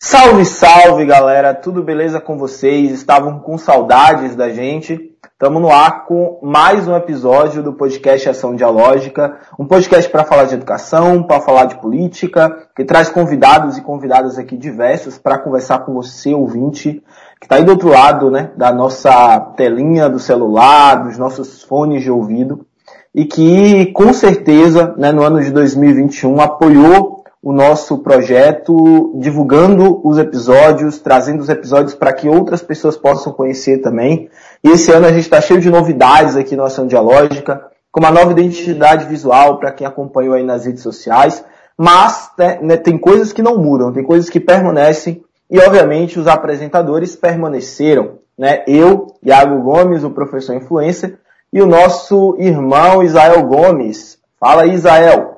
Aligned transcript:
Salve, 0.00 0.44
salve, 0.44 1.04
galera! 1.04 1.52
Tudo 1.52 1.82
beleza 1.82 2.20
com 2.20 2.38
vocês? 2.38 2.92
Estavam 2.92 3.40
com 3.40 3.58
saudades 3.58 4.36
da 4.36 4.48
gente? 4.48 5.12
Estamos 5.32 5.60
no 5.60 5.72
ar 5.72 6.06
com 6.06 6.38
mais 6.40 6.86
um 6.86 6.94
episódio 6.94 7.64
do 7.64 7.72
podcast 7.72 8.28
Ação 8.28 8.54
Dialógica, 8.54 9.40
um 9.58 9.66
podcast 9.66 10.08
para 10.08 10.22
falar 10.22 10.44
de 10.44 10.54
educação, 10.54 11.24
para 11.24 11.40
falar 11.40 11.64
de 11.64 11.80
política, 11.80 12.68
que 12.76 12.84
traz 12.84 13.08
convidados 13.08 13.76
e 13.76 13.80
convidadas 13.82 14.38
aqui 14.38 14.56
diversos 14.56 15.18
para 15.18 15.36
conversar 15.36 15.80
com 15.80 15.92
você, 15.92 16.32
ouvinte, 16.32 17.02
que 17.40 17.46
está 17.46 17.56
aí 17.56 17.64
do 17.64 17.72
outro 17.72 17.88
lado, 17.88 18.30
né, 18.30 18.52
da 18.56 18.72
nossa 18.72 19.40
telinha 19.56 20.08
do 20.08 20.20
celular, 20.20 21.08
dos 21.08 21.18
nossos 21.18 21.64
fones 21.64 22.04
de 22.04 22.10
ouvido, 22.10 22.64
e 23.12 23.24
que 23.24 23.86
com 23.86 24.12
certeza, 24.12 24.94
né, 24.96 25.10
no 25.10 25.24
ano 25.24 25.42
de 25.42 25.50
2021 25.50 26.40
apoiou 26.40 27.17
o 27.42 27.52
nosso 27.52 27.98
projeto, 27.98 29.12
divulgando 29.16 30.00
os 30.06 30.18
episódios, 30.18 30.98
trazendo 30.98 31.40
os 31.40 31.48
episódios 31.48 31.94
para 31.94 32.12
que 32.12 32.28
outras 32.28 32.62
pessoas 32.62 32.96
possam 32.96 33.32
conhecer 33.32 33.78
também. 33.78 34.28
E 34.62 34.70
esse 34.70 34.90
ano 34.90 35.06
a 35.06 35.12
gente 35.12 35.22
está 35.22 35.40
cheio 35.40 35.60
de 35.60 35.70
novidades 35.70 36.36
aqui 36.36 36.56
no 36.56 36.64
Ação 36.64 36.86
Dialógica, 36.86 37.66
com 37.92 38.00
uma 38.00 38.10
nova 38.10 38.32
identidade 38.32 39.06
visual 39.06 39.58
para 39.58 39.72
quem 39.72 39.86
acompanhou 39.86 40.34
aí 40.34 40.42
nas 40.42 40.66
redes 40.66 40.82
sociais. 40.82 41.44
Mas 41.76 42.30
né, 42.36 42.58
né, 42.60 42.76
tem 42.76 42.98
coisas 42.98 43.32
que 43.32 43.42
não 43.42 43.56
mudam, 43.56 43.92
tem 43.92 44.02
coisas 44.02 44.28
que 44.28 44.40
permanecem 44.40 45.22
e 45.48 45.58
obviamente 45.60 46.18
os 46.18 46.26
apresentadores 46.26 47.14
permaneceram. 47.14 48.18
Né? 48.36 48.64
Eu, 48.66 49.14
Iago 49.22 49.62
Gomes, 49.62 50.04
o 50.04 50.10
professor 50.10 50.54
influencer, 50.54 51.18
e 51.52 51.62
o 51.62 51.66
nosso 51.66 52.36
irmão 52.38 53.02
Isael 53.02 53.42
Gomes. 53.44 54.18
Fala 54.38 54.66
Isael. 54.66 55.37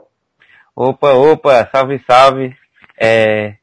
Opa, 0.82 1.12
opa, 1.12 1.68
salve, 1.70 1.98
salve. 2.06 2.56
É, 2.98 3.56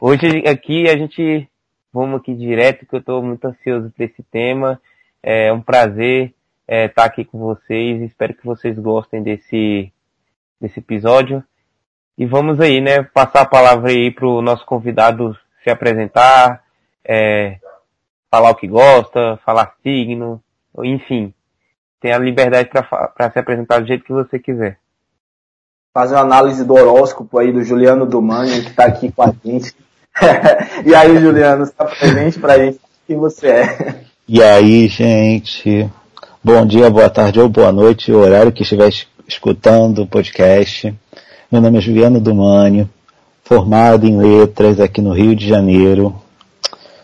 hoje 0.00 0.42
aqui 0.48 0.88
a 0.88 0.96
gente 0.96 1.48
vamos 1.92 2.20
aqui 2.20 2.34
direto, 2.34 2.84
que 2.84 2.96
eu 2.96 2.98
estou 2.98 3.22
muito 3.22 3.44
ansioso 3.44 3.92
por 3.92 4.02
esse 4.02 4.20
tema. 4.32 4.82
É 5.22 5.52
um 5.52 5.62
prazer 5.62 6.34
estar 6.62 6.74
é, 6.74 6.88
tá 6.88 7.04
aqui 7.04 7.24
com 7.24 7.38
vocês. 7.38 8.02
Espero 8.02 8.34
que 8.34 8.44
vocês 8.44 8.76
gostem 8.76 9.22
desse, 9.22 9.92
desse 10.60 10.80
episódio. 10.80 11.40
E 12.18 12.26
vamos 12.26 12.60
aí, 12.60 12.80
né, 12.80 13.04
passar 13.04 13.42
a 13.42 13.48
palavra 13.48 13.90
aí 13.90 14.10
para 14.10 14.26
o 14.26 14.42
nosso 14.42 14.66
convidado 14.66 15.38
se 15.62 15.70
apresentar, 15.70 16.64
é, 17.04 17.60
falar 18.28 18.50
o 18.50 18.56
que 18.56 18.66
gosta, 18.66 19.38
falar 19.44 19.76
signo, 19.84 20.42
enfim. 20.82 21.32
Tem 22.00 22.12
a 22.12 22.18
liberdade 22.18 22.70
para 22.70 23.30
se 23.30 23.38
apresentar 23.38 23.78
do 23.78 23.86
jeito 23.86 24.02
que 24.02 24.12
você 24.12 24.36
quiser 24.36 24.80
fazer 25.94 26.16
uma 26.16 26.22
análise 26.22 26.64
do 26.64 26.74
horóscopo 26.74 27.38
aí 27.38 27.52
do 27.52 27.62
Juliano 27.62 28.04
Dumani, 28.04 28.62
que 28.62 28.70
está 28.70 28.86
aqui 28.86 29.12
com 29.12 29.22
a 29.22 29.32
gente. 29.44 29.72
e 30.84 30.92
aí, 30.92 31.16
Juliano, 31.20 31.62
está 31.62 31.84
presente 31.84 32.40
para 32.40 32.54
a 32.54 32.58
gente 32.58 32.80
quem 33.06 33.16
você 33.16 33.46
é. 33.46 34.00
E 34.26 34.42
aí, 34.42 34.88
gente, 34.88 35.88
bom 36.42 36.66
dia, 36.66 36.90
boa 36.90 37.08
tarde 37.08 37.38
ou 37.38 37.48
boa 37.48 37.70
noite, 37.70 38.10
o 38.10 38.18
horário 38.18 38.50
que 38.50 38.62
estiver 38.62 38.90
escutando 39.28 40.02
o 40.02 40.06
podcast. 40.06 40.92
Meu 41.52 41.60
nome 41.60 41.78
é 41.78 41.80
Juliano 41.80 42.20
Dumani, 42.20 42.90
formado 43.44 44.04
em 44.04 44.18
letras 44.18 44.80
aqui 44.80 45.00
no 45.00 45.12
Rio 45.12 45.36
de 45.36 45.46
Janeiro. 45.46 46.12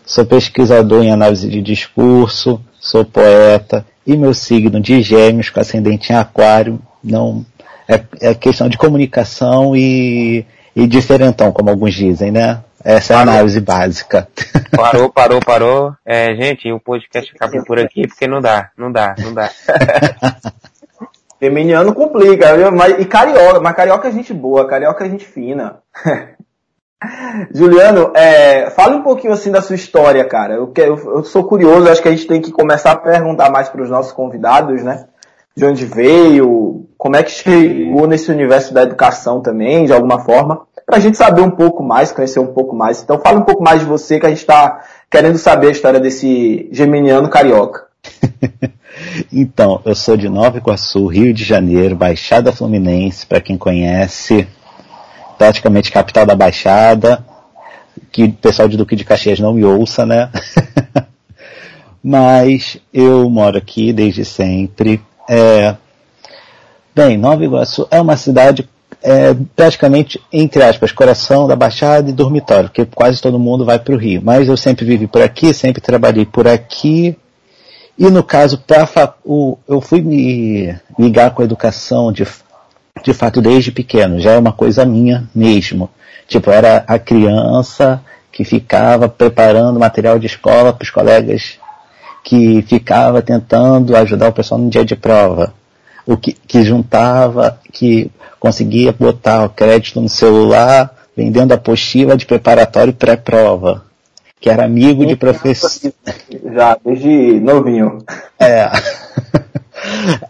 Sou 0.05 0.25
pesquisador 0.25 1.01
em 1.01 1.11
análise 1.11 1.47
de 1.47 1.61
discurso, 1.61 2.59
sou 2.77 3.05
poeta 3.05 3.85
e 4.05 4.17
meu 4.17 4.33
signo 4.33 4.81
de 4.81 5.01
gêmeos 5.01 5.49
com 5.49 5.61
ascendente 5.61 6.11
em 6.11 6.15
aquário 6.17 6.77
não 7.03 7.45
é, 7.87 8.29
é 8.29 8.33
questão 8.33 8.69
de 8.69 8.77
comunicação 8.77 9.75
e, 9.75 10.45
e 10.75 10.87
diferentão, 10.87 11.51
como 11.51 11.69
alguns 11.69 11.93
dizem, 11.93 12.31
né? 12.31 12.59
Essa 12.83 13.13
é 13.13 13.15
a 13.17 13.21
análise 13.21 13.59
básica. 13.59 14.27
Parou, 14.75 15.11
parou, 15.11 15.39
parou. 15.39 15.93
É, 16.05 16.33
gente, 16.33 16.71
o 16.71 16.79
podcast 16.79 17.31
acaba 17.35 17.61
por 17.63 17.77
aqui 17.77 18.07
porque 18.07 18.27
não 18.27 18.41
dá, 18.41 18.69
não 18.77 18.91
dá, 18.91 19.13
não 19.19 19.33
dá. 19.33 19.51
Feminiano 21.37 21.93
complica, 21.93 22.55
viu? 22.55 22.71
Mas, 22.71 22.99
e 22.99 23.05
carioca, 23.05 23.59
mas 23.59 23.75
carioca 23.75 24.07
é 24.07 24.11
gente 24.11 24.33
boa, 24.33 24.67
carioca 24.67 25.05
é 25.05 25.09
gente 25.09 25.25
fina. 25.25 25.79
Juliano, 27.53 28.11
é, 28.15 28.69
fala 28.69 28.95
um 28.95 29.01
pouquinho 29.01 29.33
assim 29.33 29.51
da 29.51 29.61
sua 29.61 29.75
história, 29.75 30.23
cara. 30.23 30.53
Eu, 30.53 30.71
eu, 30.77 31.15
eu 31.15 31.23
sou 31.23 31.43
curioso, 31.43 31.89
acho 31.89 32.01
que 32.01 32.07
a 32.07 32.11
gente 32.11 32.27
tem 32.27 32.39
que 32.39 32.51
começar 32.51 32.91
a 32.91 32.95
perguntar 32.95 33.49
mais 33.49 33.69
para 33.69 33.81
os 33.81 33.89
nossos 33.89 34.11
convidados, 34.11 34.83
né? 34.83 35.07
De 35.55 35.65
onde 35.65 35.85
veio, 35.85 36.87
como 36.97 37.15
é 37.15 37.23
que 37.23 37.31
chegou 37.31 38.07
nesse 38.07 38.31
universo 38.31 38.73
da 38.73 38.83
educação 38.83 39.41
também, 39.41 39.85
de 39.85 39.93
alguma 39.93 40.19
forma, 40.19 40.61
para 40.85 40.97
a 40.97 40.99
gente 40.99 41.17
saber 41.17 41.41
um 41.41 41.51
pouco 41.51 41.83
mais, 41.83 42.11
conhecer 42.11 42.39
um 42.39 42.53
pouco 42.53 42.75
mais. 42.75 43.01
Então 43.01 43.19
fala 43.19 43.39
um 43.39 43.43
pouco 43.43 43.63
mais 43.63 43.79
de 43.79 43.85
você, 43.85 44.19
que 44.19 44.25
a 44.25 44.29
gente 44.29 44.39
está 44.39 44.81
querendo 45.09 45.37
saber 45.37 45.67
a 45.67 45.71
história 45.71 45.99
desse 45.99 46.69
geminiano 46.71 47.29
carioca. 47.29 47.85
então, 49.31 49.81
eu 49.85 49.95
sou 49.95 50.15
de 50.15 50.29
Nova 50.29 50.57
Iguaçu, 50.57 51.05
Rio 51.07 51.33
de 51.33 51.43
Janeiro, 51.43 51.95
Baixada 51.95 52.51
Fluminense, 52.51 53.25
para 53.25 53.41
quem 53.41 53.57
conhece, 53.57 54.47
praticamente 55.37 55.91
capital 55.91 56.25
da 56.25 56.35
Baixada, 56.35 57.25
que 58.11 58.23
o 58.23 58.33
pessoal 58.33 58.67
de 58.67 58.77
Duque 58.77 58.95
de 58.95 59.03
Caxias 59.03 59.39
não 59.39 59.53
me 59.53 59.63
ouça, 59.63 60.05
né? 60.05 60.29
Mas 62.03 62.77
eu 62.93 63.29
moro 63.29 63.57
aqui 63.57 63.93
desde 63.93 64.25
sempre, 64.25 65.01
é, 65.33 65.77
bem, 66.93 67.17
Nova 67.17 67.41
Iguaçu 67.41 67.87
é 67.89 68.01
uma 68.01 68.17
cidade 68.17 68.67
é, 69.01 69.33
praticamente, 69.55 70.19
entre 70.31 70.61
aspas, 70.61 70.91
coração 70.91 71.47
da 71.47 71.55
Baixada 71.55 72.09
e 72.09 72.13
dormitório, 72.13 72.67
porque 72.67 72.85
quase 72.85 73.21
todo 73.21 73.39
mundo 73.39 73.63
vai 73.63 73.79
para 73.79 73.93
o 73.93 73.97
Rio. 73.97 74.21
Mas 74.21 74.49
eu 74.49 74.57
sempre 74.57 74.83
vivi 74.83 75.07
por 75.07 75.21
aqui, 75.21 75.53
sempre 75.53 75.79
trabalhei 75.79 76.25
por 76.25 76.49
aqui. 76.49 77.17
E 77.97 78.09
no 78.09 78.21
caso, 78.21 78.57
pra, 78.57 78.85
o, 79.23 79.57
eu 79.69 79.79
fui 79.79 80.01
me 80.01 80.75
ligar 80.99 81.31
com 81.31 81.41
a 81.41 81.45
educação 81.45 82.11
de, 82.11 82.27
de 83.01 83.13
fato 83.13 83.41
desde 83.41 83.71
pequeno, 83.71 84.19
já 84.19 84.31
é 84.31 84.37
uma 84.37 84.51
coisa 84.51 84.85
minha 84.85 85.29
mesmo. 85.33 85.89
Tipo, 86.27 86.51
era 86.51 86.83
a 86.85 86.99
criança 86.99 88.03
que 88.33 88.43
ficava 88.43 89.07
preparando 89.07 89.79
material 89.79 90.19
de 90.19 90.27
escola 90.27 90.73
para 90.73 90.83
os 90.83 90.89
colegas 90.89 91.57
que 92.23 92.61
ficava 92.63 93.21
tentando 93.21 93.95
ajudar 93.95 94.29
o 94.29 94.33
pessoal 94.33 94.59
no 94.59 94.69
dia 94.69 94.85
de 94.85 94.95
prova, 94.95 95.53
o 96.05 96.17
que, 96.17 96.33
que 96.33 96.63
juntava, 96.63 97.59
que 97.71 98.11
conseguia 98.39 98.91
botar 98.91 99.45
o 99.45 99.49
crédito 99.49 100.01
no 100.01 100.09
celular, 100.09 100.93
vendendo 101.15 101.53
apostila 101.53 102.17
de 102.17 102.25
preparatório 102.25 102.93
pré-prova, 102.93 103.83
que 104.39 104.49
era 104.49 104.65
amigo 104.65 105.05
de 105.05 105.15
professor. 105.15 105.93
Já, 106.53 106.77
desde 106.83 107.39
novinho. 107.39 107.99
É. 108.39 108.69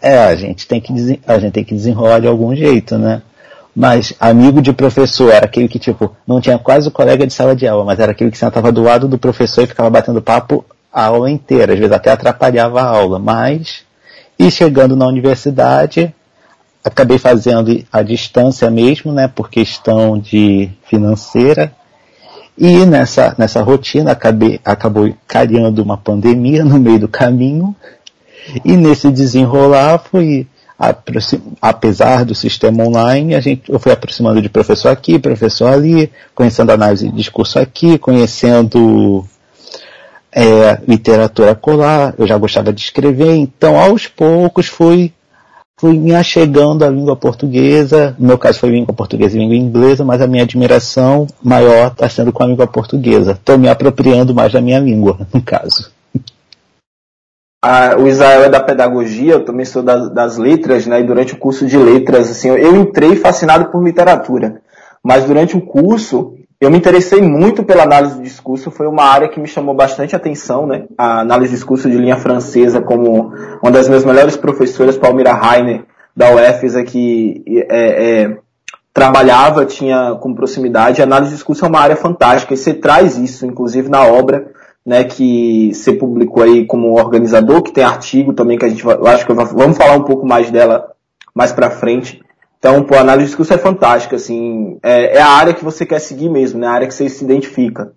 é, 0.02 0.18
a 0.18 0.34
gente 0.34 0.66
tem 0.66 0.80
que, 0.80 1.20
a 1.26 1.38
gente 1.38 1.52
tem 1.52 1.64
que 1.64 1.74
desenrolar 1.74 2.20
de 2.20 2.26
algum 2.26 2.54
jeito, 2.54 2.98
né? 2.98 3.22
Mas 3.74 4.12
amigo 4.20 4.60
de 4.60 4.72
professor 4.72 5.32
era 5.32 5.46
aquele 5.46 5.66
que, 5.66 5.78
tipo, 5.78 6.14
não 6.26 6.42
tinha 6.42 6.58
quase 6.58 6.88
o 6.88 6.90
colega 6.90 7.26
de 7.26 7.32
sala 7.32 7.56
de 7.56 7.66
aula, 7.66 7.84
mas 7.84 7.98
era 7.98 8.12
aquele 8.12 8.30
que 8.30 8.36
sentava 8.36 8.70
do 8.70 8.82
lado 8.82 9.08
do 9.08 9.16
professor 9.16 9.64
e 9.64 9.66
ficava 9.66 9.88
batendo 9.88 10.20
papo 10.20 10.62
a 10.92 11.06
aula 11.06 11.30
inteira, 11.30 11.72
às 11.72 11.78
vezes 11.78 11.94
até 11.94 12.10
atrapalhava 12.10 12.82
a 12.82 12.86
aula, 12.86 13.18
mas 13.18 13.84
e 14.38 14.50
chegando 14.50 14.96
na 14.96 15.06
universidade, 15.06 16.12
acabei 16.84 17.18
fazendo 17.18 17.84
a 17.92 18.02
distância 18.02 18.70
mesmo, 18.70 19.12
né, 19.12 19.28
por 19.28 19.48
questão 19.48 20.18
de 20.18 20.70
financeira. 20.84 21.72
E 22.58 22.84
nessa, 22.84 23.34
nessa 23.38 23.62
rotina 23.62 24.12
acabei, 24.12 24.60
acabou 24.64 25.12
cariando 25.26 25.82
uma 25.82 25.96
pandemia 25.96 26.64
no 26.66 26.78
meio 26.78 26.98
do 26.98 27.08
caminho. 27.08 27.74
E 28.64 28.76
nesse 28.76 29.10
desenrolar 29.10 29.98
fui, 29.98 30.48
apesar 31.60 32.24
do 32.24 32.34
sistema 32.34 32.82
online, 32.82 33.36
a 33.36 33.40
gente, 33.40 33.70
eu 33.70 33.78
fui 33.78 33.92
aproximando 33.92 34.42
de 34.42 34.48
professor 34.48 34.88
aqui, 34.88 35.18
professor 35.18 35.72
ali, 35.72 36.10
conhecendo 36.34 36.72
análise 36.72 37.08
de 37.08 37.14
discurso 37.14 37.60
aqui, 37.60 37.96
conhecendo 37.96 39.24
é, 40.34 40.80
literatura 40.88 41.54
colar, 41.54 42.14
eu 42.18 42.26
já 42.26 42.38
gostava 42.38 42.72
de 42.72 42.80
escrever, 42.80 43.34
então 43.36 43.78
aos 43.78 44.06
poucos 44.06 44.66
fui, 44.66 45.12
fui 45.78 45.98
me 45.98 46.14
achegando 46.14 46.84
à 46.84 46.88
língua 46.88 47.14
portuguesa, 47.14 48.16
no 48.18 48.28
meu 48.28 48.38
caso 48.38 48.58
foi 48.58 48.70
língua 48.70 48.94
portuguesa 48.94 49.36
e 49.36 49.40
língua 49.40 49.56
inglesa, 49.56 50.04
mas 50.04 50.22
a 50.22 50.26
minha 50.26 50.44
admiração 50.44 51.26
maior 51.42 51.88
está 51.88 52.08
sendo 52.08 52.32
com 52.32 52.42
a 52.42 52.46
língua 52.46 52.66
portuguesa. 52.66 53.32
Estou 53.32 53.58
me 53.58 53.68
apropriando 53.68 54.34
mais 54.34 54.52
da 54.52 54.60
minha 54.60 54.78
língua, 54.78 55.18
no 55.32 55.42
caso. 55.42 55.92
Ah, 57.64 57.94
o 57.96 58.08
Israel 58.08 58.42
é 58.42 58.48
da 58.48 58.58
pedagogia, 58.58 59.34
eu 59.34 59.44
também 59.44 59.64
sou 59.64 59.84
das, 59.84 60.10
das 60.10 60.36
letras, 60.36 60.84
né? 60.84 60.98
E 60.98 61.04
durante 61.04 61.34
o 61.34 61.38
curso 61.38 61.64
de 61.64 61.76
letras, 61.76 62.28
assim, 62.28 62.48
eu 62.48 62.74
entrei 62.74 63.14
fascinado 63.14 63.66
por 63.66 63.84
literatura. 63.84 64.60
Mas 65.04 65.24
durante 65.24 65.56
o 65.56 65.60
curso, 65.60 66.34
eu 66.62 66.70
me 66.70 66.78
interessei 66.78 67.20
muito 67.20 67.64
pela 67.64 67.82
análise 67.82 68.18
de 68.18 68.22
discurso, 68.22 68.70
foi 68.70 68.86
uma 68.86 69.02
área 69.02 69.28
que 69.28 69.40
me 69.40 69.48
chamou 69.48 69.74
bastante 69.74 70.14
atenção, 70.14 70.64
né? 70.64 70.84
A 70.96 71.18
análise 71.18 71.50
de 71.50 71.56
discurso 71.56 71.90
de 71.90 71.98
linha 71.98 72.16
francesa, 72.16 72.80
como 72.80 73.32
uma 73.60 73.72
das 73.72 73.88
minhas 73.88 74.04
melhores 74.04 74.36
professoras, 74.36 74.96
Palmira 74.96 75.32
Heiner, 75.32 75.84
da 76.16 76.30
UFES, 76.30 76.76
aqui, 76.76 77.42
é, 77.68 78.20
é, 78.22 78.38
trabalhava, 78.94 79.66
tinha 79.66 80.14
com 80.20 80.32
proximidade. 80.32 81.00
A 81.00 81.04
análise 81.04 81.30
de 81.30 81.36
discurso 81.38 81.64
é 81.64 81.68
uma 81.68 81.80
área 81.80 81.96
fantástica 81.96 82.54
e 82.54 82.56
você 82.56 82.72
traz 82.72 83.18
isso, 83.18 83.44
inclusive 83.44 83.88
na 83.88 84.06
obra, 84.06 84.52
né, 84.86 85.02
que 85.02 85.74
você 85.74 85.92
publicou 85.92 86.44
aí 86.44 86.64
como 86.64 86.96
organizador, 86.96 87.62
que 87.62 87.72
tem 87.72 87.82
artigo 87.82 88.34
também 88.34 88.56
que 88.56 88.64
a 88.64 88.68
gente 88.68 88.84
vai, 88.84 88.96
acho 89.12 89.26
que 89.26 89.32
vamos 89.32 89.76
falar 89.76 89.96
um 89.96 90.04
pouco 90.04 90.24
mais 90.24 90.48
dela 90.48 90.92
mais 91.34 91.50
para 91.50 91.70
frente. 91.70 92.21
Então, 92.62 92.84
pô, 92.84 92.94
a 92.94 93.00
análise 93.00 93.24
de 93.24 93.30
discurso 93.30 93.52
é 93.52 93.58
fantástica, 93.58 94.14
assim, 94.14 94.78
é, 94.84 95.16
é, 95.16 95.20
a 95.20 95.30
área 95.30 95.52
que 95.52 95.64
você 95.64 95.84
quer 95.84 95.98
seguir 95.98 96.28
mesmo, 96.28 96.60
né, 96.60 96.68
a 96.68 96.70
área 96.70 96.86
que 96.86 96.94
você 96.94 97.08
se 97.08 97.24
identifica. 97.24 97.92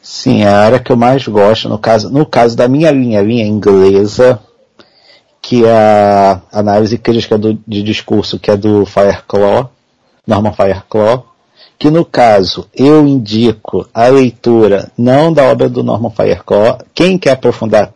Sim, 0.00 0.44
é 0.44 0.46
a 0.46 0.60
área 0.60 0.78
que 0.78 0.92
eu 0.92 0.96
mais 0.96 1.26
gosto, 1.26 1.68
no 1.68 1.76
caso, 1.76 2.08
no 2.08 2.24
caso 2.24 2.56
da 2.56 2.68
minha 2.68 2.92
linha, 2.92 3.20
linha 3.20 3.44
inglesa, 3.44 4.38
que 5.42 5.64
é 5.64 5.72
a 5.72 6.40
análise 6.52 6.96
crítica 6.98 7.36
do, 7.36 7.58
de 7.66 7.82
discurso, 7.82 8.38
que 8.38 8.48
é 8.48 8.56
do 8.56 8.86
Fireclaw, 8.86 9.72
Norman 10.24 10.52
Fireclaw, 10.52 11.26
que 11.76 11.90
no 11.90 12.04
caso 12.04 12.68
eu 12.72 13.04
indico 13.04 13.88
a 13.92 14.06
leitura 14.06 14.92
não 14.96 15.32
da 15.32 15.42
obra 15.42 15.68
do 15.68 15.82
Norman 15.82 16.10
Fireclaw, 16.10 16.78
quem 16.94 17.18
quer 17.18 17.32
aprofundar 17.32 17.92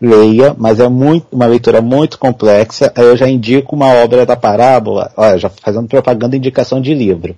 leia, 0.00 0.54
mas 0.58 0.78
é 0.80 0.88
muito, 0.88 1.26
uma 1.32 1.46
leitura 1.46 1.80
muito 1.80 2.18
complexa, 2.18 2.92
aí 2.94 3.04
eu 3.04 3.16
já 3.16 3.28
indico 3.28 3.74
uma 3.74 3.88
obra 3.88 4.26
da 4.26 4.36
parábola, 4.36 5.10
olha, 5.16 5.38
já 5.38 5.48
fazendo 5.48 5.88
propaganda 5.88 6.36
indicação 6.36 6.80
de 6.80 6.94
livro. 6.94 7.36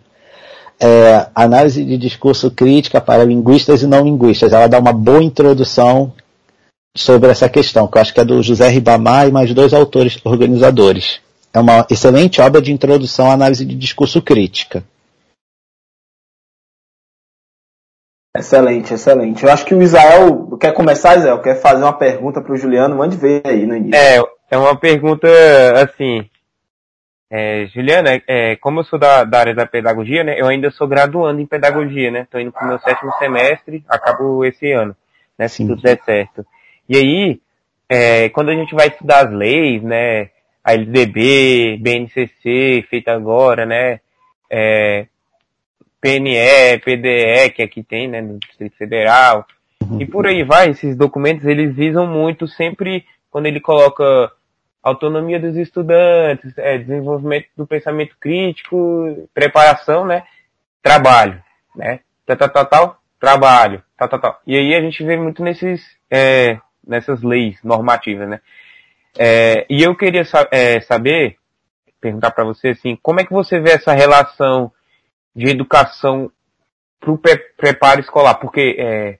É, 0.80 1.26
análise 1.34 1.84
de 1.84 1.96
discurso 1.96 2.50
crítica 2.50 3.00
para 3.00 3.24
linguistas 3.24 3.82
e 3.82 3.86
não 3.86 4.04
linguistas. 4.04 4.52
Ela 4.52 4.68
dá 4.68 4.78
uma 4.78 4.92
boa 4.92 5.22
introdução 5.22 6.12
sobre 6.96 7.30
essa 7.30 7.48
questão, 7.48 7.88
que 7.88 7.98
eu 7.98 8.02
acho 8.02 8.14
que 8.14 8.20
é 8.20 8.24
do 8.24 8.42
José 8.42 8.68
Ribamar 8.68 9.26
e 9.28 9.32
mais 9.32 9.52
dois 9.52 9.72
autores 9.72 10.18
organizadores. 10.24 11.20
É 11.52 11.58
uma 11.58 11.86
excelente 11.90 12.40
obra 12.40 12.60
de 12.60 12.72
introdução 12.72 13.30
à 13.30 13.32
análise 13.32 13.64
de 13.64 13.74
discurso 13.74 14.22
crítica. 14.22 14.84
Excelente, 18.38 18.94
excelente. 18.94 19.44
Eu 19.44 19.50
acho 19.50 19.64
que 19.64 19.74
o 19.74 19.82
Israel 19.82 20.56
quer 20.60 20.72
começar, 20.72 21.16
Israel, 21.16 21.40
quer 21.40 21.60
fazer 21.60 21.82
uma 21.82 21.92
pergunta 21.92 22.40
para 22.40 22.52
o 22.52 22.56
Juliano, 22.56 22.96
mande 22.96 23.16
ver 23.16 23.42
aí 23.44 23.66
no 23.66 23.76
início. 23.76 23.98
É, 23.98 24.22
é 24.50 24.56
uma 24.56 24.76
pergunta 24.76 25.28
assim. 25.74 26.28
É, 27.30 27.66
Juliana, 27.74 28.22
é, 28.26 28.56
como 28.56 28.80
eu 28.80 28.84
sou 28.84 28.98
da, 28.98 29.24
da, 29.24 29.40
área 29.40 29.54
da 29.54 29.66
pedagogia, 29.66 30.24
né, 30.24 30.40
eu 30.40 30.46
ainda 30.46 30.70
sou 30.70 30.88
graduando 30.88 31.40
em 31.40 31.46
pedagogia, 31.46 32.10
né? 32.10 32.22
Estou 32.22 32.40
indo 32.40 32.52
para 32.52 32.64
o 32.64 32.68
meu 32.68 32.78
sétimo 32.78 33.12
semestre, 33.18 33.84
acabo 33.88 34.44
esse 34.44 34.72
ano, 34.72 34.96
né? 35.36 35.48
Se 35.48 35.56
Sim. 35.56 35.66
tudo 35.66 35.82
der 35.82 36.00
certo. 36.04 36.46
E 36.88 36.96
aí, 36.96 37.40
é, 37.88 38.28
quando 38.30 38.50
a 38.50 38.54
gente 38.54 38.74
vai 38.74 38.86
estudar 38.86 39.26
as 39.26 39.32
leis, 39.32 39.82
né? 39.82 40.30
A 40.64 40.74
LDB, 40.74 41.78
BNCC, 41.80 42.86
feita 42.88 43.12
agora, 43.12 43.66
né? 43.66 44.00
É, 44.50 45.06
PNE, 46.00 46.78
PDE, 46.84 47.50
que 47.54 47.62
aqui 47.62 47.82
tem, 47.82 48.08
né? 48.08 48.20
No 48.20 48.38
Distrito 48.38 48.76
Federal. 48.76 49.46
E 49.98 50.06
por 50.06 50.26
aí 50.26 50.42
vai, 50.42 50.70
esses 50.70 50.96
documentos, 50.96 51.46
eles 51.46 51.74
visam 51.74 52.06
muito 52.06 52.46
sempre, 52.46 53.04
quando 53.30 53.46
ele 53.46 53.60
coloca 53.60 54.30
autonomia 54.82 55.40
dos 55.40 55.56
estudantes, 55.56 56.56
é, 56.58 56.78
desenvolvimento 56.78 57.46
do 57.56 57.66
pensamento 57.66 58.14
crítico, 58.20 59.28
preparação, 59.34 60.04
né? 60.04 60.24
Trabalho, 60.82 61.42
né? 61.74 62.00
Tal, 62.26 62.36
tal, 62.36 62.48
tal, 62.48 62.66
tal 62.66 62.98
trabalho, 63.18 63.82
tal, 63.96 64.08
tal, 64.08 64.20
tal. 64.20 64.40
E 64.46 64.56
aí 64.56 64.74
a 64.74 64.80
gente 64.80 65.02
vê 65.04 65.16
muito 65.16 65.42
nesses, 65.42 65.84
é, 66.10 66.58
nessas 66.86 67.22
leis 67.22 67.58
normativas, 67.62 68.28
né? 68.28 68.40
É, 69.18 69.66
e 69.68 69.82
eu 69.82 69.96
queria 69.96 70.22
é, 70.50 70.80
saber, 70.80 71.36
perguntar 72.00 72.30
para 72.30 72.44
você 72.44 72.68
assim, 72.68 72.96
como 73.02 73.20
é 73.20 73.24
que 73.24 73.32
você 73.32 73.58
vê 73.58 73.72
essa 73.72 73.92
relação 73.92 74.70
de 75.34 75.48
educação 75.48 76.30
para 77.00 77.10
o 77.10 77.18
preparo 77.56 78.00
escolar? 78.00 78.34
Porque 78.34 78.76
é, 78.78 79.18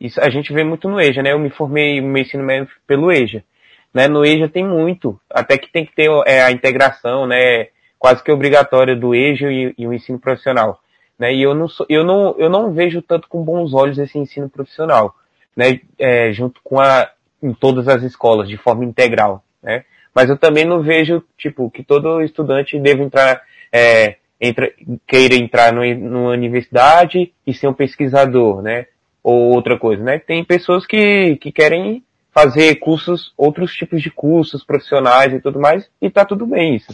isso 0.00 0.20
a 0.20 0.30
gente 0.30 0.52
vê 0.52 0.64
muito 0.64 0.88
no 0.88 1.00
EJA, 1.00 1.22
né? 1.22 1.32
Eu 1.32 1.38
me 1.38 1.50
formei 1.50 2.00
no 2.00 2.18
ensino 2.18 2.44
médio 2.44 2.68
pelo 2.86 3.12
EJA. 3.12 3.44
Né? 3.92 4.08
No 4.08 4.24
EJA 4.24 4.48
tem 4.48 4.66
muito, 4.66 5.20
até 5.30 5.58
que 5.58 5.70
tem 5.70 5.84
que 5.84 5.94
ter 5.94 6.10
é, 6.26 6.42
a 6.42 6.50
integração, 6.50 7.26
né? 7.26 7.68
Quase 7.98 8.22
que 8.22 8.32
obrigatória 8.32 8.96
do 8.96 9.14
EJA 9.14 9.50
e, 9.52 9.74
e 9.78 9.86
o 9.86 9.92
ensino 9.92 10.18
profissional. 10.18 10.80
Né? 11.18 11.34
E 11.34 11.42
eu 11.42 11.54
não, 11.54 11.68
sou, 11.68 11.86
eu, 11.88 12.04
não, 12.04 12.34
eu 12.38 12.48
não 12.48 12.72
vejo 12.72 13.00
tanto 13.00 13.28
com 13.28 13.44
bons 13.44 13.72
olhos 13.74 13.98
esse 13.98 14.18
ensino 14.18 14.48
profissional 14.48 15.14
né, 15.56 15.80
é, 15.98 16.32
junto 16.32 16.60
com 16.62 16.80
a, 16.80 17.10
em 17.42 17.52
todas 17.52 17.88
as 17.88 18.02
escolas, 18.02 18.48
de 18.48 18.56
forma 18.56 18.84
integral, 18.84 19.44
né? 19.62 19.84
Mas 20.14 20.28
eu 20.28 20.36
também 20.36 20.64
não 20.66 20.82
vejo, 20.82 21.24
tipo, 21.38 21.70
que 21.70 21.82
todo 21.82 22.20
estudante 22.20 22.78
deve 22.78 23.02
entrar, 23.02 23.42
é, 23.72 24.16
entra, 24.42 24.72
queira 25.06 25.36
entrar 25.36 25.72
no, 25.72 25.82
numa 25.94 26.30
universidade 26.30 27.32
e 27.46 27.54
ser 27.54 27.68
um 27.68 27.72
pesquisador, 27.72 28.60
né? 28.60 28.86
Ou 29.22 29.52
outra 29.52 29.78
coisa, 29.78 30.02
né? 30.02 30.18
Tem 30.18 30.44
pessoas 30.44 30.84
que, 30.84 31.36
que 31.36 31.52
querem 31.52 32.02
fazer 32.32 32.74
cursos, 32.76 33.32
outros 33.36 33.72
tipos 33.74 34.02
de 34.02 34.10
cursos 34.10 34.64
profissionais 34.64 35.32
e 35.32 35.40
tudo 35.40 35.60
mais, 35.60 35.88
e 36.00 36.10
tá 36.10 36.24
tudo 36.24 36.44
bem 36.44 36.74
isso. 36.74 36.92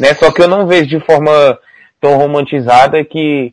Né? 0.00 0.14
Só 0.14 0.32
que 0.32 0.40
eu 0.40 0.48
não 0.48 0.66
vejo 0.66 0.86
de 0.86 1.00
forma 1.00 1.58
tão 2.00 2.16
romantizada 2.16 3.04
que, 3.04 3.52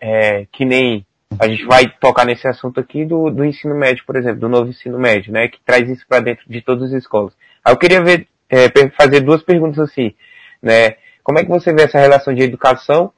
é, 0.00 0.46
que 0.52 0.64
nem 0.64 1.04
a 1.38 1.48
gente 1.48 1.64
vai 1.64 1.88
tocar 1.88 2.26
nesse 2.26 2.46
assunto 2.46 2.78
aqui 2.78 3.04
do, 3.04 3.30
do 3.30 3.44
ensino 3.44 3.74
médio, 3.74 4.04
por 4.04 4.14
exemplo, 4.14 4.40
do 4.40 4.48
novo 4.48 4.68
ensino 4.68 4.98
médio, 4.98 5.32
né, 5.32 5.48
que 5.48 5.58
traz 5.64 5.88
isso 5.88 6.04
para 6.06 6.20
dentro 6.20 6.44
de 6.46 6.60
todas 6.60 6.92
as 6.92 7.02
escolas. 7.02 7.32
Aí 7.64 7.72
eu 7.72 7.78
queria 7.78 8.02
ver, 8.02 8.28
é, 8.48 8.68
fazer 8.90 9.20
duas 9.20 9.42
perguntas 9.42 9.78
assim, 9.78 10.14
né, 10.62 10.96
como 11.30 11.38
é 11.38 11.44
que 11.44 11.48
você 11.48 11.72
vê 11.72 11.82
essa 11.82 12.00
relação 12.00 12.34
de 12.34 12.42
educação 12.42 13.12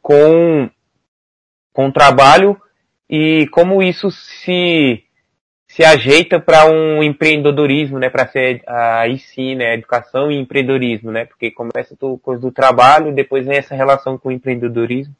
com, 0.00 0.70
com 1.72 1.88
o 1.88 1.92
trabalho 1.92 2.56
e 3.10 3.48
como 3.50 3.82
isso 3.82 4.08
se, 4.08 5.02
se 5.66 5.82
ajeita 5.82 6.38
para 6.38 6.70
um 6.70 7.02
empreendedorismo, 7.02 7.98
né, 7.98 8.08
para 8.08 8.28
ser 8.28 8.62
aí 8.68 9.18
sim, 9.18 9.56
né, 9.56 9.74
educação 9.74 10.30
e 10.30 10.38
empreendedorismo, 10.38 11.10
né, 11.10 11.24
porque 11.24 11.50
começa 11.50 11.94
a 11.94 12.18
coisa 12.22 12.40
do 12.40 12.52
trabalho, 12.52 13.12
depois 13.12 13.44
vem 13.44 13.58
essa 13.58 13.74
relação 13.74 14.16
com 14.16 14.28
o 14.28 14.32
empreendedorismo. 14.32 15.12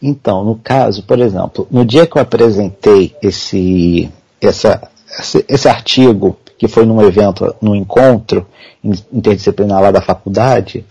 Então, 0.00 0.42
no 0.42 0.56
caso, 0.56 1.02
por 1.02 1.18
exemplo, 1.18 1.68
no 1.70 1.84
dia 1.84 2.06
que 2.06 2.16
eu 2.16 2.22
apresentei 2.22 3.14
esse, 3.22 4.10
essa, 4.40 4.90
esse, 5.20 5.44
esse 5.46 5.68
artigo, 5.68 6.38
que 6.56 6.68
foi 6.68 6.86
num 6.86 7.02
evento, 7.02 7.54
num 7.60 7.74
encontro 7.74 8.46
interdisciplinar 8.82 9.82
lá 9.82 9.90
da 9.90 10.00
faculdade, 10.00 10.86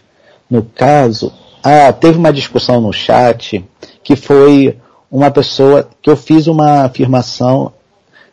no 0.51 0.63
caso, 0.63 1.31
ah, 1.63 1.93
teve 1.93 2.17
uma 2.17 2.33
discussão 2.33 2.81
no 2.81 2.91
chat 2.91 3.63
que 4.03 4.17
foi 4.17 4.77
uma 5.09 5.31
pessoa 5.31 5.87
que 6.01 6.09
eu 6.09 6.17
fiz 6.17 6.47
uma 6.47 6.83
afirmação 6.83 7.71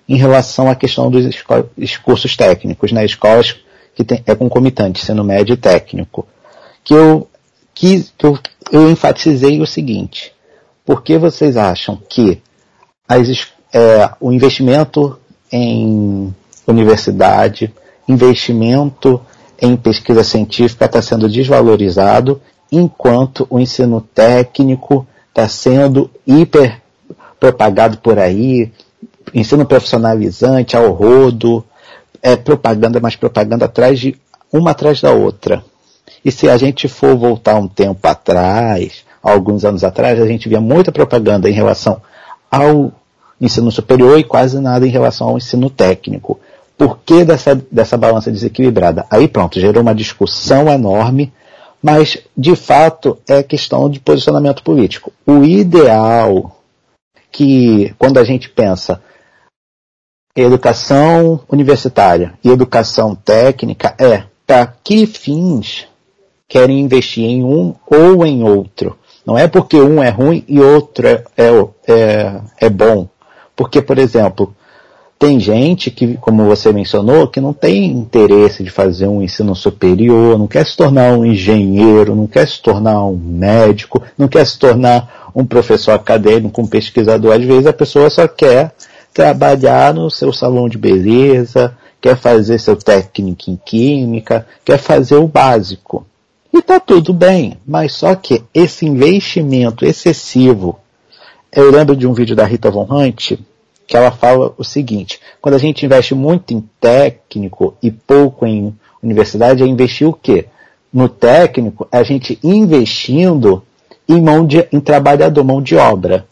em 0.09 0.17
relação 0.17 0.69
à 0.69 0.75
questão 0.75 1.11
dos 1.11 1.97
cursos 1.99 2.37
técnicos, 2.37 2.91
né, 2.91 3.05
escolas 3.05 3.57
que 3.95 4.03
tem, 4.03 4.23
é 4.27 4.35
concomitante, 4.35 5.05
sendo 5.05 5.23
médio 5.23 5.53
e 5.53 5.57
técnico, 5.57 6.27
que 6.83 6.95
eu, 6.95 7.29
que, 7.75 8.07
eu, 8.23 8.39
eu 8.73 8.91
enfatizei 8.91 9.61
o 9.61 9.67
seguinte, 9.67 10.33
por 10.85 11.03
que 11.03 11.19
vocês 11.19 11.57
acham 11.57 12.01
que 12.09 12.41
as, 13.07 13.49
é, 13.73 14.11
o 14.21 14.33
investimento 14.33 15.19
em 15.53 16.35
universidade, 16.67 17.73
investimento 18.09 19.21
em 19.61 19.77
pesquisa 19.77 20.23
científica 20.23 20.85
está 20.85 21.03
sendo 21.03 21.29
desvalorizado, 21.29 22.41
enquanto 22.71 23.47
o 23.51 23.59
ensino 23.59 24.01
técnico 24.01 25.07
está 25.29 25.49
sendo 25.49 26.11
hiper 26.27 26.81
propagado 27.41 27.99
por 27.99 28.19
aí, 28.19 28.73
ensino 29.35 29.65
profissionalizante 29.65 30.77
ao 30.77 30.93
rodo, 30.93 31.65
é 32.23 32.37
propaganda, 32.37 33.01
mas 33.01 33.17
propaganda 33.17 33.67
atrás 33.67 33.99
de 33.99 34.17
uma 34.53 34.71
atrás 34.73 35.01
da 35.01 35.13
outra. 35.13 35.65
E 36.25 36.33
se 36.33 36.49
a 36.49 36.57
gente 36.57 36.89
for 36.89 37.17
voltar 37.17 37.57
um 37.57 37.69
tempo 37.69 38.07
atrás, 38.07 39.05
alguns 39.23 39.65
anos 39.65 39.85
atrás, 39.85 40.21
a 40.21 40.27
gente 40.27 40.49
via 40.49 40.61
muita 40.61 40.91
propaganda 40.91 41.49
em 41.49 41.53
relação 41.53 42.01
ao 42.51 42.93
ensino 43.41 43.71
superior 43.71 44.19
e 44.19 44.25
quase 44.25 44.59
nada 44.61 44.87
em 44.87 44.91
relação 44.91 45.29
ao 45.29 45.37
ensino 45.37 45.71
técnico. 45.71 46.41
Por 46.79 47.01
que 47.05 47.25
dessa, 47.25 47.57
dessa 47.57 47.97
balança 47.97 48.31
desequilibrada? 48.31 49.05
Aí 49.11 49.27
pronto, 49.27 49.59
gerou 49.59 49.83
uma 49.83 49.95
discussão 49.95 50.69
enorme, 50.69 51.33
mas 51.83 52.19
de 52.37 52.55
fato 52.55 53.19
é 53.29 53.43
questão 53.43 53.91
de 53.91 53.99
posicionamento 53.99 54.63
político. 54.63 55.13
O 55.27 55.43
ideal 55.45 56.57
que, 57.33 57.93
quando 57.99 58.19
a 58.19 58.25
gente 58.25 58.49
pensa 58.49 59.03
educação 60.37 61.41
universitária 61.51 62.35
e 62.45 62.49
educação 62.49 63.13
técnica, 63.13 63.95
é 63.99 64.23
para 64.47 64.73
que 64.85 65.05
fins 65.05 65.89
querem 66.47 66.81
investir 66.81 67.25
em 67.25 67.43
um 67.43 67.75
ou 67.91 68.25
em 68.25 68.45
outro. 68.45 68.97
Não 69.27 69.37
é 69.37 69.49
porque 69.49 69.77
um 69.77 70.03
é 70.03 70.09
ruim 70.09 70.45
e 70.49 70.61
outro 70.61 71.07
é, 71.07 71.25
é, 71.37 71.49
é, 71.87 72.41
é 72.61 72.71
bom. 72.71 73.09
Porque, 73.55 73.83
por 73.83 73.99
exemplo, 73.99 74.55
tem 75.19 75.41
gente 75.41 75.91
que, 75.91 76.17
como 76.19 76.45
você 76.45 76.73
mencionou, 76.73 77.27
que 77.27 77.41
não 77.41 77.53
tem 77.53 77.87
interesse 77.87 78.63
de 78.63 78.71
fazer 78.71 79.09
um 79.09 79.21
ensino 79.21 79.55
superior, 79.55 80.39
não 80.39 80.47
quer 80.47 80.65
se 80.65 80.77
tornar 80.77 81.13
um 81.19 81.25
engenheiro, 81.25 82.15
não 82.15 82.29
quer 82.29 82.47
se 82.47 82.63
tornar 82.63 83.05
um 83.05 83.17
médico, 83.17 84.01
não 84.17 84.29
quer 84.29 84.47
se 84.47 84.57
tornar 84.57 85.31
um 85.35 85.45
professor 85.45 85.93
acadêmico, 85.93 86.63
um 86.63 86.67
pesquisador. 86.67 87.35
Às 87.35 87.45
vezes 87.45 87.67
a 87.67 87.73
pessoa 87.73 88.09
só 88.09 88.29
quer 88.29 88.73
trabalhar 89.13 89.93
no 89.93 90.09
seu 90.09 90.33
salão 90.33 90.69
de 90.69 90.79
beleza, 90.79 91.77
quer 92.01 92.17
fazer 92.17 92.61
seu 92.61 92.77
técnico 92.77 93.51
em 93.51 93.57
química, 93.57 94.47
quer 94.65 94.79
fazer 94.79 95.17
o 95.17 95.27
básico. 95.27 96.07
E 96.55 96.63
tá 96.63 96.79
tudo 96.79 97.13
bem, 97.13 97.59
mas 97.67 97.93
só 97.93 98.15
que 98.15 98.45
esse 98.55 98.87
investimento 98.87 99.85
excessivo. 99.85 100.79
Eu 101.51 101.73
lembro 101.73 101.97
de 101.97 102.07
um 102.07 102.13
vídeo 102.13 102.37
da 102.37 102.45
Rita 102.45 102.71
Von 102.71 102.87
Hunt, 102.89 103.33
que 103.89 103.97
ela 103.97 104.13
fala 104.13 104.55
o 104.59 104.63
seguinte: 104.63 105.19
quando 105.41 105.55
a 105.55 105.59
gente 105.59 105.85
investe 105.85 106.15
muito 106.15 106.53
em 106.53 106.61
técnico 106.79 107.75
e 107.83 107.91
pouco 107.91 108.47
em 108.47 108.77
universidade, 109.03 109.63
é 109.63 109.67
investir 109.67 110.07
o 110.07 110.13
quê? 110.13 110.45
No 110.93 111.09
técnico, 111.09 111.89
é 111.91 111.99
a 111.99 112.03
gente 112.03 112.39
investindo 112.45 113.63
em 114.09 114.21
mão 114.21 114.47
de, 114.47 114.69
em 114.71 114.79
trabalhador, 114.79 115.43
mão 115.43 115.61
de 115.61 115.75
obra. 115.75 116.27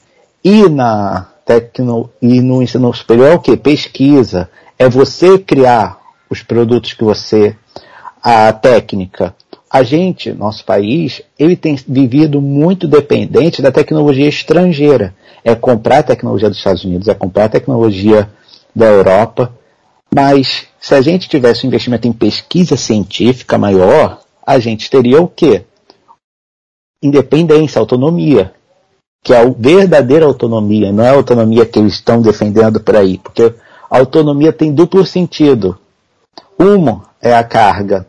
E 0.45 0.69
na 0.69 1.29
tecno, 1.45 2.11
e 2.21 2.41
no 2.41 2.63
ensino 2.63 2.93
superior 2.95 3.33
é 3.33 3.35
o 3.35 3.41
quê? 3.41 3.57
Pesquisa. 3.57 4.49
É 4.79 4.89
você 4.89 5.39
criar 5.39 5.99
os 6.29 6.43
produtos 6.43 6.93
que 6.93 7.05
você, 7.05 7.57
a 8.23 8.53
técnica. 8.53 9.35
A 9.77 9.83
gente, 9.83 10.33
nosso 10.33 10.65
país, 10.65 11.21
ele 11.39 11.55
tem 11.55 11.79
vivido 11.87 12.41
muito 12.41 12.89
dependente 12.89 13.61
da 13.61 13.71
tecnologia 13.71 14.27
estrangeira 14.27 15.15
é 15.45 15.55
comprar 15.55 15.99
a 15.99 16.03
tecnologia 16.03 16.49
dos 16.49 16.57
Estados 16.57 16.83
Unidos, 16.83 17.09
é 17.09 17.15
comprar 17.15 17.45
a 17.45 17.51
tecnologia 17.51 18.27
da 18.75 18.87
Europa, 18.87 19.53
mas 20.15 20.67
se 20.81 20.95
a 20.95 21.03
gente 21.03 21.29
tivesse 21.29 21.67
um 21.67 21.69
investimento 21.69 22.09
em 22.09 22.13
pesquisa 22.15 22.75
científica 22.75 23.59
maior, 23.59 24.23
a 24.47 24.59
gente 24.59 24.89
teria 24.89 25.21
o 25.21 25.29
quê? 25.29 25.67
Independência, 27.03 27.79
autonomia, 27.79 28.55
que 29.23 29.35
é 29.35 29.43
a 29.43 29.45
verdadeira 29.45 30.25
autonomia, 30.25 30.91
não 30.91 31.05
é 31.05 31.11
a 31.11 31.17
autonomia 31.17 31.67
que 31.67 31.79
eles 31.79 31.93
estão 31.93 32.23
defendendo 32.23 32.81
por 32.81 32.97
aí, 32.97 33.19
porque 33.19 33.53
a 33.91 33.99
autonomia 33.99 34.55
tem 34.55 34.73
duplo 34.73 35.05
sentido. 35.05 35.79
Uma 36.59 37.03
é 37.21 37.37
a 37.37 37.45
carga 37.45 38.07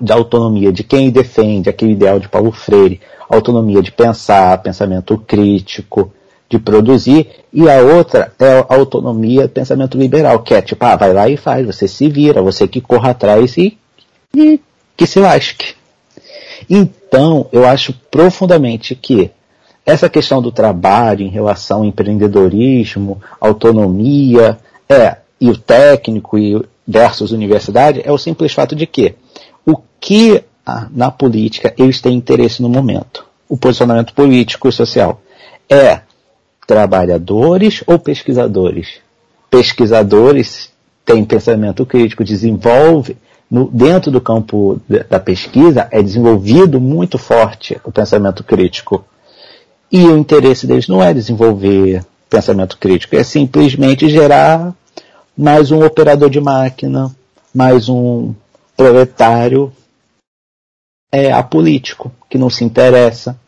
de 0.00 0.12
autonomia 0.12 0.72
de 0.72 0.84
quem 0.84 1.10
defende 1.10 1.68
aquele 1.68 1.92
ideal 1.92 2.18
de 2.18 2.28
Paulo 2.28 2.52
Freire, 2.52 3.00
autonomia 3.28 3.82
de 3.82 3.90
pensar, 3.90 4.62
pensamento 4.62 5.18
crítico, 5.18 6.12
de 6.48 6.58
produzir, 6.58 7.28
e 7.52 7.68
a 7.68 7.82
outra 7.82 8.32
é 8.38 8.58
a 8.68 8.74
autonomia 8.74 9.48
pensamento 9.48 9.98
liberal, 9.98 10.40
que 10.40 10.54
é 10.54 10.62
tipo, 10.62 10.84
ah, 10.84 10.96
vai 10.96 11.12
lá 11.12 11.28
e 11.28 11.36
faz, 11.36 11.66
você 11.66 11.86
se 11.86 12.08
vira, 12.08 12.40
você 12.40 12.66
que 12.66 12.80
corra 12.80 13.10
atrás 13.10 13.56
e, 13.56 13.76
e 14.34 14.60
que 14.96 15.06
se 15.06 15.20
lasque. 15.20 15.74
Então, 16.68 17.46
eu 17.52 17.66
acho 17.66 17.92
profundamente 18.10 18.94
que 18.94 19.30
essa 19.84 20.08
questão 20.08 20.40
do 20.42 20.52
trabalho 20.52 21.22
em 21.22 21.30
relação 21.30 21.78
ao 21.78 21.84
empreendedorismo, 21.84 23.20
autonomia, 23.40 24.58
é, 24.88 25.16
e 25.40 25.50
o 25.50 25.56
técnico 25.56 26.38
e 26.38 26.60
versus 26.86 27.32
universidade, 27.32 28.02
é 28.04 28.10
o 28.10 28.18
simples 28.18 28.52
fato 28.52 28.74
de 28.74 28.86
que 28.86 29.14
que 30.00 30.42
na 30.90 31.10
política 31.10 31.74
eles 31.78 32.00
têm 32.00 32.16
interesse 32.16 32.60
no 32.60 32.68
momento, 32.68 33.24
o 33.48 33.56
posicionamento 33.56 34.12
político 34.12 34.68
e 34.68 34.72
social, 34.72 35.20
é 35.68 36.00
trabalhadores 36.66 37.82
ou 37.86 37.98
pesquisadores? 37.98 39.00
Pesquisadores 39.50 40.70
têm 41.04 41.24
pensamento 41.24 41.86
crítico, 41.86 42.22
desenvolve 42.22 43.16
no, 43.50 43.66
dentro 43.70 44.10
do 44.10 44.20
campo 44.20 44.80
da 45.08 45.18
pesquisa 45.18 45.88
é 45.90 46.02
desenvolvido 46.02 46.78
muito 46.80 47.16
forte 47.16 47.80
o 47.82 47.90
pensamento 47.90 48.44
crítico. 48.44 49.04
E 49.90 50.04
o 50.04 50.18
interesse 50.18 50.66
deles 50.66 50.86
não 50.86 51.02
é 51.02 51.14
desenvolver 51.14 52.04
pensamento 52.28 52.76
crítico, 52.76 53.16
é 53.16 53.24
simplesmente 53.24 54.06
gerar 54.10 54.74
mais 55.34 55.70
um 55.70 55.82
operador 55.82 56.28
de 56.28 56.40
máquina, 56.40 57.10
mais 57.54 57.88
um 57.88 58.34
proletário 58.76 59.72
é 61.10 61.32
apolítico, 61.32 62.12
que 62.28 62.38
não 62.38 62.50
se 62.50 62.64
interessa, 62.64 63.38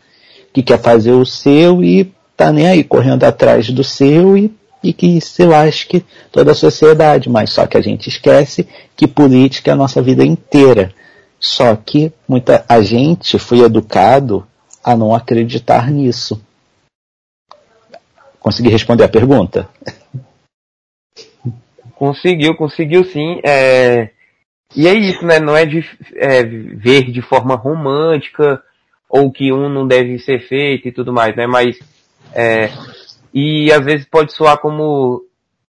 que 0.52 0.62
quer 0.62 0.80
fazer 0.80 1.12
o 1.12 1.26
seu 1.26 1.82
e 1.84 2.12
tá 2.36 2.50
nem 2.50 2.66
aí, 2.66 2.82
correndo 2.82 3.24
atrás 3.24 3.70
do 3.70 3.84
seu 3.84 4.36
e, 4.36 4.52
e 4.82 4.92
que 4.92 5.20
se 5.20 5.44
lasque 5.44 6.04
toda 6.32 6.52
a 6.52 6.54
sociedade. 6.54 7.28
Mas 7.28 7.52
só 7.52 7.66
que 7.66 7.76
a 7.76 7.80
gente 7.80 8.08
esquece 8.08 8.66
que 8.96 9.06
política 9.06 9.70
é 9.70 9.74
a 9.74 9.76
nossa 9.76 10.00
vida 10.00 10.24
inteira. 10.24 10.92
Só 11.38 11.74
que 11.76 12.12
muita 12.28 12.64
a 12.68 12.80
gente 12.80 13.38
foi 13.38 13.60
educado 13.60 14.46
a 14.82 14.96
não 14.96 15.14
acreditar 15.14 15.90
nisso. 15.90 16.40
Consegui 18.38 18.70
responder 18.70 19.04
a 19.04 19.08
pergunta? 19.08 19.68
Conseguiu, 21.94 22.56
conseguiu 22.56 23.04
sim. 23.04 23.40
É... 23.44 24.10
E 24.76 24.86
é 24.86 24.94
isso, 24.94 25.24
né? 25.26 25.40
Não 25.40 25.56
é 25.56 25.66
de 25.66 25.84
é, 26.14 26.42
ver 26.42 27.10
de 27.10 27.20
forma 27.22 27.54
romântica 27.54 28.62
ou 29.08 29.30
que 29.32 29.52
um 29.52 29.68
não 29.68 29.86
deve 29.86 30.18
ser 30.18 30.40
feito 30.40 30.86
e 30.86 30.92
tudo 30.92 31.12
mais, 31.12 31.34
né? 31.34 31.46
Mas 31.46 31.78
é, 32.32 32.70
e 33.34 33.72
às 33.72 33.84
vezes 33.84 34.06
pode 34.06 34.32
soar 34.32 34.58
como 34.58 35.24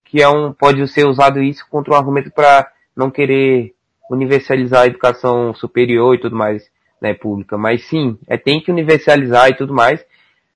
que 0.06 0.22
é 0.22 0.28
um, 0.28 0.52
pode 0.52 0.86
ser 0.90 1.06
usado 1.06 1.42
isso 1.42 1.66
contra 1.70 1.94
um 1.94 1.98
argumento 1.98 2.30
para 2.32 2.70
não 2.96 3.10
querer 3.10 3.74
universalizar 4.10 4.82
a 4.82 4.88
educação 4.88 5.54
superior 5.54 6.16
e 6.16 6.20
tudo 6.20 6.36
mais, 6.36 6.70
né, 7.02 7.14
pública. 7.14 7.58
Mas 7.58 7.86
sim, 7.86 8.18
é, 8.28 8.38
tem 8.38 8.62
que 8.62 8.70
universalizar 8.70 9.50
e 9.50 9.56
tudo 9.56 9.74
mais. 9.74 10.04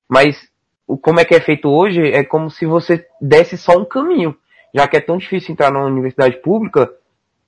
Mas 0.10 0.50
o, 0.86 0.98
como 0.98 1.22
é 1.22 1.26
que 1.26 1.34
é 1.34 1.40
feito 1.40 1.70
hoje 1.70 2.02
é 2.02 2.22
como 2.22 2.50
se 2.50 2.66
você 2.66 3.06
desse 3.22 3.58
só 3.58 3.78
um 3.78 3.86
caminho. 3.86 4.36
Já 4.74 4.90
que 4.90 4.98
é 4.98 5.00
tão 5.00 5.18
difícil 5.18 5.54
entrar 5.54 5.72
na 5.72 5.86
universidade 5.86 6.36
pública, 6.42 6.92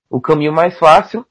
o 0.10 0.22
caminho 0.22 0.54
mais 0.54 0.78
fácil 0.78 1.26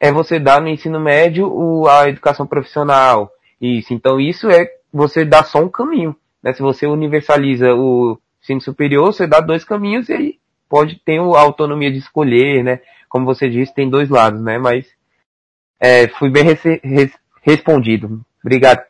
é 0.00 0.10
você 0.10 0.38
dar 0.38 0.60
no 0.60 0.68
ensino 0.68 0.98
médio 0.98 1.46
o, 1.46 1.88
a 1.88 2.08
educação 2.08 2.46
profissional. 2.46 3.30
Isso. 3.60 3.94
Então 3.94 4.20
isso 4.20 4.50
é 4.50 4.68
você 4.92 5.24
dar 5.24 5.44
só 5.44 5.60
um 5.60 5.68
caminho. 5.68 6.16
Né? 6.42 6.52
Se 6.52 6.60
você 6.60 6.86
universaliza 6.86 7.74
o 7.74 8.18
ensino 8.42 8.60
superior, 8.60 9.12
você 9.12 9.26
dá 9.26 9.40
dois 9.40 9.64
caminhos 9.64 10.08
e 10.08 10.12
aí 10.12 10.38
pode 10.68 10.98
ter 11.04 11.18
a 11.18 11.40
autonomia 11.40 11.92
de 11.92 11.98
escolher, 11.98 12.64
né? 12.64 12.80
Como 13.08 13.26
você 13.26 13.48
disse, 13.48 13.74
tem 13.74 13.90
dois 13.90 14.08
lados, 14.08 14.40
né? 14.40 14.58
Mas 14.58 14.86
é, 15.78 16.08
fui 16.08 16.30
bem 16.30 16.44
res 16.44 17.12
respondido. 17.42 18.24
Obrigado. 18.42 18.82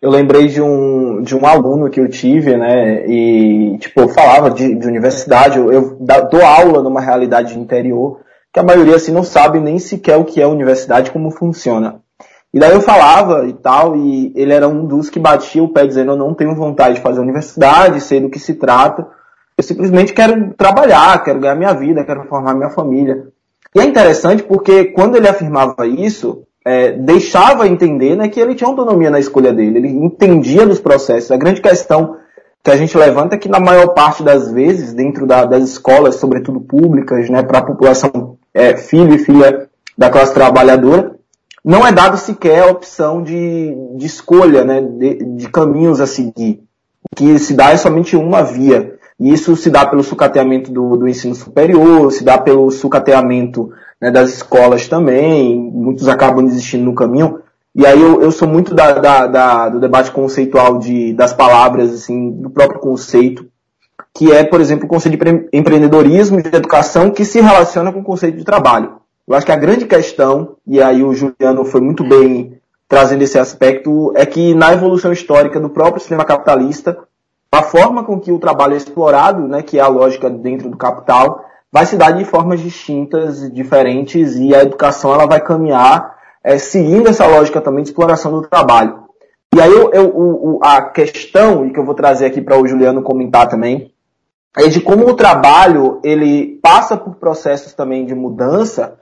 Eu 0.00 0.10
lembrei 0.10 0.48
de 0.48 0.60
um, 0.60 1.22
de 1.22 1.36
um 1.36 1.46
aluno 1.46 1.90
que 1.90 2.00
eu 2.00 2.08
tive, 2.08 2.56
né? 2.56 3.06
E, 3.06 3.78
tipo, 3.78 4.00
eu 4.00 4.08
falava 4.08 4.50
de, 4.50 4.74
de 4.74 4.86
universidade, 4.86 5.58
eu, 5.58 5.72
eu 5.72 5.98
dou 6.30 6.44
aula 6.44 6.82
numa 6.82 7.00
realidade 7.00 7.58
interior, 7.58 8.20
que 8.52 8.60
a 8.60 8.62
maioria, 8.62 8.96
assim, 8.96 9.12
não 9.12 9.22
sabe 9.22 9.60
nem 9.60 9.78
sequer 9.78 10.16
o 10.16 10.24
que 10.24 10.40
é 10.40 10.46
universidade, 10.46 11.10
como 11.10 11.30
funciona. 11.30 12.00
E 12.54 12.58
daí 12.58 12.72
eu 12.72 12.80
falava 12.80 13.46
e 13.46 13.52
tal, 13.52 13.96
e 13.96 14.32
ele 14.34 14.52
era 14.52 14.66
um 14.66 14.86
dos 14.86 15.10
que 15.10 15.18
batia 15.18 15.62
o 15.62 15.68
pé 15.68 15.86
dizendo 15.86 16.12
eu 16.12 16.16
não 16.16 16.32
tenho 16.32 16.54
vontade 16.54 16.94
de 16.94 17.02
fazer 17.02 17.20
universidade, 17.20 18.00
sei 18.00 18.20
do 18.20 18.30
que 18.30 18.38
se 18.38 18.54
trata. 18.54 19.06
Eu 19.58 19.62
simplesmente 19.62 20.14
quero 20.14 20.54
trabalhar, 20.54 21.22
quero 21.22 21.38
ganhar 21.38 21.54
minha 21.54 21.74
vida, 21.74 22.04
quero 22.04 22.24
formar 22.28 22.54
minha 22.54 22.70
família. 22.70 23.28
E 23.74 23.80
é 23.80 23.84
interessante 23.84 24.42
porque 24.42 24.86
quando 24.86 25.16
ele 25.16 25.28
afirmava 25.28 25.86
isso, 25.86 26.45
é, 26.66 26.90
deixava 26.90 27.68
entender 27.68 28.16
né, 28.16 28.28
que 28.28 28.40
ele 28.40 28.56
tinha 28.56 28.68
autonomia 28.68 29.08
na 29.08 29.20
escolha 29.20 29.52
dele, 29.52 29.78
ele 29.78 29.88
entendia 29.88 30.66
dos 30.66 30.80
processos. 30.80 31.30
A 31.30 31.36
grande 31.36 31.60
questão 31.60 32.16
que 32.60 32.72
a 32.72 32.76
gente 32.76 32.98
levanta 32.98 33.36
é 33.36 33.38
que 33.38 33.48
na 33.48 33.60
maior 33.60 33.94
parte 33.94 34.24
das 34.24 34.50
vezes, 34.50 34.92
dentro 34.92 35.28
da, 35.28 35.44
das 35.44 35.62
escolas, 35.62 36.16
sobretudo 36.16 36.60
públicas, 36.60 37.30
né, 37.30 37.40
para 37.44 37.60
a 37.60 37.64
população 37.64 38.36
é, 38.52 38.76
filho 38.76 39.14
e 39.14 39.18
filha 39.18 39.68
da 39.96 40.10
classe 40.10 40.34
trabalhadora, 40.34 41.14
não 41.64 41.86
é 41.86 41.92
dado 41.92 42.16
sequer 42.16 42.64
a 42.64 42.70
opção 42.70 43.22
de, 43.22 43.72
de 43.96 44.06
escolha, 44.06 44.64
né, 44.64 44.80
de, 44.80 45.24
de 45.36 45.48
caminhos 45.48 46.00
a 46.00 46.06
seguir. 46.06 46.64
O 47.08 47.14
que 47.14 47.38
se 47.38 47.54
dá 47.54 47.70
é 47.70 47.76
somente 47.76 48.16
uma 48.16 48.42
via. 48.42 48.96
E 49.20 49.32
isso 49.32 49.54
se 49.54 49.70
dá 49.70 49.86
pelo 49.86 50.02
sucateamento 50.02 50.72
do, 50.72 50.96
do 50.96 51.08
ensino 51.08 51.34
superior, 51.36 52.10
se 52.10 52.24
dá 52.24 52.36
pelo 52.36 52.68
sucateamento 52.72 53.70
né, 54.06 54.10
das 54.12 54.30
escolas 54.30 54.86
também, 54.86 55.58
muitos 55.58 56.06
acabam 56.06 56.44
desistindo 56.44 56.84
no 56.84 56.94
caminho. 56.94 57.40
E 57.74 57.84
aí 57.84 58.00
eu, 58.00 58.22
eu 58.22 58.30
sou 58.30 58.46
muito 58.46 58.72
da, 58.72 58.92
da, 58.92 59.26
da, 59.26 59.68
do 59.68 59.80
debate 59.80 60.12
conceitual 60.12 60.78
de, 60.78 61.12
das 61.12 61.32
palavras, 61.32 61.92
assim, 61.92 62.30
do 62.30 62.48
próprio 62.48 62.80
conceito, 62.80 63.46
que 64.14 64.32
é, 64.32 64.44
por 64.44 64.60
exemplo, 64.60 64.86
o 64.86 64.88
conceito 64.88 65.22
de 65.22 65.48
empreendedorismo, 65.52 66.40
de 66.40 66.56
educação, 66.56 67.10
que 67.10 67.24
se 67.24 67.40
relaciona 67.40 67.92
com 67.92 68.00
o 68.00 68.04
conceito 68.04 68.38
de 68.38 68.44
trabalho. 68.44 68.92
Eu 69.26 69.34
acho 69.34 69.44
que 69.44 69.52
a 69.52 69.56
grande 69.56 69.84
questão, 69.86 70.56
e 70.64 70.80
aí 70.80 71.02
o 71.02 71.12
Juliano 71.12 71.64
foi 71.64 71.80
muito 71.80 72.04
bem 72.04 72.58
trazendo 72.88 73.22
esse 73.22 73.38
aspecto, 73.38 74.12
é 74.14 74.24
que 74.24 74.54
na 74.54 74.72
evolução 74.72 75.12
histórica 75.12 75.58
do 75.58 75.68
próprio 75.68 75.98
sistema 75.98 76.24
capitalista, 76.24 76.96
a 77.50 77.62
forma 77.62 78.04
com 78.04 78.20
que 78.20 78.30
o 78.30 78.38
trabalho 78.38 78.74
é 78.74 78.76
explorado, 78.76 79.48
né, 79.48 79.62
que 79.62 79.78
é 79.78 79.82
a 79.82 79.88
lógica 79.88 80.30
dentro 80.30 80.70
do 80.70 80.76
capital, 80.76 81.44
vai 81.76 81.84
se 81.84 81.98
dar 81.98 82.12
de 82.12 82.24
formas 82.24 82.60
distintas, 82.60 83.52
diferentes, 83.52 84.34
e 84.36 84.54
a 84.54 84.62
educação 84.62 85.12
ela 85.12 85.26
vai 85.26 85.42
caminhar 85.42 86.16
é, 86.42 86.56
seguindo 86.56 87.06
essa 87.06 87.26
lógica 87.26 87.60
também 87.60 87.84
de 87.84 87.90
exploração 87.90 88.32
do 88.32 88.48
trabalho. 88.48 89.00
E 89.54 89.60
aí 89.60 89.70
eu, 89.70 89.90
eu, 89.92 90.06
o, 90.08 90.58
a 90.62 90.80
questão, 90.80 91.66
e 91.66 91.74
que 91.74 91.78
eu 91.78 91.84
vou 91.84 91.94
trazer 91.94 92.24
aqui 92.24 92.40
para 92.40 92.58
o 92.58 92.66
Juliano 92.66 93.02
comentar 93.02 93.46
também, 93.46 93.92
é 94.56 94.68
de 94.68 94.80
como 94.80 95.06
o 95.06 95.12
trabalho 95.12 96.00
ele 96.02 96.58
passa 96.62 96.96
por 96.96 97.16
processos 97.16 97.74
também 97.74 98.06
de 98.06 98.14
mudança, 98.14 98.94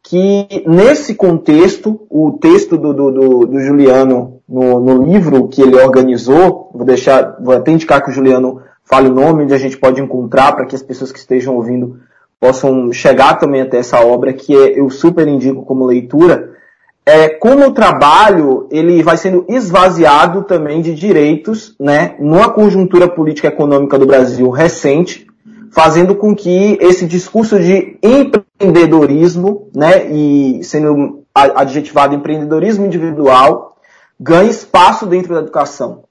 que 0.00 0.46
nesse 0.68 1.16
contexto, 1.16 2.06
o 2.08 2.38
texto 2.40 2.78
do, 2.78 2.94
do, 2.94 3.10
do, 3.10 3.46
do 3.46 3.60
Juliano 3.60 4.40
no, 4.48 4.78
no, 4.78 5.02
livro 5.02 5.48
que 5.48 5.62
ele 5.62 5.74
organizou, 5.74 6.70
vou 6.72 6.84
deixar, 6.84 7.38
vou 7.40 7.56
até 7.56 7.72
indicar 7.72 8.00
que 8.04 8.10
o 8.10 8.14
Juliano 8.14 8.62
fale 8.84 9.08
o 9.08 9.14
nome 9.14 9.42
onde 9.42 9.54
a 9.54 9.58
gente 9.58 9.76
pode 9.76 10.00
encontrar 10.00 10.52
para 10.52 10.66
que 10.66 10.76
as 10.76 10.82
pessoas 10.82 11.10
que 11.10 11.18
estejam 11.18 11.56
ouvindo 11.56 11.98
possam 12.40 12.90
chegar 12.90 13.34
também 13.34 13.60
até 13.60 13.78
essa 13.78 14.00
obra 14.00 14.32
que 14.32 14.56
é, 14.56 14.80
eu 14.80 14.88
super 14.88 15.28
indico 15.28 15.62
como 15.62 15.84
leitura, 15.84 16.56
é 17.04 17.28
como 17.28 17.66
o 17.66 17.72
trabalho 17.72 18.66
ele 18.70 19.02
vai 19.02 19.16
sendo 19.16 19.44
esvaziado 19.48 20.42
também 20.44 20.80
de 20.80 20.94
direitos, 20.94 21.74
né, 21.78 22.14
numa 22.18 22.48
conjuntura 22.48 23.06
política 23.06 23.48
econômica 23.48 23.98
do 23.98 24.06
Brasil 24.06 24.48
recente, 24.48 25.26
fazendo 25.70 26.14
com 26.14 26.34
que 26.34 26.78
esse 26.80 27.06
discurso 27.06 27.58
de 27.58 27.98
empreendedorismo, 28.02 29.68
né, 29.74 30.10
e 30.10 30.64
sendo 30.64 31.24
adjetivado 31.34 32.14
empreendedorismo 32.14 32.86
individual, 32.86 33.76
ganhe 34.18 34.50
espaço 34.50 35.06
dentro 35.06 35.34
da 35.34 35.40
educação. 35.40 36.04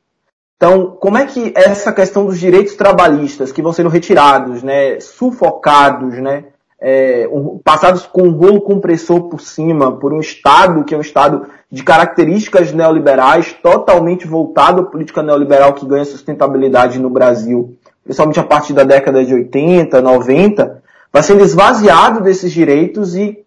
Então, 0.60 0.98
como 1.00 1.18
é 1.18 1.25
que 1.25 1.54
essa 1.56 1.94
questão 1.94 2.25
dos 2.25 2.38
direitos 2.38 2.75
trabalhistas 2.75 3.50
que 3.50 3.62
vão 3.62 3.72
sendo 3.72 3.88
retirados, 3.88 4.62
né, 4.62 5.00
sufocados, 5.00 6.16
né, 6.16 6.48
é, 6.82 7.30
passados 7.63 8.06
com 8.06 8.24
um 8.24 8.32
rolo 8.32 8.60
compressor 8.60 9.30
por 9.30 9.39
cima, 9.39 9.94
por 9.94 10.12
um 10.12 10.20
Estado 10.20 10.84
que 10.84 10.94
é 10.94 10.98
um 10.98 11.01
Estado 11.01 11.48
de 11.72 11.82
características 11.82 12.74
neoliberais, 12.74 13.54
totalmente 13.54 14.28
voltado 14.28 14.82
à 14.82 14.86
política 14.86 15.24
neoliberal 15.24 15.72
que 15.72 15.86
ganha 15.86 16.04
sustentabilidade 16.04 17.00
no 17.00 17.10
Brasil, 17.10 17.78
principalmente 18.04 18.42
a 18.42 18.44
partir 18.44 18.74
da 18.74 18.84
década 18.84 19.24
de 19.24 19.34
80, 19.34 20.01
90, 20.01 20.84
vai 21.13 21.24
sendo 21.24 21.42
esvaziado 21.42 22.20
desses 22.20 22.51
direitos 22.51 23.16
e 23.16 23.46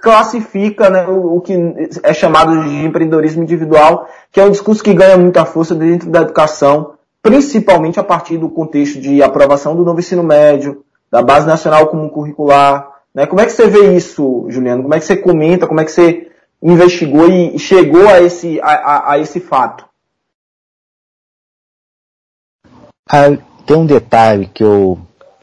classifica 0.00 0.90
né, 0.90 1.06
o, 1.06 1.36
o, 1.36 1.40
que 1.40 1.54
é 2.02 2.12
chamado 2.12 2.64
de 2.64 2.84
empreendedorismo 2.84 3.42
individual, 3.42 4.08
que 4.30 4.40
é 4.40 4.44
um 4.44 4.50
discurso 4.50 4.82
que 4.82 4.94
ganha 4.94 5.16
muita 5.16 5.44
força 5.44 5.74
dentro 5.74 6.10
da 6.10 6.22
educação, 6.22 6.94
principalmente 7.22 7.98
a 7.98 8.04
partir 8.04 8.38
do 8.38 8.48
contexto 8.48 9.00
de 9.00 9.22
aprovação 9.22 9.74
do 9.74 9.84
novo 9.84 10.00
ensino 10.00 10.22
médio, 10.22 10.84
da 11.10 11.22
base 11.22 11.46
nacional 11.46 11.86
comum 11.86 12.08
curricular. 12.08 12.88
Né? 13.14 13.26
Como 13.26 13.40
é 13.40 13.46
que 13.46 13.52
você 13.52 13.66
vê 13.66 13.96
isso, 13.96 14.46
Juliano? 14.48 14.82
Como 14.82 14.94
é 14.94 14.98
que 14.98 15.04
você 15.04 15.16
comenta? 15.16 15.66
Como 15.66 15.80
é 15.80 15.84
que 15.84 15.90
você 15.90 16.30
investigou 16.62 17.28
e 17.28 17.58
chegou 17.58 18.08
a 18.08 18.20
esse, 18.20 18.60
a, 18.60 18.70
a, 18.70 19.12
a 19.12 19.18
esse 19.18 19.40
fato? 19.40 19.84
Ah, 23.08 23.36
tem 23.64 23.76
um 23.76 23.86
detalhe 23.86 24.50
que 24.52 24.64
eu, 24.64 24.98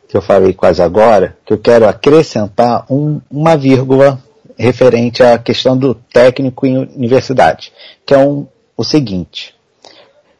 que 0.08 0.18
eu 0.18 0.22
falei 0.22 0.54
quase 0.54 0.82
agora, 0.82 1.38
que 1.46 1.54
eu 1.54 1.58
quero 1.58 1.88
acrescentar 1.88 2.86
um, 2.90 3.22
uma 3.32 3.56
vírgula 3.56 4.20
referente 4.58 5.24
à 5.24 5.38
questão 5.38 5.78
do 5.78 5.94
técnico 5.94 6.66
em 6.66 6.78
universidade, 6.78 7.72
que 8.06 8.14
é 8.14 8.18
um, 8.18 8.48
o 8.78 8.84
seguinte. 8.84 9.56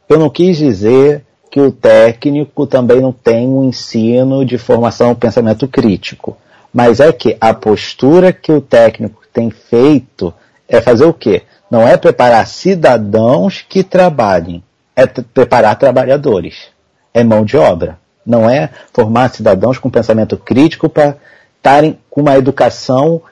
Eu 0.08 0.18
não 0.18 0.30
quis 0.30 0.56
dizer 0.56 1.24
que 1.50 1.60
o 1.60 1.70
técnico 1.70 2.66
também 2.66 3.00
não 3.00 3.12
tem 3.12 3.46
um 3.48 3.64
ensino 3.64 4.44
de 4.44 4.58
formação 4.58 5.14
pensamento 5.14 5.68
crítico. 5.68 6.36
Mas 6.72 6.98
é 6.98 7.12
que 7.12 7.36
a 7.40 7.54
postura 7.54 8.32
que 8.32 8.50
o 8.50 8.60
técnico 8.60 9.22
tem 9.32 9.50
feito 9.50 10.34
é 10.68 10.80
fazer 10.80 11.04
o 11.04 11.14
quê? 11.14 11.42
Não 11.70 11.86
é 11.86 11.96
preparar 11.96 12.46
cidadãos 12.48 13.64
que 13.68 13.84
trabalhem, 13.84 14.64
é 14.96 15.06
preparar 15.06 15.78
trabalhadores. 15.78 16.68
É 17.12 17.22
mão 17.22 17.44
de 17.44 17.56
obra. 17.56 17.98
Não 18.26 18.50
é 18.50 18.70
formar 18.92 19.28
cidadãos 19.28 19.78
com 19.78 19.88
pensamento 19.88 20.36
crítico 20.36 20.88
para 20.88 21.16
estarem 21.56 21.98
com 22.10 22.22
uma 22.22 22.36
educação 22.36 23.22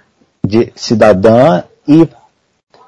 de 0.44 0.72
cidadã 0.74 1.62
e, 1.87 2.09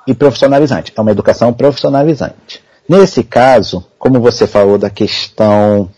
e 0.07 0.15
profissionalizante. 0.15 0.93
É 0.95 1.01
uma 1.01 1.11
educação 1.11 1.53
profissionalizante. 1.53 2.63
Nesse 2.89 3.25
caso, 3.25 3.85
como 3.99 4.21
você 4.21 4.47
falou 4.47 4.77
da 4.77 4.91
questão 4.91 5.89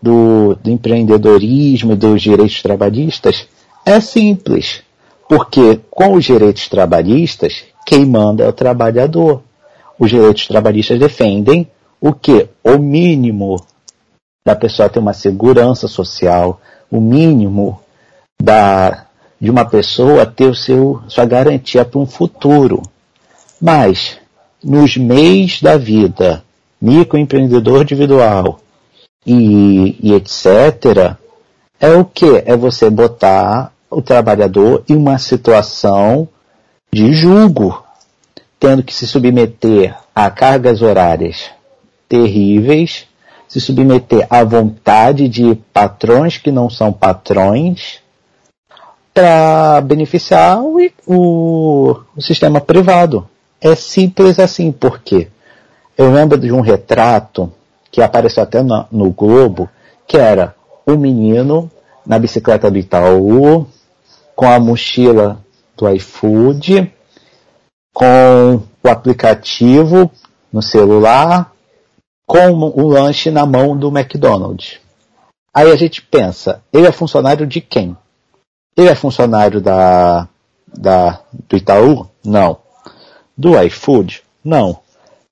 do, 0.00 0.54
do 0.56 0.70
empreendedorismo 0.70 1.92
e 1.92 1.96
dos 1.96 2.22
direitos 2.22 2.62
trabalhistas, 2.62 3.48
é 3.84 4.00
simples. 4.00 4.82
Porque 5.28 5.80
com 5.90 6.14
os 6.14 6.24
direitos 6.24 6.68
trabalhistas, 6.68 7.64
quem 7.84 8.06
manda 8.06 8.44
é 8.44 8.48
o 8.48 8.52
trabalhador. 8.52 9.42
Os 9.98 10.10
direitos 10.10 10.46
trabalhistas 10.46 10.98
defendem 10.98 11.68
o 12.00 12.12
que? 12.12 12.48
O 12.62 12.78
mínimo 12.78 13.56
da 14.46 14.54
pessoa 14.54 14.88
ter 14.88 15.00
uma 15.00 15.12
segurança 15.12 15.88
social, 15.88 16.60
o 16.90 17.00
mínimo 17.00 17.80
da, 18.40 19.07
de 19.40 19.50
uma 19.50 19.64
pessoa 19.64 20.26
ter 20.26 20.46
o 20.46 20.54
seu, 20.54 21.00
sua 21.08 21.24
garantia 21.24 21.84
para 21.84 22.00
um 22.00 22.06
futuro. 22.06 22.82
Mas 23.60 24.18
nos 24.62 24.96
meios 24.96 25.62
da 25.62 25.76
vida, 25.76 26.42
microempreendedor 26.80 27.82
individual 27.82 28.60
e, 29.24 29.96
e 30.00 30.12
etc., 30.14 31.16
é 31.80 31.92
o 31.92 32.04
que? 32.04 32.42
É 32.44 32.56
você 32.56 32.90
botar 32.90 33.72
o 33.88 34.02
trabalhador 34.02 34.82
em 34.88 34.96
uma 34.96 35.18
situação 35.18 36.28
de 36.92 37.12
julgo, 37.12 37.84
tendo 38.58 38.82
que 38.82 38.92
se 38.92 39.06
submeter 39.06 39.96
a 40.14 40.28
cargas 40.30 40.82
horárias 40.82 41.50
terríveis, 42.08 43.06
se 43.46 43.60
submeter 43.60 44.26
à 44.28 44.42
vontade 44.42 45.28
de 45.28 45.54
patrões 45.72 46.38
que 46.38 46.50
não 46.50 46.68
são 46.68 46.92
patrões, 46.92 48.00
para 49.18 49.80
beneficiar 49.80 50.62
o, 50.62 50.78
o, 51.04 51.96
o 52.16 52.22
sistema 52.22 52.60
privado. 52.60 53.28
É 53.60 53.74
simples 53.74 54.38
assim, 54.38 54.70
porque 54.70 55.26
eu 55.96 56.12
lembro 56.12 56.38
de 56.38 56.52
um 56.52 56.60
retrato 56.60 57.52
que 57.90 58.00
apareceu 58.00 58.44
até 58.44 58.62
no, 58.62 58.86
no 58.92 59.10
Globo, 59.10 59.68
que 60.06 60.16
era 60.16 60.54
o 60.86 60.92
um 60.92 60.96
menino 60.96 61.68
na 62.06 62.16
bicicleta 62.16 62.70
do 62.70 62.78
Itaú, 62.78 63.66
com 64.36 64.48
a 64.48 64.60
mochila 64.60 65.44
do 65.76 65.90
iFood, 65.90 66.92
com 67.92 68.62
o 68.84 68.88
aplicativo 68.88 70.08
no 70.52 70.62
celular, 70.62 71.50
com 72.24 72.52
o 72.52 72.86
lanche 72.86 73.32
na 73.32 73.44
mão 73.44 73.76
do 73.76 73.88
McDonald's. 73.88 74.78
Aí 75.52 75.72
a 75.72 75.76
gente 75.76 76.02
pensa, 76.02 76.62
ele 76.72 76.86
é 76.86 76.92
funcionário 76.92 77.48
de 77.48 77.60
quem? 77.60 77.96
Ele 78.78 78.88
é 78.88 78.94
funcionário 78.94 79.60
da, 79.60 80.28
da, 80.68 81.20
do 81.48 81.56
Itaú? 81.56 82.06
Não. 82.24 82.58
Do 83.36 83.60
iFood? 83.62 84.22
Não. 84.44 84.78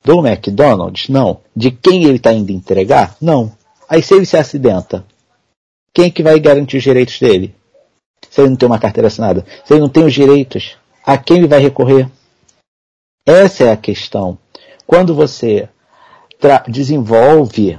Do 0.04 0.26
McDonald's? 0.26 1.08
Não. 1.08 1.38
De 1.54 1.70
quem 1.70 2.02
ele 2.02 2.16
está 2.16 2.32
indo 2.32 2.50
entregar? 2.50 3.14
Não. 3.20 3.52
Aí 3.88 4.02
se 4.02 4.14
ele 4.14 4.26
se 4.26 4.36
acidenta, 4.36 5.04
quem 5.94 6.06
é 6.06 6.10
que 6.10 6.24
vai 6.24 6.40
garantir 6.40 6.78
os 6.78 6.82
direitos 6.82 7.20
dele? 7.20 7.54
Se 8.28 8.40
ele 8.40 8.50
não 8.50 8.56
tem 8.56 8.66
uma 8.66 8.80
carteira 8.80 9.06
assinada, 9.06 9.46
se 9.64 9.72
ele 9.72 9.80
não 9.80 9.88
tem 9.88 10.04
os 10.04 10.12
direitos, 10.12 10.76
a 11.04 11.16
quem 11.16 11.36
ele 11.36 11.46
vai 11.46 11.60
recorrer? 11.60 12.10
Essa 13.24 13.62
é 13.62 13.70
a 13.70 13.76
questão. 13.76 14.36
Quando 14.84 15.14
você 15.14 15.68
desenvolve 16.66 17.78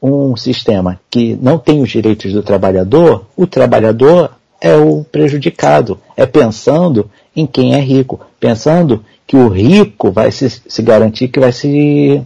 um 0.00 0.36
sistema 0.36 1.00
que 1.10 1.34
não 1.34 1.58
tem 1.58 1.82
os 1.82 1.90
direitos 1.90 2.32
do 2.32 2.42
trabalhador, 2.42 3.26
o 3.36 3.48
trabalhador 3.48 4.32
é 4.62 4.76
o 4.76 5.02
prejudicado. 5.02 5.98
É 6.16 6.24
pensando 6.24 7.10
em 7.34 7.44
quem 7.46 7.74
é 7.74 7.80
rico, 7.80 8.20
pensando 8.38 9.04
que 9.26 9.36
o 9.36 9.48
rico 9.48 10.12
vai 10.12 10.30
se, 10.30 10.48
se 10.48 10.82
garantir 10.82 11.28
que 11.28 11.40
vai 11.40 11.52
se, 11.52 12.22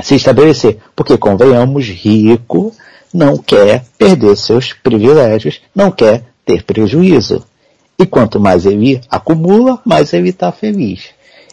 se 0.00 0.14
estabelecer. 0.14 0.78
Porque, 0.94 1.18
convenhamos, 1.18 1.86
rico 1.88 2.72
não 3.12 3.36
quer 3.36 3.84
perder 3.98 4.36
seus 4.36 4.72
privilégios, 4.72 5.60
não 5.74 5.90
quer 5.90 6.22
ter 6.46 6.62
prejuízo. 6.62 7.44
E 7.98 8.06
quanto 8.06 8.38
mais 8.38 8.64
ele 8.64 9.00
acumula, 9.10 9.80
mais 9.84 10.12
ele 10.12 10.30
está 10.30 10.52
feliz. 10.52 11.08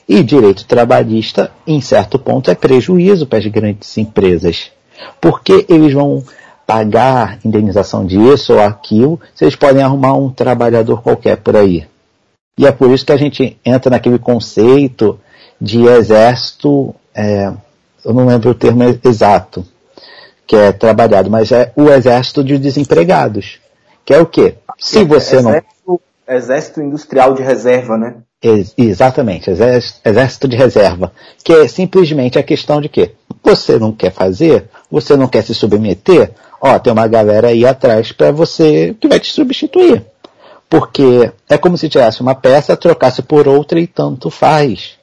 E 0.07 0.23
direito 0.23 0.65
trabalhista, 0.65 1.51
em 1.65 1.81
certo 1.81 2.19
ponto, 2.19 2.51
é 2.51 2.55
prejuízo 2.55 3.25
para 3.25 3.39
as 3.39 3.47
grandes 3.47 3.97
empresas. 3.97 4.71
Porque 5.19 5.65
eles 5.67 5.93
vão 5.93 6.23
pagar 6.67 7.39
indenização 7.45 8.05
disso 8.05 8.53
ou 8.53 8.59
aquilo, 8.59 9.19
eles 9.39 9.55
podem 9.55 9.81
arrumar 9.81 10.13
um 10.13 10.29
trabalhador 10.29 11.01
qualquer 11.01 11.37
por 11.37 11.55
aí. 11.55 11.87
E 12.59 12.67
é 12.67 12.71
por 12.71 12.91
isso 12.91 13.05
que 13.05 13.13
a 13.13 13.17
gente 13.17 13.57
entra 13.63 13.89
naquele 13.89 14.19
conceito 14.19 15.17
de 15.59 15.85
exército, 15.85 16.93
é, 17.15 17.53
eu 18.03 18.13
não 18.13 18.27
lembro 18.27 18.49
o 18.49 18.53
termo 18.53 18.83
exato, 19.03 19.65
que 20.45 20.55
é 20.55 20.73
trabalhado, 20.73 21.31
mas 21.31 21.51
é 21.51 21.71
o 21.75 21.89
exército 21.89 22.43
de 22.43 22.57
desempregados. 22.57 23.59
Que 24.03 24.13
é 24.13 24.19
o 24.19 24.25
quê? 24.25 24.55
Se 24.77 25.03
você 25.03 25.37
exército, 25.37 25.65
não. 25.87 25.99
Exército 26.35 26.81
industrial 26.81 27.33
de 27.33 27.41
reserva, 27.41 27.97
né? 27.97 28.15
Ex 28.41 28.73
exatamente, 28.77 29.49
exército 29.49 30.47
de 30.47 30.55
reserva. 30.55 31.11
Que 31.43 31.53
é 31.53 31.67
simplesmente 31.67 32.37
a 32.37 32.43
questão 32.43 32.79
de 32.79 32.87
que 32.87 33.11
você 33.43 33.79
não 33.79 33.91
quer 33.91 34.11
fazer, 34.11 34.69
você 34.91 35.15
não 35.17 35.27
quer 35.27 35.43
se 35.43 35.55
submeter, 35.55 36.31
ó, 36.61 36.77
tem 36.77 36.93
uma 36.93 37.07
galera 37.07 37.47
aí 37.47 37.65
atrás 37.65 38.11
para 38.11 38.31
você 38.31 38.95
que 38.99 39.07
vai 39.07 39.19
te 39.19 39.31
substituir. 39.31 40.05
Porque 40.69 41.31
é 41.49 41.57
como 41.57 41.77
se 41.77 41.89
tivesse 41.89 42.21
uma 42.21 42.35
peça, 42.35 42.77
trocasse 42.77 43.21
por 43.21 43.47
outra 43.47 43.79
e 43.79 43.87
tanto 43.87 44.29
faz. 44.29 44.97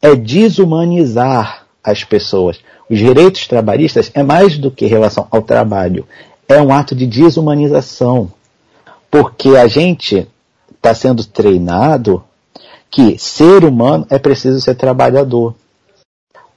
É 0.00 0.14
desumanizar 0.14 1.66
as 1.82 2.04
pessoas. 2.04 2.60
Os 2.88 2.98
direitos 2.98 3.46
trabalhistas 3.46 4.10
é 4.14 4.22
mais 4.22 4.58
do 4.58 4.70
que 4.70 4.86
relação 4.86 5.26
ao 5.30 5.42
trabalho. 5.42 6.06
É 6.46 6.60
um 6.60 6.72
ato 6.72 6.94
de 6.94 7.06
desumanização. 7.06 8.30
Porque 9.10 9.56
a 9.56 9.66
gente 9.66 10.28
está 10.76 10.94
sendo 10.94 11.24
treinado 11.24 12.22
que 12.90 13.18
ser 13.18 13.64
humano 13.64 14.06
é 14.10 14.18
preciso 14.18 14.60
ser 14.60 14.74
trabalhador. 14.74 15.54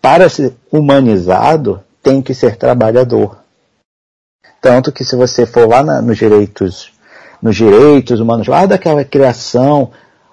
Para 0.02 0.28
ser 0.28 0.54
humanizado, 0.72 1.82
tem 2.02 2.22
que 2.22 2.34
ser 2.34 2.58
trabalhador. 2.58 3.38
Tanto 4.62 4.91
que 4.91 5.06
se 5.06 5.15
você 5.15 5.46
for 5.46 5.67
lá 5.67 5.84
na, 5.84 6.02
nos 6.02 6.17
direitos, 6.17 6.91
nos 7.41 7.56
direitos 7.56 8.19
humanos, 8.19 8.48
lá 8.48 8.65
daquela 8.65 9.04
criação 9.06 9.91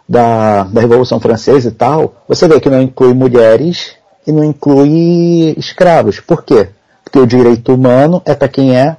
da, 0.08 0.64
da 0.64 0.80
Revolução 0.80 1.20
Francesa 1.20 1.68
e 1.68 1.72
tal, 1.72 2.14
você 2.26 2.48
vê 2.48 2.60
que 2.60 2.70
não 2.70 2.82
inclui 2.82 3.12
mulheres 3.12 3.94
e 4.26 4.32
não 4.32 4.42
inclui 4.42 5.54
escravos. 5.56 6.18
Por 6.18 6.42
quê? 6.42 6.70
Porque 7.04 7.18
o 7.18 7.26
direito 7.26 7.74
humano 7.74 8.22
é 8.24 8.34
para 8.34 8.48
quem 8.48 8.76
é 8.76 8.96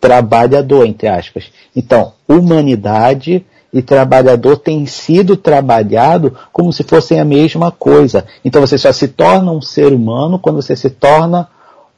trabalhador, 0.00 0.84
entre 0.84 1.06
aspas. 1.08 1.52
Então, 1.74 2.12
humanidade 2.26 3.46
e 3.72 3.80
trabalhador 3.80 4.58
têm 4.58 4.84
sido 4.86 5.36
trabalhado 5.36 6.36
como 6.52 6.72
se 6.72 6.82
fossem 6.82 7.18
a 7.18 7.24
mesma 7.24 7.70
coisa. 7.70 8.26
Então 8.44 8.60
você 8.60 8.76
só 8.76 8.92
se 8.92 9.08
torna 9.08 9.50
um 9.50 9.62
ser 9.62 9.92
humano 9.92 10.38
quando 10.38 10.60
você 10.60 10.76
se 10.76 10.90
torna 10.90 11.48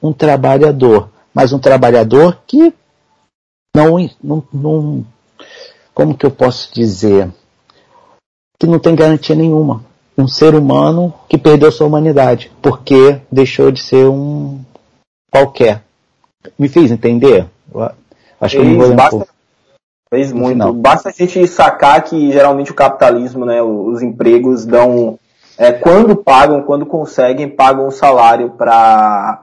um 0.03 0.13
trabalhador. 0.13 1.09
Mas 1.33 1.53
um 1.53 1.59
trabalhador 1.59 2.39
que 2.47 2.73
não, 3.75 3.97
não, 4.23 4.43
não 4.53 5.07
como 5.93 6.17
que 6.17 6.25
eu 6.25 6.31
posso 6.31 6.73
dizer? 6.73 7.29
Que 8.59 8.67
não 8.67 8.79
tem 8.79 8.95
garantia 8.95 9.35
nenhuma 9.35 9.85
um 10.17 10.29
ser 10.29 10.55
humano 10.55 11.13
que 11.29 11.37
perdeu 11.37 11.73
sua 11.73 11.87
humanidade, 11.87 12.51
porque 12.63 13.21
deixou 13.31 13.71
de 13.71 13.83
ser 13.83 14.07
um 14.07 14.61
qualquer. 15.31 15.83
Me 16.59 16.69
fiz 16.69 16.91
entender? 16.91 17.47
Acho 18.41 18.57
que 18.57 18.63
eu 18.63 18.65
me 18.65 18.77
vou 18.77 18.95
basta, 18.95 19.27
Fez 20.11 20.33
muito. 20.33 20.73
Basta 20.73 21.09
a 21.09 21.13
gente 21.13 21.47
sacar 21.47 22.03
que 22.03 22.31
geralmente 22.31 22.71
o 22.71 22.75
capitalismo, 22.75 23.45
né, 23.45 23.63
os 23.63 24.03
empregos 24.03 24.65
dão, 24.65 25.19
é, 25.59 25.73
quando 25.73 26.17
pagam, 26.17 26.63
quando 26.63 26.87
conseguem, 26.87 27.49
pagam 27.49 27.87
o 27.87 27.93
salário 27.93 28.51
para 28.51 29.41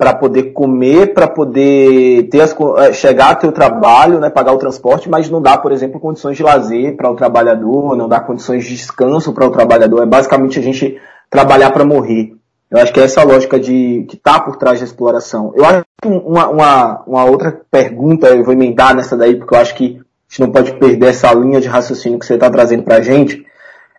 para 0.00 0.14
poder 0.14 0.54
comer, 0.54 1.12
para 1.12 1.28
poder 1.28 2.26
ter 2.30 2.40
as, 2.40 2.56
é, 2.78 2.90
chegar 2.94 3.34
ao 3.34 3.40
seu 3.42 3.52
trabalho, 3.52 4.18
né, 4.18 4.30
pagar 4.30 4.54
o 4.54 4.56
transporte, 4.56 5.10
mas 5.10 5.28
não 5.28 5.42
dá, 5.42 5.58
por 5.58 5.72
exemplo, 5.72 6.00
condições 6.00 6.38
de 6.38 6.42
lazer 6.42 6.96
para 6.96 7.10
o 7.10 7.14
trabalhador, 7.14 7.94
não 7.94 8.08
dá 8.08 8.18
condições 8.18 8.64
de 8.64 8.76
descanso 8.76 9.34
para 9.34 9.46
o 9.46 9.50
trabalhador. 9.50 10.02
É 10.02 10.06
basicamente 10.06 10.58
a 10.58 10.62
gente 10.62 10.98
trabalhar 11.28 11.70
para 11.70 11.84
morrer. 11.84 12.32
Eu 12.70 12.78
acho 12.78 12.92
que 12.92 13.00
é 13.00 13.04
essa 13.04 13.24
lógica 13.24 13.58
de 13.58 14.04
que 14.08 14.16
está 14.16 14.38
por 14.38 14.56
trás 14.56 14.78
da 14.78 14.84
exploração. 14.84 15.52
Eu 15.56 15.64
acho 15.64 15.82
que 16.00 16.08
uma, 16.08 16.48
uma, 16.48 17.02
uma 17.04 17.24
outra 17.24 17.60
pergunta, 17.68 18.28
eu 18.28 18.44
vou 18.44 18.54
emendar 18.54 18.94
nessa 18.94 19.16
daí, 19.16 19.34
porque 19.34 19.54
eu 19.54 19.58
acho 19.58 19.74
que 19.74 19.96
a 19.96 20.30
gente 20.30 20.40
não 20.40 20.52
pode 20.52 20.72
perder 20.74 21.08
essa 21.08 21.32
linha 21.34 21.60
de 21.60 21.66
raciocínio 21.66 22.18
que 22.18 22.26
você 22.26 22.34
está 22.34 22.48
trazendo 22.48 22.84
para 22.84 22.96
a 22.96 23.00
gente, 23.00 23.44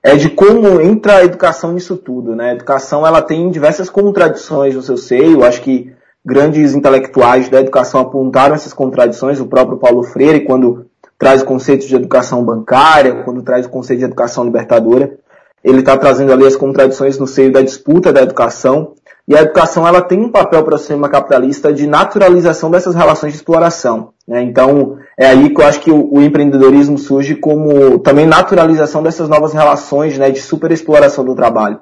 é 0.02 0.16
de 0.16 0.30
como 0.30 0.80
entra 0.80 1.18
a 1.18 1.26
educação 1.26 1.74
nisso 1.74 1.98
tudo, 1.98 2.34
né? 2.34 2.52
A 2.52 2.54
educação 2.54 3.06
ela 3.06 3.22
tem 3.22 3.52
diversas 3.52 3.90
contradições 3.90 4.74
no 4.74 4.82
seu 4.82 4.96
seio. 4.96 5.40
Eu 5.40 5.44
acho 5.44 5.62
que 5.62 5.94
grandes 6.26 6.74
intelectuais 6.74 7.50
da 7.50 7.60
educação 7.60 8.00
apontaram 8.00 8.56
essas 8.56 8.74
contradições. 8.74 9.40
O 9.40 9.48
próprio 9.48 9.78
Paulo 9.78 10.02
Freire, 10.02 10.46
quando 10.46 10.86
traz 11.20 11.42
o 11.42 11.46
conceito 11.46 11.86
de 11.86 11.96
educação 11.96 12.44
bancária, 12.44 13.24
quando 13.24 13.44
traz 13.44 13.66
o 13.66 13.70
conceito 13.70 14.00
de 14.00 14.06
educação 14.06 14.44
libertadora, 14.44 15.20
ele 15.64 15.80
está 15.80 15.96
trazendo 15.98 16.34
ali 16.34 16.46
as 16.46 16.56
contradições 16.56 17.18
no 17.18 17.28
seio 17.28 17.52
da 17.52 17.62
disputa 17.62 18.12
da 18.12 18.22
educação. 18.22 18.94
E 19.28 19.36
a 19.38 19.42
educação 19.42 19.88
ela 19.88 20.02
tem 20.02 20.20
um 20.20 20.30
papel 20.30 20.64
para 20.64 20.76
o 20.76 20.78
sistema 20.78 21.08
capitalista 21.08 21.72
de 21.72 21.86
naturalização 21.86 22.72
dessas 22.72 22.96
relações 22.96 23.34
de 23.34 23.38
exploração. 23.38 24.10
Né? 24.28 24.42
Então, 24.42 24.98
é 25.18 25.28
aí 25.28 25.50
que 25.50 25.62
eu 25.62 25.66
acho 25.66 25.80
que 25.80 25.92
o, 25.92 26.12
o, 26.12 26.22
empreendedorismo 26.22 26.98
surge 26.98 27.36
como 27.36 28.00
também 28.00 28.26
naturalização 28.26 29.04
dessas 29.04 29.30
novas 29.30 29.54
relações 29.54 30.18
né, 30.18 30.32
de 30.32 30.42
superexploração 30.42 31.24
do 31.24 31.36
trabalho. 31.36 31.80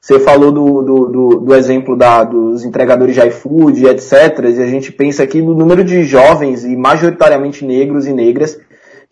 Você 0.00 0.18
falou 0.18 0.52
do, 0.52 0.82
do, 0.82 1.06
do, 1.06 1.28
do 1.40 1.54
exemplo 1.54 1.96
da, 1.96 2.24
dos 2.24 2.64
entregadores 2.64 3.14
de 3.14 3.26
iFood, 3.28 3.86
etc. 3.86 4.12
E 4.44 4.60
a 4.60 4.66
gente 4.66 4.92
pensa 4.92 5.22
aqui 5.22 5.40
no 5.40 5.54
número 5.54 5.84
de 5.84 6.02
jovens 6.02 6.64
e 6.64 6.76
majoritariamente 6.76 7.64
negros 7.64 8.06
e 8.06 8.12
negras 8.12 8.58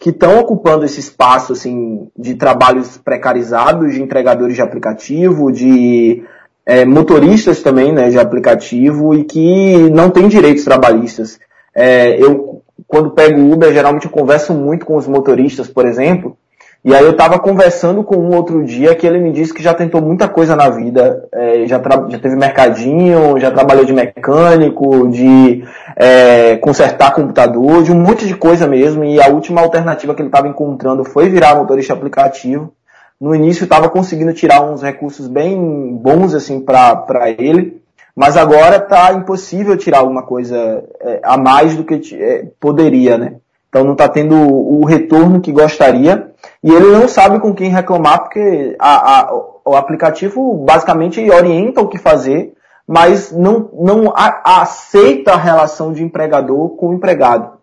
que 0.01 0.09
estão 0.09 0.41
ocupando 0.41 0.87
esse 0.87 0.99
espaço 0.99 1.53
assim 1.53 2.09
de 2.19 2.35
trabalhos 2.35 2.97
precarizados, 2.97 3.93
de 3.93 4.03
entregadores 4.03 4.57
de 4.57 4.63
aplicativo, 4.63 5.53
de 5.53 6.25
é, 6.65 6.87
motoristas 6.87 7.63
também, 7.63 7.93
né, 7.93 8.09
de 8.09 8.19
aplicativo 8.19 9.15
e 9.15 9.25
que 9.25 9.91
não 9.91 10.09
têm 10.09 10.27
direitos 10.27 10.65
trabalhistas. 10.65 11.39
É, 11.75 12.19
eu 12.21 12.63
quando 12.89 13.11
pego 13.11 13.53
Uber, 13.53 13.73
geralmente 13.73 14.07
eu 14.07 14.11
converso 14.11 14.55
muito 14.55 14.87
com 14.87 14.97
os 14.97 15.07
motoristas, 15.07 15.69
por 15.69 15.87
exemplo, 15.87 16.37
e 16.83 16.95
aí 16.95 17.05
eu 17.05 17.11
estava 17.11 17.39
conversando 17.39 18.03
com 18.03 18.17
um 18.17 18.35
outro 18.35 18.65
dia 18.65 18.95
que 18.95 19.07
ele 19.07 19.19
me 19.19 19.33
disse 19.33 19.53
que 19.53 19.63
já 19.63 19.75
tentou 19.75 20.01
muita 20.01 20.27
coisa 20.29 20.57
na 20.57 20.71
vida, 20.71 21.29
é, 21.31 21.67
já, 21.67 21.81
já 22.09 22.19
teve 22.19 22.37
mercadinho, 22.37 23.39
já 23.39 23.51
trabalhou 23.51 23.85
de 23.85 23.93
mecânico, 23.93 25.09
de 25.09 25.63
é, 25.95 26.57
consertar 26.57 27.13
computador, 27.13 27.83
de 27.83 27.93
um 27.93 28.01
monte 28.01 28.27
de 28.27 28.35
coisa 28.35 28.67
mesmo, 28.67 29.05
e 29.05 29.21
a 29.21 29.29
última 29.29 29.61
alternativa 29.61 30.15
que 30.15 30.23
ele 30.23 30.29
estava 30.29 30.49
encontrando 30.49 31.05
foi 31.05 31.29
virar 31.29 31.55
motorista 31.57 31.93
aplicativo. 31.93 32.73
No 33.21 33.35
início 33.35 33.65
estava 33.65 33.91
conseguindo 33.91 34.33
tirar 34.33 34.63
uns 34.63 34.83
recursos 34.83 35.29
bem 35.29 35.95
bons 35.95 36.35
assim 36.35 36.61
para 36.61 37.29
ele, 37.37 37.83
mas 38.17 38.39
agora 38.39 38.77
está 38.77 39.13
impossível 39.13 39.77
tirar 39.77 39.99
alguma 39.99 40.23
coisa 40.23 40.83
é, 41.01 41.21
a 41.23 41.37
mais 41.37 41.77
do 41.77 41.85
que 41.85 42.01
é, 42.15 42.47
poderia, 42.59 43.19
né? 43.19 43.35
Então 43.69 43.85
não 43.85 43.93
está 43.93 44.09
tendo 44.09 44.35
o, 44.35 44.81
o, 44.81 44.85
retorno 44.85 45.41
que 45.41 45.53
gostaria 45.53 46.30
e 46.63 46.71
ele 46.71 46.87
não 46.87 47.09
sabe 47.09 47.41
com 47.41 47.55
quem 47.55 47.71
reclamar 47.71 48.21
porque 48.23 48.77
a, 48.79 49.21
a, 49.21 49.35
o 49.65 49.75
aplicativo 49.75 50.55
basicamente 50.65 51.21
orienta 51.31 51.81
o 51.81 51.89
que 51.89 51.99
fazer, 51.99 52.55
mas 52.87 53.33
não, 53.33 53.71
não 53.73 54.13
a, 54.15 54.63
aceita 54.63 55.33
a 55.33 55.39
relação 55.39 55.93
de 55.93 56.03
empregador 56.03 56.71
com 56.71 56.89
o 56.89 56.95
empregado. 56.95 57.61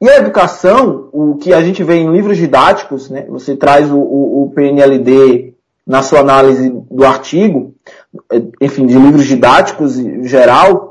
E 0.00 0.08
a 0.08 0.18
educação, 0.18 1.08
o 1.12 1.36
que 1.36 1.54
a 1.54 1.62
gente 1.62 1.82
vê 1.82 1.94
em 1.94 2.10
livros 2.10 2.36
didáticos, 2.36 3.08
né? 3.08 3.24
Você 3.30 3.56
traz 3.56 3.90
o, 3.90 3.96
o, 3.96 4.44
o 4.44 4.50
PNLD 4.50 5.54
na 5.86 6.02
sua 6.02 6.20
análise 6.20 6.68
do 6.90 7.06
artigo, 7.06 7.74
enfim, 8.60 8.86
de 8.86 8.98
livros 8.98 9.24
didáticos 9.24 9.98
em 9.98 10.24
geral, 10.24 10.85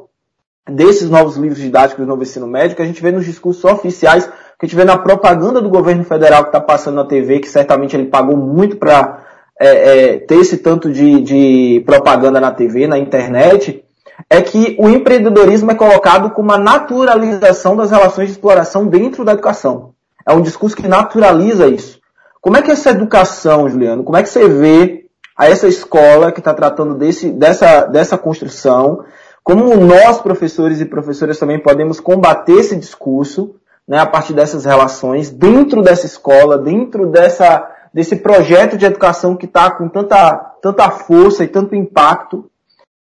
desses 0.69 1.09
novos 1.09 1.37
livros 1.37 1.59
didáticos 1.59 2.05
do 2.05 2.07
novo 2.07 2.23
ensino 2.23 2.47
médio, 2.47 2.75
que 2.75 2.81
a 2.81 2.85
gente 2.85 3.01
vê 3.01 3.11
nos 3.11 3.25
discursos 3.25 3.63
oficiais, 3.63 4.25
que 4.25 4.65
a 4.65 4.65
gente 4.65 4.75
vê 4.75 4.83
na 4.83 4.97
propaganda 4.97 5.61
do 5.61 5.69
governo 5.69 6.03
federal 6.03 6.43
que 6.43 6.49
está 6.49 6.59
passando 6.59 6.95
na 6.95 7.05
TV, 7.05 7.39
que 7.39 7.49
certamente 7.49 7.95
ele 7.95 8.05
pagou 8.05 8.35
muito 8.35 8.77
para 8.77 9.23
é, 9.59 9.67
é, 9.67 10.17
ter 10.19 10.35
esse 10.35 10.57
tanto 10.57 10.91
de, 10.91 11.21
de 11.21 11.83
propaganda 11.85 12.39
na 12.39 12.51
TV, 12.51 12.87
na 12.87 12.97
internet, 12.97 13.83
é 14.29 14.41
que 14.41 14.75
o 14.79 14.89
empreendedorismo 14.89 15.71
é 15.71 15.75
colocado 15.75 16.31
como 16.31 16.49
uma 16.49 16.57
naturalização 16.57 17.75
das 17.75 17.91
relações 17.91 18.27
de 18.27 18.33
exploração 18.33 18.87
dentro 18.87 19.23
da 19.23 19.33
educação. 19.33 19.93
É 20.27 20.33
um 20.33 20.41
discurso 20.41 20.75
que 20.75 20.87
naturaliza 20.87 21.67
isso. 21.67 21.99
Como 22.41 22.57
é 22.57 22.61
que 22.61 22.71
essa 22.71 22.89
educação, 22.89 23.69
Juliano, 23.69 24.03
como 24.03 24.17
é 24.17 24.23
que 24.23 24.29
você 24.29 24.47
vê 24.47 25.05
a 25.37 25.49
essa 25.49 25.67
escola 25.67 26.31
que 26.31 26.39
está 26.39 26.53
tratando 26.53 26.95
desse, 26.95 27.29
dessa, 27.31 27.85
dessa 27.85 28.17
construção, 28.17 29.03
como 29.45 29.75
nós, 29.75 30.19
professores 30.19 30.81
e 30.81 30.85
professoras, 30.85 31.37
também 31.37 31.59
podemos 31.59 31.99
combater 31.99 32.53
esse 32.53 32.75
discurso 32.75 33.55
né, 33.87 33.99
a 33.99 34.05
partir 34.07 34.33
dessas 34.33 34.65
relações 34.65 35.29
dentro 35.29 35.83
dessa 35.83 36.07
escola, 36.07 36.57
dentro 36.57 37.11
dessa, 37.11 37.71
desse 37.93 38.15
projeto 38.15 38.75
de 38.75 38.85
educação 38.85 39.35
que 39.37 39.45
está 39.45 39.69
com 39.69 39.87
tanta, 39.87 40.35
tanta 40.59 40.89
força 40.89 41.43
e 41.43 41.47
tanto 41.47 41.75
impacto 41.75 42.49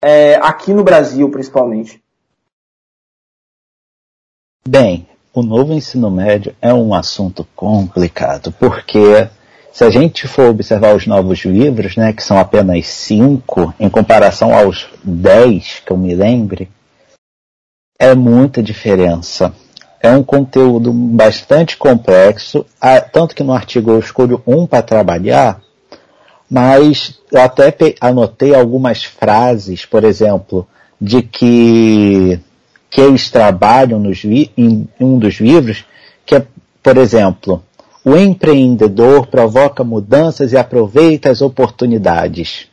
é, 0.01 0.35
aqui 0.35 0.73
no 0.73 0.81
Brasil, 0.81 1.29
principalmente. 1.29 2.01
Bem, 4.65 5.09
o 5.33 5.43
novo 5.43 5.73
ensino 5.73 6.09
médio 6.09 6.55
é 6.61 6.73
um 6.73 6.93
assunto 6.93 7.45
complicado, 7.53 8.53
porque 8.53 9.29
se 9.71 9.83
a 9.83 9.89
gente 9.89 10.27
for 10.27 10.49
observar 10.49 10.95
os 10.95 11.05
novos 11.05 11.39
livros, 11.45 11.95
né, 11.95 12.11
que 12.11 12.23
são 12.23 12.37
apenas 12.37 12.87
cinco, 12.87 13.73
em 13.79 13.89
comparação 13.89 14.53
aos 14.53 14.87
dez 15.03 15.81
que 15.85 15.91
eu 15.91 15.97
me 15.97 16.13
lembre, 16.15 16.69
É 18.01 18.15
muita 18.15 18.63
diferença. 18.63 19.53
É 20.01 20.09
um 20.11 20.23
conteúdo 20.23 20.93
bastante 20.93 21.75
complexo, 21.75 22.65
tanto 23.11 23.35
que 23.35 23.43
no 23.43 23.51
artigo 23.51 23.91
eu 23.91 23.99
escolho 23.99 24.41
um 24.47 24.65
para 24.65 24.81
trabalhar, 24.81 25.59
mas 26.49 27.19
eu 27.29 27.41
até 27.41 27.75
anotei 27.99 28.55
algumas 28.55 29.03
frases, 29.03 29.85
por 29.85 30.05
exemplo, 30.05 30.65
de 30.99 31.21
que, 31.21 32.39
que 32.89 33.01
eles 33.01 33.29
trabalham 33.29 33.99
nos, 33.99 34.23
em 34.23 34.87
um 34.99 35.19
dos 35.19 35.35
livros, 35.35 35.83
que 36.25 36.35
é, 36.35 36.45
por 36.81 36.97
exemplo, 36.97 37.61
o 38.03 38.15
empreendedor 38.15 39.27
provoca 39.27 39.83
mudanças 39.83 40.53
e 40.53 40.57
aproveita 40.57 41.29
as 41.29 41.41
oportunidades. 41.41 42.67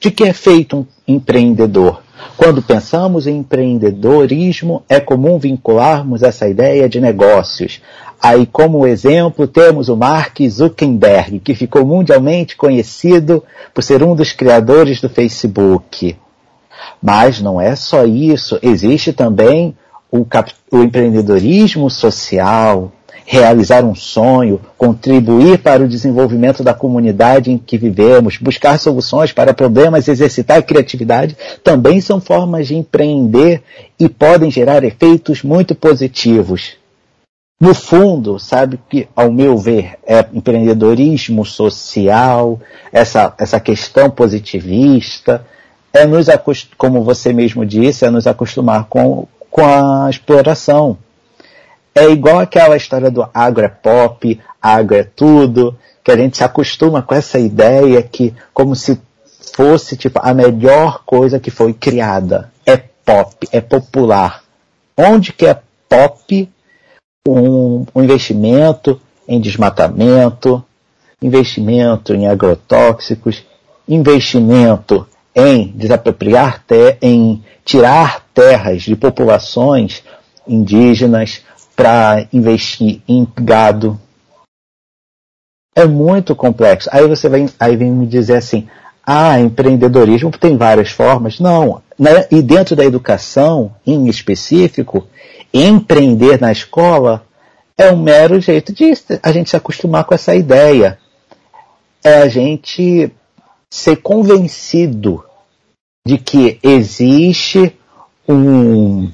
De 0.00 0.10
que 0.10 0.24
é 0.24 0.32
feito 0.32 0.78
um 0.78 0.86
empreendedor? 1.06 2.02
Quando 2.36 2.62
pensamos 2.62 3.26
em 3.26 3.38
empreendedorismo, 3.38 4.82
é 4.88 5.00
comum 5.00 5.38
vincularmos 5.38 6.22
essa 6.22 6.48
ideia 6.48 6.88
de 6.88 7.00
negócios. 7.00 7.80
Aí, 8.20 8.46
como 8.46 8.86
exemplo, 8.86 9.46
temos 9.46 9.88
o 9.88 9.96
Mark 9.96 10.38
Zuckerberg, 10.48 11.38
que 11.38 11.54
ficou 11.54 11.86
mundialmente 11.86 12.56
conhecido 12.56 13.44
por 13.72 13.82
ser 13.82 14.02
um 14.02 14.14
dos 14.14 14.32
criadores 14.32 15.00
do 15.00 15.08
Facebook. 15.08 16.16
Mas 17.00 17.40
não 17.40 17.60
é 17.60 17.76
só 17.76 18.04
isso, 18.04 18.58
existe 18.60 19.12
também 19.12 19.76
o, 20.10 20.26
o 20.72 20.82
empreendedorismo 20.82 21.88
social, 21.88 22.92
realizar 23.30 23.84
um 23.84 23.94
sonho, 23.94 24.58
contribuir 24.78 25.58
para 25.58 25.84
o 25.84 25.88
desenvolvimento 25.88 26.64
da 26.64 26.72
comunidade 26.72 27.52
em 27.52 27.58
que 27.58 27.76
vivemos, 27.76 28.38
buscar 28.38 28.78
soluções 28.78 29.32
para 29.32 29.52
problemas, 29.52 30.08
exercitar 30.08 30.56
a 30.56 30.62
criatividade, 30.62 31.36
também 31.62 32.00
são 32.00 32.22
formas 32.22 32.68
de 32.68 32.74
empreender 32.74 33.62
e 34.00 34.08
podem 34.08 34.50
gerar 34.50 34.82
efeitos 34.82 35.42
muito 35.42 35.74
positivos. 35.74 36.78
No 37.60 37.74
fundo, 37.74 38.38
sabe 38.38 38.80
que, 38.88 39.06
ao 39.14 39.30
meu 39.30 39.58
ver, 39.58 39.98
é 40.06 40.24
empreendedorismo 40.32 41.44
social, 41.44 42.58
essa, 42.90 43.34
essa 43.38 43.60
questão 43.60 44.08
positivista, 44.08 45.44
é 45.92 46.06
nos 46.06 46.28
como 46.78 47.04
você 47.04 47.34
mesmo 47.34 47.66
disse, 47.66 48.06
é 48.06 48.10
nos 48.10 48.26
acostumar 48.26 48.86
com, 48.88 49.28
com 49.50 49.66
a 49.66 50.08
exploração 50.08 50.96
é 51.94 52.08
igual 52.10 52.38
aquela 52.38 52.76
história 52.76 53.10
do 53.10 53.28
agro 53.32 53.64
é 53.64 53.68
pop, 53.68 54.40
agro 54.60 54.96
é 54.96 55.04
tudo, 55.04 55.76
que 56.02 56.10
a 56.10 56.16
gente 56.16 56.36
se 56.36 56.44
acostuma 56.44 57.02
com 57.02 57.14
essa 57.14 57.38
ideia 57.38 58.02
que 58.02 58.34
como 58.54 58.74
se 58.74 58.98
fosse 59.54 59.96
tipo 59.96 60.20
a 60.22 60.32
melhor 60.32 61.02
coisa 61.04 61.40
que 61.40 61.50
foi 61.50 61.72
criada. 61.72 62.50
É 62.64 62.76
pop, 62.76 63.48
é 63.52 63.60
popular. 63.60 64.42
Onde 64.96 65.32
que 65.32 65.46
é 65.46 65.58
pop 65.88 66.48
um, 67.26 67.84
um 67.94 68.02
investimento 68.02 69.00
em 69.26 69.40
desmatamento, 69.40 70.64
investimento 71.20 72.14
em 72.14 72.26
agrotóxicos, 72.26 73.44
investimento 73.88 75.06
em 75.34 75.68
desapropriar, 75.74 76.64
em 77.02 77.42
tirar 77.64 78.24
terras 78.32 78.82
de 78.82 78.96
populações 78.96 80.02
indígenas, 80.46 81.42
para 81.78 82.26
investir 82.32 83.00
em 83.06 83.24
gado. 83.40 84.00
É 85.76 85.86
muito 85.86 86.34
complexo. 86.34 86.88
Aí 86.92 87.06
você 87.06 87.28
vem, 87.28 87.48
aí 87.56 87.76
vem 87.76 87.92
me 87.92 88.04
dizer 88.04 88.38
assim, 88.38 88.66
ah, 89.06 89.38
empreendedorismo 89.38 90.32
tem 90.32 90.56
várias 90.56 90.90
formas. 90.90 91.38
Não. 91.38 91.80
Né? 91.96 92.26
E 92.32 92.42
dentro 92.42 92.74
da 92.74 92.84
educação, 92.84 93.76
em 93.86 94.08
específico, 94.08 95.06
empreender 95.54 96.40
na 96.40 96.50
escola 96.50 97.24
é 97.76 97.92
um 97.92 98.02
mero 98.02 98.40
jeito 98.40 98.72
de 98.72 98.92
a 99.22 99.30
gente 99.30 99.48
se 99.48 99.56
acostumar 99.56 100.02
com 100.02 100.16
essa 100.16 100.34
ideia. 100.34 100.98
É 102.02 102.22
a 102.22 102.28
gente 102.28 103.12
ser 103.70 103.98
convencido 103.98 105.24
de 106.04 106.18
que 106.18 106.58
existe 106.60 107.72
um, 108.28 109.08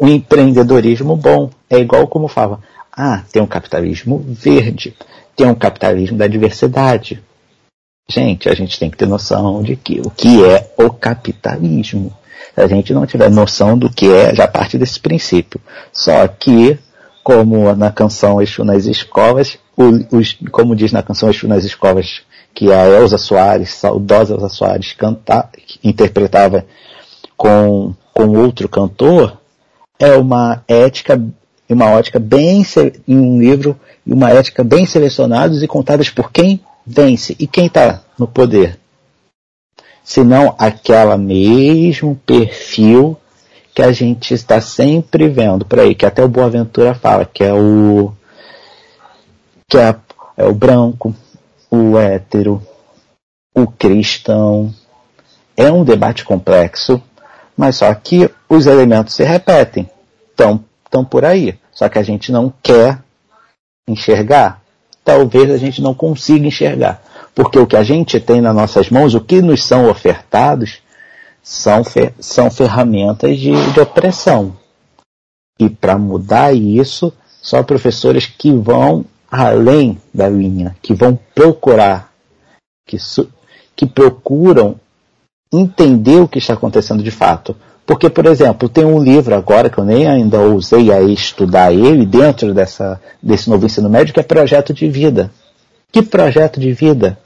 um 0.00 0.08
empreendedorismo 0.08 1.16
bom. 1.16 1.50
É 1.68 1.78
igual 1.78 2.06
como 2.06 2.28
falava, 2.28 2.60
ah, 2.92 3.22
tem 3.32 3.42
um 3.42 3.46
capitalismo 3.46 4.18
verde, 4.26 4.94
tem 5.36 5.46
um 5.46 5.54
capitalismo 5.54 6.16
da 6.16 6.26
diversidade. 6.26 7.22
Gente, 8.10 8.48
a 8.48 8.54
gente 8.54 8.78
tem 8.78 8.90
que 8.90 8.96
ter 8.96 9.06
noção 9.06 9.62
de 9.62 9.76
que 9.76 10.00
o 10.00 10.10
que 10.10 10.44
é 10.44 10.72
o 10.78 10.90
capitalismo. 10.90 12.12
Se 12.54 12.60
a 12.60 12.66
gente 12.66 12.92
não 12.92 13.06
tiver 13.06 13.30
noção 13.30 13.76
do 13.76 13.90
que 13.90 14.10
é, 14.10 14.34
já 14.34 14.48
parte 14.48 14.78
desse 14.78 14.98
princípio. 14.98 15.60
Só 15.92 16.26
que, 16.26 16.78
como 17.22 17.74
na 17.74 17.92
canção 17.92 18.40
Exu 18.40 18.64
nas 18.64 18.86
Escolas, 18.86 19.58
os, 19.76 20.38
como 20.50 20.74
diz 20.74 20.90
na 20.90 21.02
canção 21.02 21.28
Exu 21.28 21.46
nas 21.46 21.64
Escolas, 21.64 22.22
que 22.54 22.72
a 22.72 22.88
Elza 22.88 23.18
Soares, 23.18 23.74
saudosa 23.74 24.34
Elza 24.34 24.48
Soares, 24.48 24.94
canta, 24.94 25.48
interpretava 25.84 26.64
com, 27.36 27.94
com 28.14 28.36
outro 28.38 28.68
cantor, 28.68 29.38
é 29.98 30.16
uma 30.16 30.62
ética 30.68 31.20
uma 31.68 31.90
ótica 31.90 32.18
bem 32.18 32.64
em 33.06 33.18
um 33.18 33.38
livro 33.38 33.78
e 34.06 34.12
uma 34.12 34.30
ética 34.30 34.64
bem 34.64 34.86
selecionados 34.86 35.62
e 35.62 35.68
contadas 35.68 36.08
por 36.08 36.32
quem 36.32 36.60
vence 36.86 37.36
e 37.38 37.46
quem 37.46 37.66
está 37.66 38.00
no 38.18 38.26
poder. 38.26 38.78
Senão 40.02 40.54
aquela 40.58 41.18
mesmo 41.18 42.16
perfil 42.24 43.18
que 43.74 43.82
a 43.82 43.92
gente 43.92 44.32
está 44.32 44.60
sempre 44.60 45.28
vendo 45.28 45.66
por 45.66 45.78
aí, 45.78 45.94
que 45.94 46.06
até 46.06 46.24
o 46.24 46.28
Boaventura 46.28 46.94
fala, 46.94 47.26
que 47.26 47.44
é 47.44 47.52
o 47.52 48.12
que 49.68 49.76
é, 49.76 49.94
é 50.36 50.44
o 50.44 50.54
branco, 50.54 51.14
o 51.70 51.98
hétero, 51.98 52.62
o 53.54 53.66
cristão. 53.66 54.74
É 55.54 55.70
um 55.70 55.84
debate 55.84 56.24
complexo, 56.24 57.02
mas 57.58 57.74
só 57.74 57.92
que 57.92 58.30
os 58.48 58.66
elementos 58.66 59.14
se 59.14 59.24
repetem. 59.24 59.90
Estão 60.30 61.04
por 61.04 61.24
aí. 61.24 61.58
Só 61.72 61.88
que 61.88 61.98
a 61.98 62.02
gente 62.04 62.30
não 62.30 62.54
quer 62.62 63.02
enxergar. 63.88 64.62
Talvez 65.04 65.50
a 65.50 65.56
gente 65.56 65.82
não 65.82 65.92
consiga 65.92 66.46
enxergar. 66.46 67.02
Porque 67.34 67.58
o 67.58 67.66
que 67.66 67.76
a 67.76 67.82
gente 67.82 68.20
tem 68.20 68.40
nas 68.40 68.54
nossas 68.54 68.88
mãos, 68.90 69.12
o 69.12 69.20
que 69.20 69.42
nos 69.42 69.64
são 69.64 69.90
ofertados, 69.90 70.80
são, 71.42 71.82
fer 71.82 72.14
são 72.20 72.48
ferramentas 72.48 73.36
de, 73.36 73.72
de 73.72 73.80
opressão. 73.80 74.56
E 75.58 75.68
para 75.68 75.98
mudar 75.98 76.52
isso, 76.54 77.12
só 77.42 77.64
professores 77.64 78.26
que 78.26 78.52
vão 78.52 79.04
além 79.28 80.00
da 80.14 80.28
linha, 80.28 80.76
que 80.80 80.94
vão 80.94 81.18
procurar, 81.34 82.12
que, 82.86 82.96
que 83.74 83.84
procuram 83.84 84.78
entender 85.52 86.20
o 86.20 86.28
que 86.28 86.38
está 86.38 86.54
acontecendo 86.54 87.02
de 87.02 87.10
fato. 87.10 87.56
Porque, 87.86 88.10
por 88.10 88.26
exemplo, 88.26 88.68
tem 88.68 88.84
um 88.84 89.02
livro 89.02 89.34
agora 89.34 89.70
que 89.70 89.78
eu 89.78 89.84
nem 89.84 90.06
ainda 90.06 90.40
usei 90.40 90.92
a 90.92 91.00
estudar 91.00 91.72
ele 91.72 92.04
dentro 92.04 92.52
dessa, 92.52 93.00
desse 93.22 93.48
novo 93.48 93.64
ensino 93.64 93.88
médio, 93.88 94.12
que 94.12 94.20
é 94.20 94.22
Projeto 94.22 94.74
de 94.74 94.88
Vida. 94.88 95.30
Que 95.90 96.02
projeto 96.02 96.60
de 96.60 96.72
vida? 96.72 97.18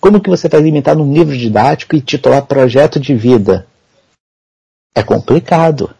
Como 0.00 0.20
que 0.20 0.30
você 0.30 0.48
vai 0.48 0.60
limitar 0.60 0.94
num 0.94 1.12
livro 1.12 1.36
didático 1.36 1.96
e 1.96 2.00
titular 2.00 2.46
Projeto 2.46 3.00
de 3.00 3.14
Vida? 3.14 3.66
É 4.94 5.02
complicado. 5.02 5.90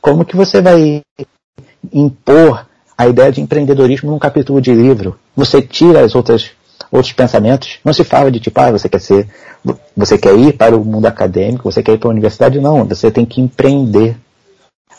Como 0.00 0.24
que 0.24 0.36
você 0.36 0.60
vai 0.60 1.00
impor 1.90 2.66
a 2.98 3.06
ideia 3.06 3.32
de 3.32 3.40
empreendedorismo 3.40 4.10
num 4.10 4.18
capítulo 4.18 4.60
de 4.60 4.74
livro? 4.74 5.18
Você 5.34 5.62
tira 5.62 6.04
as 6.04 6.14
outras 6.14 6.50
outros 6.90 7.12
pensamentos. 7.12 7.78
Não 7.84 7.92
se 7.92 8.04
fala 8.04 8.30
de 8.30 8.40
tipo, 8.40 8.60
ah, 8.60 8.72
você 8.72 8.88
quer 8.88 9.00
ser, 9.00 9.28
você 9.96 10.18
quer 10.18 10.36
ir 10.36 10.52
para 10.52 10.76
o 10.76 10.84
mundo 10.84 11.06
acadêmico, 11.06 11.70
você 11.70 11.82
quer 11.82 11.92
ir 11.92 11.98
para 11.98 12.08
a 12.08 12.12
universidade. 12.12 12.60
Não, 12.60 12.84
você 12.84 13.10
tem 13.10 13.24
que 13.24 13.40
empreender. 13.40 14.16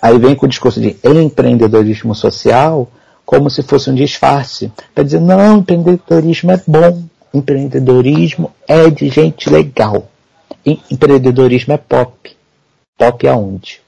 Aí 0.02 0.17
vem 0.17 0.36
com 0.36 0.45
o 0.45 0.50
discurso 0.50 0.80
de 0.80 0.95
empreendedorismo 1.04 2.13
social 2.13 2.88
como 3.26 3.50
se 3.50 3.62
fosse 3.62 3.89
um 3.89 3.95
disfarce. 3.95 4.71
Para 4.95 5.04
dizer, 5.04 5.19
não, 5.19 5.58
empreendedorismo 5.58 6.52
é 6.52 6.62
bom. 6.65 7.04
Empreendedorismo 7.34 8.52
é 8.67 8.89
de 8.89 9.10
gente 9.10 9.50
legal. 9.50 10.10
Empreendedorismo 10.65 11.73
é 11.73 11.78
pop. 11.78 12.36
Pop 12.97 13.28
aonde? 13.28 13.82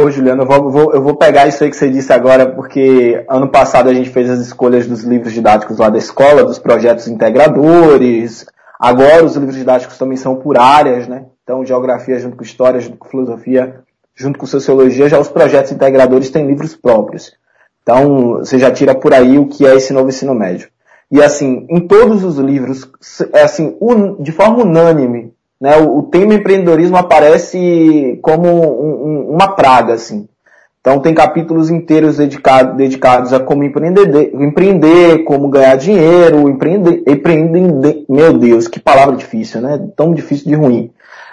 Ô, 0.00 0.08
Juliano, 0.10 0.44
eu 0.44 0.70
vou, 0.70 0.94
eu 0.94 1.02
vou 1.02 1.16
pegar 1.16 1.48
isso 1.48 1.64
aí 1.64 1.70
que 1.70 1.76
você 1.76 1.90
disse 1.90 2.12
agora, 2.12 2.46
porque 2.46 3.24
ano 3.28 3.48
passado 3.48 3.88
a 3.88 3.92
gente 3.92 4.10
fez 4.10 4.30
as 4.30 4.38
escolhas 4.38 4.86
dos 4.86 5.02
livros 5.02 5.32
didáticos 5.32 5.78
lá 5.78 5.88
da 5.88 5.98
escola, 5.98 6.44
dos 6.44 6.56
projetos 6.56 7.08
integradores. 7.08 8.46
Agora 8.78 9.24
os 9.24 9.34
livros 9.34 9.56
didáticos 9.56 9.98
também 9.98 10.16
são 10.16 10.36
por 10.36 10.56
áreas, 10.56 11.08
né? 11.08 11.24
Então, 11.42 11.66
geografia 11.66 12.16
junto 12.20 12.36
com 12.36 12.44
história, 12.44 12.78
junto 12.78 12.96
com 12.96 13.08
filosofia, 13.08 13.80
junto 14.14 14.38
com 14.38 14.46
sociologia, 14.46 15.08
já 15.08 15.18
os 15.18 15.28
projetos 15.28 15.72
integradores 15.72 16.30
têm 16.30 16.46
livros 16.46 16.76
próprios. 16.76 17.32
Então, 17.82 18.34
você 18.34 18.56
já 18.56 18.70
tira 18.70 18.94
por 18.94 19.12
aí 19.12 19.36
o 19.36 19.48
que 19.48 19.66
é 19.66 19.74
esse 19.74 19.92
novo 19.92 20.10
ensino 20.10 20.32
médio. 20.32 20.68
E 21.10 21.20
assim, 21.20 21.66
em 21.68 21.88
todos 21.88 22.22
os 22.22 22.36
livros, 22.36 22.88
é 23.32 23.42
assim, 23.42 23.76
de 24.20 24.30
forma 24.30 24.62
unânime, 24.62 25.34
né, 25.60 25.76
o, 25.76 25.98
o 25.98 26.02
tema 26.04 26.34
empreendedorismo 26.34 26.96
aparece 26.96 28.18
como 28.22 28.48
um, 28.48 29.06
um, 29.06 29.30
uma 29.30 29.54
praga, 29.54 29.94
assim. 29.94 30.28
Então 30.80 31.00
tem 31.00 31.12
capítulos 31.12 31.70
inteiros 31.70 32.16
dedicado, 32.16 32.76
dedicados 32.76 33.32
a 33.32 33.40
como 33.40 33.64
empreender, 33.64 34.32
empreender, 34.34 35.24
como 35.24 35.48
ganhar 35.48 35.76
dinheiro, 35.76 36.48
empreender, 36.48 37.02
empreender, 37.06 38.04
meu 38.08 38.38
Deus, 38.38 38.68
que 38.68 38.80
palavra 38.80 39.16
difícil, 39.16 39.60
né? 39.60 39.86
Tão 39.96 40.14
difícil 40.14 40.46
de 40.46 40.54
ruim. 40.54 40.90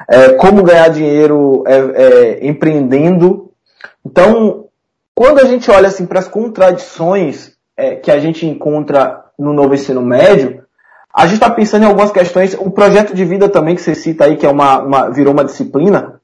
É, 0.09 0.33
como 0.33 0.63
ganhar 0.63 0.89
dinheiro 0.89 1.63
é, 1.67 1.77
é, 1.77 2.47
empreendendo. 2.47 3.51
Então, 4.05 4.65
quando 5.13 5.39
a 5.39 5.45
gente 5.45 5.71
olha 5.71 5.87
assim 5.87 6.05
para 6.05 6.19
as 6.19 6.27
contradições 6.27 7.53
é, 7.77 7.95
que 7.95 8.11
a 8.11 8.19
gente 8.19 8.45
encontra 8.45 9.23
no 9.39 9.53
novo 9.53 9.73
ensino 9.73 10.01
médio, 10.01 10.64
a 11.15 11.25
gente 11.25 11.35
está 11.35 11.49
pensando 11.49 11.83
em 11.83 11.85
algumas 11.85 12.11
questões. 12.11 12.55
O 12.59 12.69
projeto 12.69 13.15
de 13.15 13.23
vida 13.23 13.47
também 13.47 13.73
que 13.73 13.81
você 13.81 13.95
cita 13.95 14.25
aí, 14.25 14.35
que 14.35 14.45
é 14.45 14.49
uma, 14.49 14.79
uma 14.79 15.09
virou 15.09 15.33
uma 15.33 15.45
disciplina, 15.45 16.19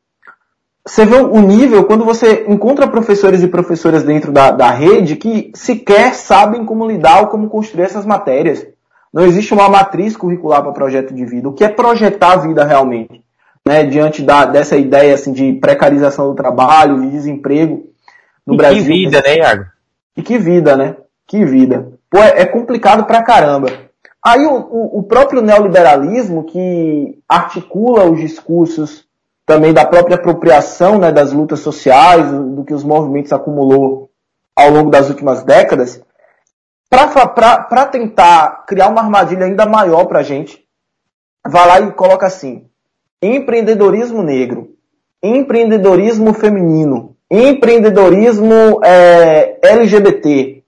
você 0.85 1.05
vê 1.05 1.15
o 1.15 1.39
nível 1.39 1.85
quando 1.85 2.03
você 2.03 2.45
encontra 2.47 2.87
professores 2.87 3.41
e 3.41 3.47
professoras 3.47 4.03
dentro 4.03 4.33
da, 4.33 4.51
da 4.51 4.69
rede 4.69 5.15
que 5.15 5.51
sequer 5.55 6.13
sabem 6.13 6.65
como 6.65 6.85
lidar 6.85 7.21
ou 7.21 7.27
como 7.27 7.49
construir 7.49 7.83
essas 7.83 8.05
matérias. 8.05 8.67
Não 9.13 9.23
existe 9.23 9.53
uma 9.53 9.69
matriz 9.69 10.17
curricular 10.17 10.61
para 10.61 10.71
projeto 10.73 11.13
de 11.13 11.23
vida. 11.23 11.47
O 11.47 11.53
que 11.53 11.63
é 11.63 11.69
projetar 11.69 12.33
a 12.33 12.37
vida 12.37 12.65
realmente? 12.65 13.23
Né, 13.65 13.83
diante 13.83 14.23
da, 14.23 14.43
dessa 14.43 14.75
ideia 14.75 15.13
assim, 15.13 15.31
de 15.31 15.53
precarização 15.53 16.29
do 16.29 16.35
trabalho, 16.35 16.99
de 16.99 17.11
desemprego 17.11 17.91
no 18.45 18.55
e 18.55 18.57
Brasil. 18.57 18.83
Que 18.83 18.89
vida, 18.89 19.21
né, 19.21 19.35
Iago? 19.35 19.65
E 20.17 20.21
que 20.23 20.37
vida, 20.37 20.75
né? 20.75 20.95
Que 21.27 21.45
vida. 21.45 21.93
Pô, 22.09 22.17
é, 22.17 22.41
é 22.41 22.45
complicado 22.45 23.05
pra 23.05 23.21
caramba. 23.21 23.90
Aí 24.23 24.45
o, 24.45 24.53
o, 24.53 24.99
o 24.99 25.03
próprio 25.03 25.41
neoliberalismo 25.41 26.43
que 26.43 27.19
articula 27.27 28.05
os 28.05 28.19
discursos 28.19 29.05
também 29.45 29.73
da 29.73 29.85
própria 29.85 30.15
apropriação 30.15 30.99
né, 30.99 31.11
das 31.11 31.33
lutas 31.33 31.59
sociais, 31.59 32.31
do 32.31 32.63
que 32.63 32.73
os 32.73 32.83
movimentos 32.83 33.33
acumulou 33.33 34.09
ao 34.55 34.69
longo 34.69 34.91
das 34.91 35.09
últimas 35.09 35.43
décadas, 35.43 36.01
para 36.89 37.85
tentar 37.85 38.65
criar 38.67 38.89
uma 38.89 39.01
armadilha 39.01 39.45
ainda 39.45 39.65
maior 39.65 40.05
para 40.05 40.19
a 40.19 40.23
gente, 40.23 40.63
vai 41.47 41.67
lá 41.67 41.79
e 41.81 41.91
coloca 41.93 42.27
assim: 42.27 42.67
empreendedorismo 43.21 44.21
negro, 44.21 44.75
empreendedorismo 45.23 46.33
feminino, 46.33 47.15
empreendedorismo 47.29 48.81
é, 48.83 49.57
LGBT. 49.63 50.60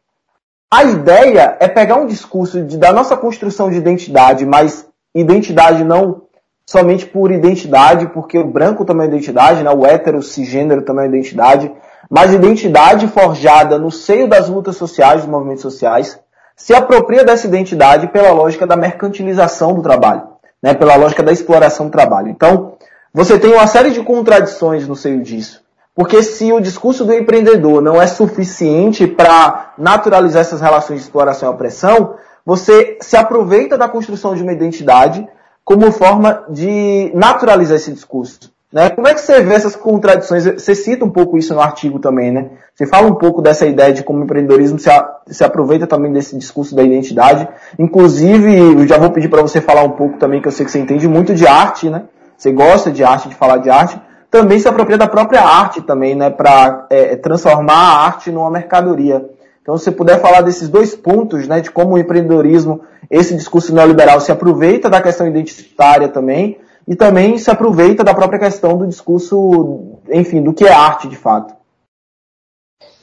A 0.74 0.86
ideia 0.86 1.56
é 1.60 1.68
pegar 1.68 1.98
um 1.98 2.08
discurso 2.08 2.64
de, 2.64 2.80
da 2.80 2.92
nossa 2.92 3.16
construção 3.16 3.70
de 3.70 3.78
identidade, 3.78 4.44
mas 4.44 4.88
identidade 5.14 5.84
não 5.84 6.24
somente 6.66 7.06
por 7.06 7.32
identidade, 7.32 8.08
porque 8.08 8.40
o 8.40 8.48
branco 8.48 8.84
também 8.84 9.06
é 9.06 9.10
identidade, 9.10 9.62
né? 9.62 9.70
o 9.70 9.86
hétero 9.86 10.24
cisgênero 10.24 10.82
também 10.82 11.06
é 11.06 11.08
identidade, 11.10 11.72
mas 12.10 12.34
identidade 12.34 13.08
forjada 13.08 13.78
no 13.78 13.92
seio 13.92 14.28
das 14.28 14.50
lutas 14.50 14.76
sociais, 14.76 15.22
dos 15.22 15.30
movimentos 15.30 15.62
sociais, 15.62 16.20
se 16.56 16.74
apropria 16.74 17.24
dessa 17.24 17.46
identidade 17.46 18.08
pela 18.08 18.32
lógica 18.32 18.66
da 18.66 18.76
mercantilização 18.76 19.76
do 19.76 19.84
trabalho, 19.84 20.24
né? 20.60 20.74
pela 20.74 20.96
lógica 20.96 21.22
da 21.22 21.32
exploração 21.32 21.86
do 21.86 21.92
trabalho. 21.92 22.30
Então, 22.30 22.78
você 23.14 23.38
tem 23.38 23.54
uma 23.54 23.68
série 23.68 23.92
de 23.92 24.02
contradições 24.02 24.88
no 24.88 24.96
seio 24.96 25.22
disso. 25.22 25.63
Porque 25.96 26.24
se 26.24 26.52
o 26.52 26.60
discurso 26.60 27.06
do 27.06 27.14
empreendedor 27.14 27.82
não 27.82 28.02
é 28.02 28.08
suficiente 28.08 29.06
para 29.06 29.74
naturalizar 29.78 30.42
essas 30.42 30.60
relações 30.60 31.00
de 31.00 31.06
exploração 31.06 31.50
e 31.50 31.54
opressão, 31.54 32.16
você 32.46 32.98
se 33.00 33.16
aproveita 33.16 33.78
da 33.78 33.88
construção 33.88 34.36
de 34.36 34.42
uma 34.42 34.52
identidade 34.52 35.28
como 35.64 35.92
forma 35.92 36.46
de 36.50 37.12
naturalizar 37.14 37.78
esse 37.78 37.92
discurso. 37.92 38.52
Né? 38.74 38.90
Como 38.90 39.08
é 39.08 39.14
que 39.14 39.22
você 39.22 39.40
vê 39.42 39.54
essas 39.54 39.76
contradições? 39.76 40.46
Você 40.46 40.74
cita 40.74 41.06
um 41.06 41.10
pouco 41.12 41.38
isso 41.38 41.54
no 41.54 41.62
artigo 41.62 42.00
também, 42.00 42.32
né? 42.32 42.50
Você 42.74 42.88
fala 42.88 43.08
um 43.08 43.14
pouco 43.14 43.40
dessa 43.40 43.68
ideia 43.68 43.94
de 43.94 44.02
como 44.02 44.22
o 44.22 44.24
empreendedorismo 44.24 44.80
se, 44.80 44.90
a, 44.90 45.08
se 45.28 45.44
aproveita 45.44 45.86
também 45.86 46.12
desse 46.12 46.36
discurso 46.36 46.76
da 46.76 46.82
identidade. 46.82 47.48
Inclusive, 47.78 48.58
eu 48.58 48.88
já 48.88 48.98
vou 48.98 49.12
pedir 49.12 49.30
para 49.30 49.44
você 49.44 49.62
falar 49.62 49.84
um 49.84 49.92
pouco 49.92 50.18
também, 50.18 50.42
que 50.42 50.48
eu 50.48 50.52
sei 50.52 50.66
que 50.66 50.72
você 50.72 50.80
entende 50.80 51.08
muito 51.08 51.36
de 51.36 51.46
arte, 51.46 51.88
né? 51.88 52.06
Você 52.36 52.52
gosta 52.52 52.92
de 52.92 53.04
arte, 53.04 53.30
de 53.30 53.36
falar 53.36 53.58
de 53.58 53.70
arte. 53.70 54.02
Também 54.34 54.60
se 54.60 54.68
apropria 54.68 54.98
da 54.98 55.06
própria 55.06 55.44
arte 55.44 55.80
também, 55.80 56.16
né? 56.16 56.32
Para 56.32 56.88
é, 56.90 57.16
transformar 57.16 57.76
a 57.76 58.06
arte 58.08 58.32
numa 58.32 58.50
mercadoria. 58.50 59.30
Então, 59.62 59.78
se 59.78 59.92
puder 59.92 60.20
falar 60.20 60.42
desses 60.42 60.68
dois 60.68 60.96
pontos, 60.96 61.48
né? 61.48 61.62
De 61.62 61.70
como 61.70 61.94
o 61.94 62.00
empreendedorismo 62.00 62.82
esse 63.12 63.36
discurso 63.36 63.72
neoliberal 63.76 64.20
se 64.20 64.32
aproveita 64.32 64.90
da 64.90 65.00
questão 65.00 65.28
identitária 65.28 66.10
também 66.10 66.58
e 66.88 66.96
também 66.96 67.38
se 67.38 67.52
aproveita 67.52 68.04
da 68.04 68.12
própria 68.12 68.40
questão 68.40 68.76
do 68.76 68.88
discurso, 68.88 70.00
enfim, 70.12 70.42
do 70.42 70.52
que 70.52 70.66
é 70.66 70.74
arte 70.74 71.08
de 71.08 71.16
fato. 71.16 71.54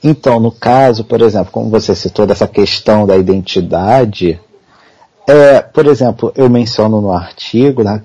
Então, 0.03 0.40
no 0.40 0.51
caso, 0.51 1.05
por 1.05 1.23
exemplo, 1.23 1.53
como 1.53 1.71
você 1.71 1.95
citou 1.95 2.27
dessa 2.27 2.49
questão 2.49 3.07
da 3.07 3.16
identidade, 3.16 4.40
é, 5.29 5.61
por 5.62 5.87
exemplo, 5.87 6.33
eu 6.35 6.51
menciono 6.51 7.01
no 7.01 7.12
artigo, 7.12 7.85
né, 7.85 8.03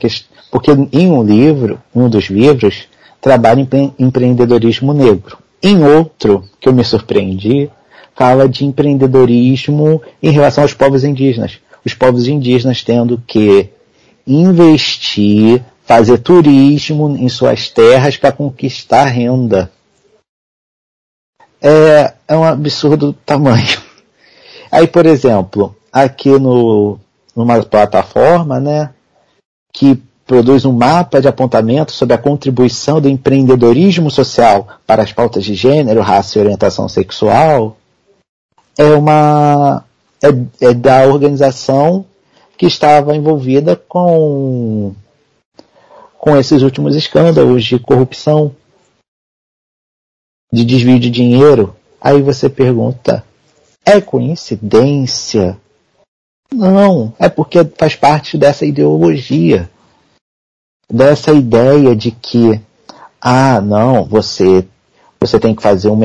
porque 0.51 0.69
em 0.93 1.11
um 1.11 1.23
livro, 1.23 1.81
um 1.93 2.07
dos 2.07 2.25
livros, 2.25 2.87
trabalha 3.25 3.67
em 3.73 3.93
empreendedorismo 3.99 4.93
negro. 4.93 5.37
Em 5.61 5.83
outro, 5.83 6.47
que 6.61 6.69
eu 6.69 6.73
me 6.73 6.83
surpreendi, 6.83 7.69
fala 8.15 8.47
de 8.47 8.63
empreendedorismo 8.63 10.01
em 10.23 10.31
relação 10.31 10.63
aos 10.63 10.73
povos 10.73 11.03
indígenas 11.03 11.59
os 11.85 11.93
povos 11.93 12.27
indígenas 12.27 12.83
tendo 12.83 13.21
que 13.27 13.69
investir, 14.25 15.63
fazer 15.85 16.17
turismo 16.17 17.15
em 17.15 17.29
suas 17.29 17.69
terras 17.69 18.17
para 18.17 18.31
conquistar 18.31 19.05
renda. 19.05 19.71
É, 21.61 22.13
é 22.27 22.35
um 22.35 22.43
absurdo 22.43 23.13
tamanho. 23.13 23.79
Aí, 24.71 24.87
por 24.87 25.05
exemplo, 25.05 25.75
aqui 25.93 26.29
no, 26.39 26.99
numa 27.35 27.61
plataforma, 27.61 28.59
né, 28.59 28.91
que 29.71 30.01
produz 30.25 30.65
um 30.65 30.73
mapa 30.73 31.21
de 31.21 31.27
apontamento 31.27 31.91
sobre 31.91 32.15
a 32.15 32.17
contribuição 32.17 32.99
do 32.99 33.07
empreendedorismo 33.07 34.09
social 34.09 34.67
para 34.85 35.03
as 35.03 35.13
pautas 35.13 35.43
de 35.43 35.53
gênero, 35.53 36.01
raça 36.01 36.37
e 36.37 36.41
orientação 36.41 36.89
sexual, 36.89 37.77
é 38.77 38.85
uma 38.85 39.83
é, 40.21 40.67
é 40.67 40.73
da 40.73 41.05
organização 41.07 42.05
que 42.57 42.65
estava 42.65 43.15
envolvida 43.15 43.75
com, 43.75 44.93
com 46.17 46.37
esses 46.37 46.61
últimos 46.61 46.95
escândalos 46.95 47.63
de 47.63 47.77
corrupção, 47.77 48.55
de 50.51 50.65
desvio 50.65 50.99
de 50.99 51.09
dinheiro. 51.09 51.75
Aí 52.01 52.21
você 52.21 52.49
pergunta, 52.49 53.23
é 53.85 54.01
coincidência? 54.01 55.57
Não, 56.51 57.13
é 57.19 57.27
porque 57.27 57.59
faz 57.77 57.95
parte 57.95 58.37
dessa 58.37 58.65
ideologia, 58.65 59.69
dessa 60.89 61.31
ideia 61.31 61.95
de 61.95 62.11
que, 62.11 62.59
ah, 63.21 63.59
não, 63.61 64.05
você 64.05 64.65
você 65.19 65.39
tem 65.39 65.55
que 65.55 65.63
fazer 65.63 65.89
um 65.89 65.99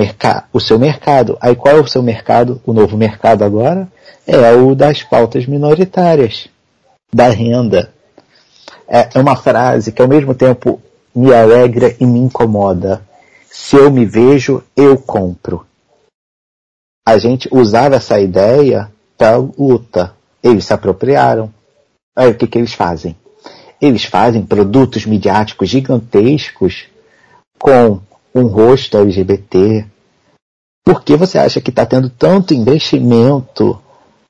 o 0.52 0.60
seu 0.60 0.78
mercado. 0.78 1.36
Aí 1.40 1.54
qual 1.54 1.76
é 1.76 1.80
o 1.80 1.86
seu 1.86 2.02
mercado? 2.02 2.60
O 2.64 2.72
novo 2.72 2.96
mercado 2.96 3.44
agora 3.44 3.86
é 4.26 4.52
o 4.52 4.74
das 4.74 5.02
pautas 5.02 5.46
minoritárias, 5.46 6.48
da 7.12 7.28
renda. 7.28 7.92
É, 8.88 9.10
é 9.14 9.18
uma 9.20 9.36
frase 9.36 9.92
que 9.92 10.00
ao 10.00 10.08
mesmo 10.08 10.34
tempo 10.34 10.80
me 11.14 11.34
alegra 11.34 11.94
e 12.00 12.06
me 12.06 12.18
incomoda. 12.18 13.02
Se 13.50 13.76
eu 13.76 13.90
me 13.90 14.06
vejo, 14.06 14.62
eu 14.74 14.96
compro. 14.96 15.66
A 17.06 17.18
gente 17.18 17.48
usava 17.52 17.96
essa 17.96 18.18
ideia 18.18 18.90
para 19.18 19.36
luta. 19.36 20.14
Eles 20.42 20.64
se 20.64 20.72
apropriaram. 20.72 21.52
Aí 22.16 22.30
o 22.30 22.34
que, 22.34 22.46
que 22.46 22.58
eles 22.58 22.72
fazem? 22.72 23.16
Eles 23.80 24.04
fazem 24.04 24.42
produtos 24.42 25.06
midiáticos 25.06 25.68
gigantescos 25.68 26.86
com 27.58 28.00
um 28.34 28.46
rosto 28.46 28.96
LGBT. 28.96 29.86
Por 30.84 31.02
que 31.02 31.16
você 31.16 31.38
acha 31.38 31.60
que 31.60 31.70
está 31.70 31.86
tendo 31.86 32.08
tanto 32.10 32.54
investimento 32.54 33.80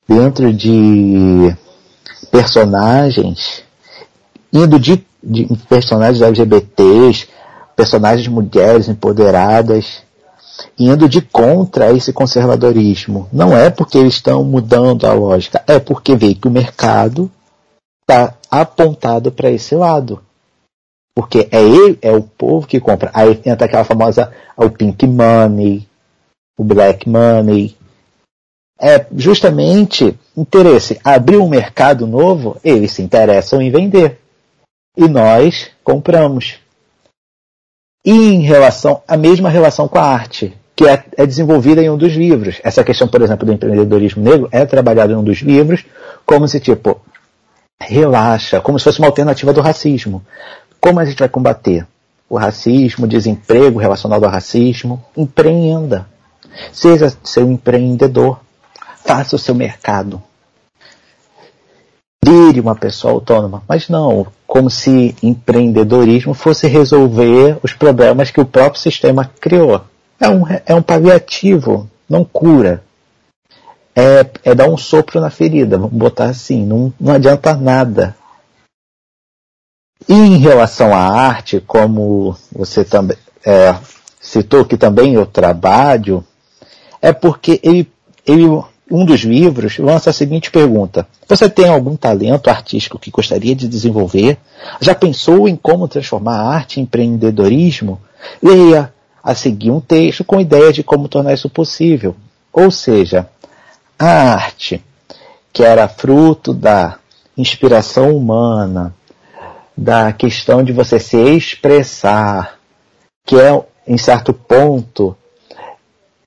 dentro 0.08 0.52
de 0.52 1.54
personagens, 2.30 3.62
indo 4.53 4.78
de, 4.78 5.05
de 5.22 5.46
personagens 5.68 6.20
LGBTs, 6.20 7.28
personagens 7.76 8.26
mulheres 8.28 8.88
empoderadas, 8.88 10.03
indo 10.78 11.09
de 11.09 11.20
contra 11.20 11.92
esse 11.92 12.12
conservadorismo. 12.12 13.28
Não 13.32 13.57
é 13.57 13.70
porque 13.70 13.98
eles 13.98 14.14
estão 14.14 14.44
mudando 14.44 15.07
a 15.07 15.12
lógica, 15.12 15.62
é 15.66 15.78
porque 15.78 16.16
vê 16.16 16.34
que 16.34 16.48
o 16.48 16.51
mercado 16.51 17.30
está 18.03 18.34
apontado 18.51 19.30
para 19.30 19.51
esse 19.51 19.74
lado. 19.74 20.22
Porque 21.14 21.48
é 21.51 21.62
ele, 21.62 21.98
é 22.03 22.12
o 22.12 22.22
povo 22.22 22.66
que 22.66 22.80
compra. 22.80 23.11
Aí 23.12 23.40
entra 23.44 23.66
aquela 23.66 23.84
famosa 23.84 24.32
o 24.57 24.70
pink 24.70 25.07
money, 25.07 25.86
o 26.57 26.64
black 26.64 27.09
money, 27.09 27.76
é 28.80 29.07
justamente 29.14 30.18
interesse. 30.36 30.98
Abrir 31.05 31.36
um 31.36 31.48
mercado 31.48 32.07
novo, 32.07 32.57
eles 32.64 32.92
se 32.92 33.03
interessam 33.03 33.61
em 33.61 33.70
vender. 33.70 34.18
e 34.96 35.07
nós 35.09 35.70
compramos. 35.84 36.59
E 38.05 38.11
em 38.11 38.40
relação, 38.40 39.03
a 39.07 39.16
mesma 39.16 39.48
relação 39.48 39.86
com 39.86 39.98
a 39.98 40.03
arte, 40.03 40.57
que 40.74 40.88
é, 40.88 41.05
é, 41.16 41.26
desenvolvida 41.26 41.82
em 41.82 41.90
um 41.90 41.96
dos 41.96 42.14
livros. 42.14 42.61
Essa 42.64 42.82
questão, 42.82 43.07
por 43.07 43.20
exemplo, 43.20 43.46
do 43.46 43.53
empreendedorismo 43.53 44.22
negro 44.22 44.48
é 44.51 44.64
trabalhada 44.64 45.12
em 45.12 45.16
um 45.16 45.22
dos 45.22 45.38
livros, 45.38 45.84
como 46.24 46.48
se, 46.48 46.59
tipo, 46.59 47.01
relaxa, 47.81 48.61
como 48.61 48.78
se 48.78 48.85
fosse 48.85 48.99
uma 48.99 49.09
alternativa 49.09 49.53
do 49.53 49.61
racismo. 49.61 50.22
Como 50.81 51.01
a 51.01 51.05
gente 51.05 51.18
vai 51.18 51.28
combater 51.28 51.87
o 52.28 52.37
racismo, 52.37 53.05
o 53.05 53.09
desemprego 53.09 53.78
relacionado 53.78 54.24
ao 54.24 54.31
racismo? 54.31 55.03
Empreenda. 55.16 56.07
Seja 56.72 57.12
seu 57.24 57.51
empreendedor. 57.51 58.41
Faça 59.05 59.37
o 59.37 59.39
seu 59.39 59.55
mercado. 59.55 60.22
Vire 62.24 62.61
uma 62.61 62.76
pessoa 62.76 63.14
autônoma. 63.14 63.62
Mas 63.66 63.89
não, 63.89 64.26
como 64.47 64.70
se 64.70 65.16
empreendedorismo 65.22 66.35
fosse 66.35 66.68
resolver 66.68 67.59
os 67.62 67.72
problemas 67.72 68.31
que 68.31 68.41
o 68.41 68.47
próprio 68.47 68.81
sistema 68.81 69.31
criou. 69.41 69.83
É 70.20 70.28
um, 70.28 70.45
é 70.66 70.74
um 70.74 70.83
paliativo, 70.83 71.89
não 72.09 72.24
cura. 72.24 72.85
É, 73.95 74.26
é 74.45 74.55
dar 74.55 74.68
um 74.68 74.76
sopro 74.76 75.20
na 75.20 75.30
ferida, 75.30 75.76
vamos 75.76 75.93
botar 75.93 76.26
assim, 76.26 76.64
não, 76.64 76.93
não 77.01 77.12
adianta 77.12 77.55
nada. 77.55 78.16
E 80.09 80.14
em 80.14 80.38
relação 80.38 80.95
à 80.95 80.99
arte, 80.99 81.61
como 81.61 82.36
você 82.53 82.84
também 82.84 83.16
é, 83.45 83.74
citou 84.20 84.64
que 84.64 84.76
também 84.76 85.14
eu 85.14 85.26
trabalho, 85.26 86.24
é 87.01 87.12
porque 87.12 87.61
ele, 87.62 87.91
ele, 88.26 88.47
um 88.91 89.05
dos 89.05 89.20
livros 89.20 89.78
lança 89.78 90.11
a 90.11 90.12
seguinte 90.12 90.51
pergunta: 90.51 91.07
Você 91.28 91.49
tem 91.49 91.68
algum 91.68 91.97
talento 91.97 92.49
artístico 92.49 92.99
que 92.99 93.11
gostaria 93.11 93.55
de 93.55 93.68
desenvolver? 93.68 94.38
Já 94.80 94.95
pensou 94.95 95.49
em 95.49 95.57
como 95.57 95.88
transformar 95.88 96.36
a 96.36 96.55
arte 96.55 96.80
em 96.80 96.84
empreendedorismo? 96.84 98.01
Leia 98.43 98.93
a 99.22 99.34
seguir 99.34 99.70
um 99.70 99.80
texto 99.80 100.24
com 100.24 100.41
ideia 100.41 100.72
de 100.72 100.82
como 100.82 101.09
tornar 101.09 101.34
isso 101.34 101.49
possível. 101.49 102.14
Ou 102.53 102.70
seja, 102.70 103.28
a 104.01 104.32
arte, 104.32 104.82
que 105.53 105.62
era 105.62 105.86
fruto 105.86 106.55
da 106.55 106.98
inspiração 107.36 108.16
humana, 108.16 108.94
da 109.76 110.11
questão 110.11 110.64
de 110.64 110.72
você 110.72 110.98
se 110.98 111.18
expressar, 111.18 112.59
que 113.26 113.36
é, 113.38 113.62
em 113.86 113.98
certo 113.98 114.32
ponto, 114.32 115.14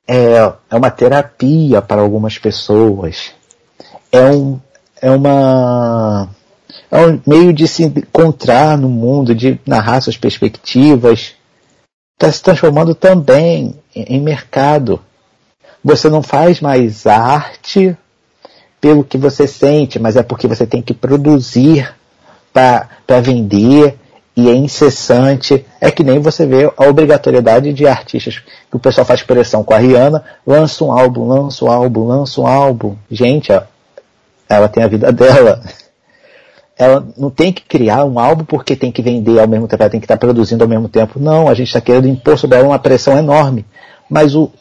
é, 0.07 0.53
é 0.69 0.76
uma 0.76 0.91
terapia 0.91 1.82
para 1.82 2.01
algumas 2.01 2.38
pessoas. 2.38 3.32
É 4.11 4.21
um, 4.21 4.59
é 5.01 5.09
uma, 5.09 6.30
é 6.91 7.07
um 7.07 7.19
meio 7.26 7.51
de 7.51 7.67
se 7.67 7.84
encontrar 7.84 8.78
no 8.78 8.88
mundo, 8.88 9.34
de 9.34 9.59
narrar 9.65 10.01
suas 10.01 10.17
perspectivas, 10.17 11.34
está 12.13 12.32
se 12.32 12.43
transformando 12.43 12.93
também 12.93 13.76
em 13.95 14.21
mercado. 14.21 15.01
Você 15.84 16.09
não 16.09 16.23
faz 16.23 16.61
mais 16.61 17.05
arte 17.05 17.95
pelo 18.79 19.03
que 19.03 19.17
você 19.17 19.47
sente, 19.47 19.99
mas 19.99 20.15
é 20.15 20.23
porque 20.23 20.47
você 20.47 20.65
tem 20.65 20.81
que 20.81 20.93
produzir 20.93 21.93
para 22.53 23.19
vender 23.21 23.97
e 24.36 24.49
é 24.49 24.55
incessante. 24.55 25.65
É 25.79 25.91
que 25.91 26.03
nem 26.03 26.19
você 26.19 26.45
vê 26.45 26.71
a 26.75 26.86
obrigatoriedade 26.86 27.73
de 27.73 27.88
artistas 27.88 28.39
que 28.69 28.75
o 28.75 28.79
pessoal 28.79 29.05
faz 29.05 29.21
pressão 29.23 29.63
com 29.63 29.73
a 29.73 29.77
Rihanna, 29.77 30.23
lança 30.45 30.84
um 30.84 30.91
álbum, 30.91 31.27
lança 31.27 31.65
um 31.65 31.71
álbum, 31.71 32.07
lança 32.07 32.41
um 32.41 32.47
álbum. 32.47 32.95
Gente, 33.09 33.51
ela 34.49 34.67
tem 34.69 34.84
a 34.84 34.88
vida 34.88 35.11
dela 35.13 35.61
ela 36.77 37.05
não 37.17 37.29
tem 37.29 37.53
que 37.53 37.63
criar 37.63 38.03
um 38.03 38.19
álbum 38.19 38.43
porque 38.43 38.75
tem 38.75 38.91
que 38.91 39.01
vender 39.01 39.39
ao 39.39 39.47
mesmo 39.47 39.67
tempo, 39.67 39.84
ela 39.84 39.89
tem 39.89 39.99
que 39.99 40.05
estar 40.05 40.17
produzindo 40.17 40.63
ao 40.63 40.69
mesmo 40.69 40.89
tempo. 40.89 41.19
Não, 41.19 41.47
a 41.47 41.53
gente 41.53 41.67
está 41.67 41.79
querendo 41.79 42.07
impor 42.07 42.38
sobre 42.38 42.57
ela 42.57 42.67
uma 42.67 42.79
pressão 42.79 43.17
enorme. 43.17 43.65
Mas 44.09 44.36
o, 44.36 44.51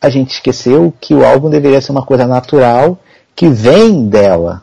a 0.00 0.08
gente 0.08 0.32
esqueceu 0.32 0.92
que 1.00 1.14
o 1.14 1.24
álbum 1.24 1.50
deveria 1.50 1.80
ser 1.80 1.92
uma 1.92 2.04
coisa 2.04 2.26
natural 2.26 2.98
que 3.34 3.48
vem 3.48 4.08
dela. 4.08 4.62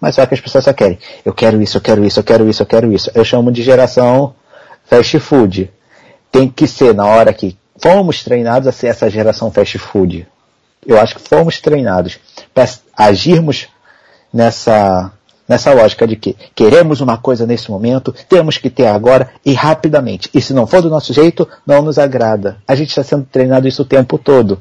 Mas 0.00 0.14
só 0.14 0.26
que 0.26 0.34
as 0.34 0.40
pessoas 0.40 0.64
só 0.64 0.72
querem. 0.72 0.98
Eu 1.24 1.32
quero 1.32 1.60
isso, 1.62 1.76
eu 1.78 1.80
quero 1.80 2.04
isso, 2.04 2.20
eu 2.20 2.24
quero 2.24 2.48
isso, 2.48 2.62
eu 2.62 2.66
quero 2.66 2.92
isso. 2.92 3.10
Eu 3.14 3.24
chamo 3.24 3.50
de 3.50 3.62
geração 3.62 4.34
fast 4.84 5.18
food. 5.18 5.70
Tem 6.30 6.48
que 6.48 6.66
ser 6.66 6.94
na 6.94 7.06
hora 7.06 7.32
que 7.32 7.56
fomos 7.78 8.22
treinados 8.22 8.68
a 8.68 8.72
ser 8.72 8.88
essa 8.88 9.08
geração 9.08 9.50
fast 9.50 9.78
food. 9.78 10.26
Eu 10.86 11.00
acho 11.00 11.16
que 11.16 11.28
fomos 11.28 11.60
treinados 11.60 12.18
para 12.54 12.68
agirmos 12.96 13.68
nessa 14.32 15.12
nessa 15.48 15.72
lógica 15.72 16.06
de 16.06 16.16
que 16.16 16.36
queremos 16.54 17.00
uma 17.00 17.16
coisa 17.16 17.46
nesse 17.46 17.70
momento, 17.70 18.14
temos 18.28 18.58
que 18.58 18.70
ter 18.70 18.86
agora 18.86 19.30
e 19.44 19.52
rapidamente. 19.52 20.28
E 20.34 20.40
se 20.40 20.52
não 20.52 20.66
for 20.66 20.82
do 20.82 20.90
nosso 20.90 21.12
jeito, 21.12 21.48
não 21.66 21.82
nos 21.82 21.98
agrada. 21.98 22.58
A 22.66 22.74
gente 22.74 22.88
está 22.88 23.02
sendo 23.02 23.24
treinado 23.24 23.68
isso 23.68 23.82
o 23.82 23.86
tempo 23.86 24.18
todo. 24.18 24.60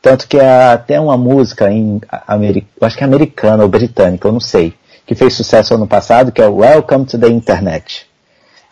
Tanto 0.00 0.28
que 0.28 0.38
há 0.38 0.72
até 0.72 1.00
uma 1.00 1.16
música 1.16 1.70
em 1.70 2.00
América, 2.26 2.68
acho 2.82 2.96
que 2.96 3.02
é 3.02 3.06
americana 3.06 3.62
ou 3.62 3.68
britânica, 3.68 4.28
eu 4.28 4.32
não 4.32 4.40
sei, 4.40 4.74
que 5.04 5.14
fez 5.14 5.34
sucesso 5.34 5.74
ano 5.74 5.86
passado, 5.86 6.30
que 6.30 6.40
é 6.40 6.46
Welcome 6.46 7.06
to 7.06 7.18
the 7.18 7.28
Internet. 7.28 8.06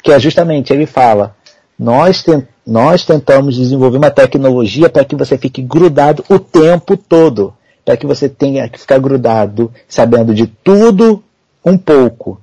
Que 0.02 0.12
é 0.12 0.20
justamente, 0.20 0.72
ele 0.72 0.86
fala, 0.86 1.34
nós, 1.78 2.22
te, 2.22 2.46
nós 2.64 3.04
tentamos 3.04 3.56
desenvolver 3.56 3.96
uma 3.96 4.10
tecnologia 4.10 4.88
para 4.88 5.04
que 5.04 5.16
você 5.16 5.36
fique 5.36 5.60
grudado 5.60 6.24
o 6.28 6.38
tempo 6.38 6.96
todo 6.96 7.54
para 7.84 7.96
que 7.96 8.06
você 8.06 8.28
tenha 8.28 8.68
que 8.68 8.80
ficar 8.80 8.98
grudado, 8.98 9.72
sabendo 9.88 10.34
de 10.34 10.46
tudo 10.46 11.22
um 11.64 11.76
pouco. 11.76 12.40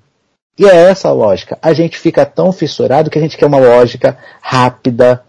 E 0.58 0.66
é 0.66 0.76
essa 0.76 1.10
a 1.10 1.14
lógica. 1.14 1.58
A 1.62 1.74
gente 1.74 1.98
fica 1.98 2.26
tão 2.26 2.52
fissurado 2.52 3.10
que 3.10 3.18
a 3.18 3.22
gente 3.22 3.38
quer 3.38 3.48
uma 3.48 3.58
lógica 3.58 4.18
rápida, 4.42 5.24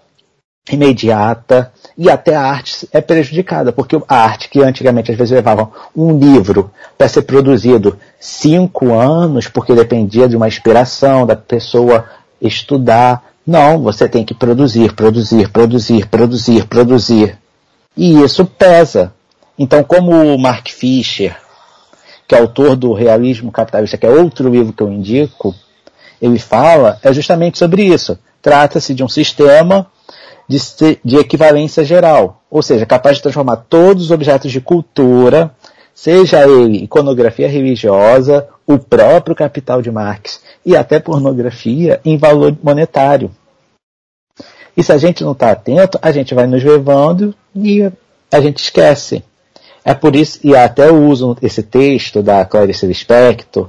imediata, 0.71 1.73
e 1.97 2.09
até 2.09 2.37
a 2.37 2.43
arte 2.43 2.89
é 2.93 3.01
prejudicada, 3.01 3.73
porque 3.73 4.01
a 4.09 4.17
arte 4.17 4.49
que 4.49 4.61
antigamente 4.61 5.11
às 5.11 5.19
vezes 5.19 5.33
levava 5.33 5.71
um 5.97 6.19
livro 6.19 6.71
para 6.97 7.09
ser 7.09 7.23
produzido 7.23 7.99
cinco 8.21 8.95
anos, 8.95 9.49
porque 9.49 9.75
dependia 9.75 10.29
de 10.29 10.37
uma 10.37 10.49
inspiração 10.49 11.27
da 11.27 11.35
pessoa 11.35 12.05
estudar. 12.41 13.25
Não, 13.47 13.83
você 13.83 14.09
tem 14.09 14.25
que 14.25 14.35
produzir, 14.35 14.95
produzir, 14.95 15.49
produzir, 15.51 16.07
produzir, 16.07 16.67
produzir. 16.67 17.39
E 17.97 18.23
isso 18.23 18.45
pesa. 18.45 19.13
Então, 19.59 19.85
como 19.85 20.13
o 20.13 20.39
Mark 20.39 20.69
Fisher, 20.69 21.37
que 22.27 22.35
é 22.35 22.39
autor 22.39 22.77
do 22.77 22.93
Realismo 22.93 23.53
Capitalista, 23.53 23.99
que 23.99 24.07
é 24.07 24.11
outro 24.11 24.49
livro 24.49 24.73
que 24.73 24.83
eu 24.83 24.91
indico, 24.91 25.55
ele 26.21 26.39
fala 26.39 26.99
é 27.03 27.13
justamente 27.13 27.59
sobre 27.59 27.83
isso. 27.83 28.19
Trata-se 28.41 28.95
de 28.95 29.05
um 29.05 29.09
sistema 29.09 29.87
de, 30.49 30.59
de 31.05 31.17
equivalência 31.17 31.85
geral, 31.85 32.43
ou 32.51 32.63
seja, 32.63 32.87
capaz 32.87 33.17
de 33.17 33.23
transformar 33.23 33.57
todos 33.57 34.05
os 34.05 34.11
objetos 34.11 34.51
de 34.51 34.61
cultura, 34.61 35.55
seja 35.95 36.47
ele 36.49 36.85
iconografia 36.85 37.49
religiosa, 37.49 38.49
o 38.67 38.79
próprio 38.79 39.35
capital 39.35 39.83
de 39.83 39.91
Marx 39.91 40.41
e 40.65 40.77
até 40.77 40.99
pornografia, 40.99 42.01
em 42.05 42.17
valor 42.17 42.57
monetário. 42.63 43.31
E 44.77 44.83
se 44.83 44.93
a 44.93 44.99
gente 44.99 45.23
não 45.23 45.33
está 45.33 45.51
atento, 45.51 45.99
a 46.01 46.11
gente 46.11 46.35
vai 46.35 46.47
nos 46.47 46.65
levando 46.65 47.35
e 47.55 47.91
a 48.31 48.41
gente 48.41 48.63
esquece. 48.63 49.23
É 49.85 49.95
por 49.95 50.15
isso, 50.15 50.39
e 50.45 50.55
até 50.55 50.89
eu 50.89 51.07
uso 51.07 51.37
esse 51.43 51.63
texto 51.63 52.23
da 52.23 52.45
Clarice 52.45 52.87
Lispector, 52.87 53.69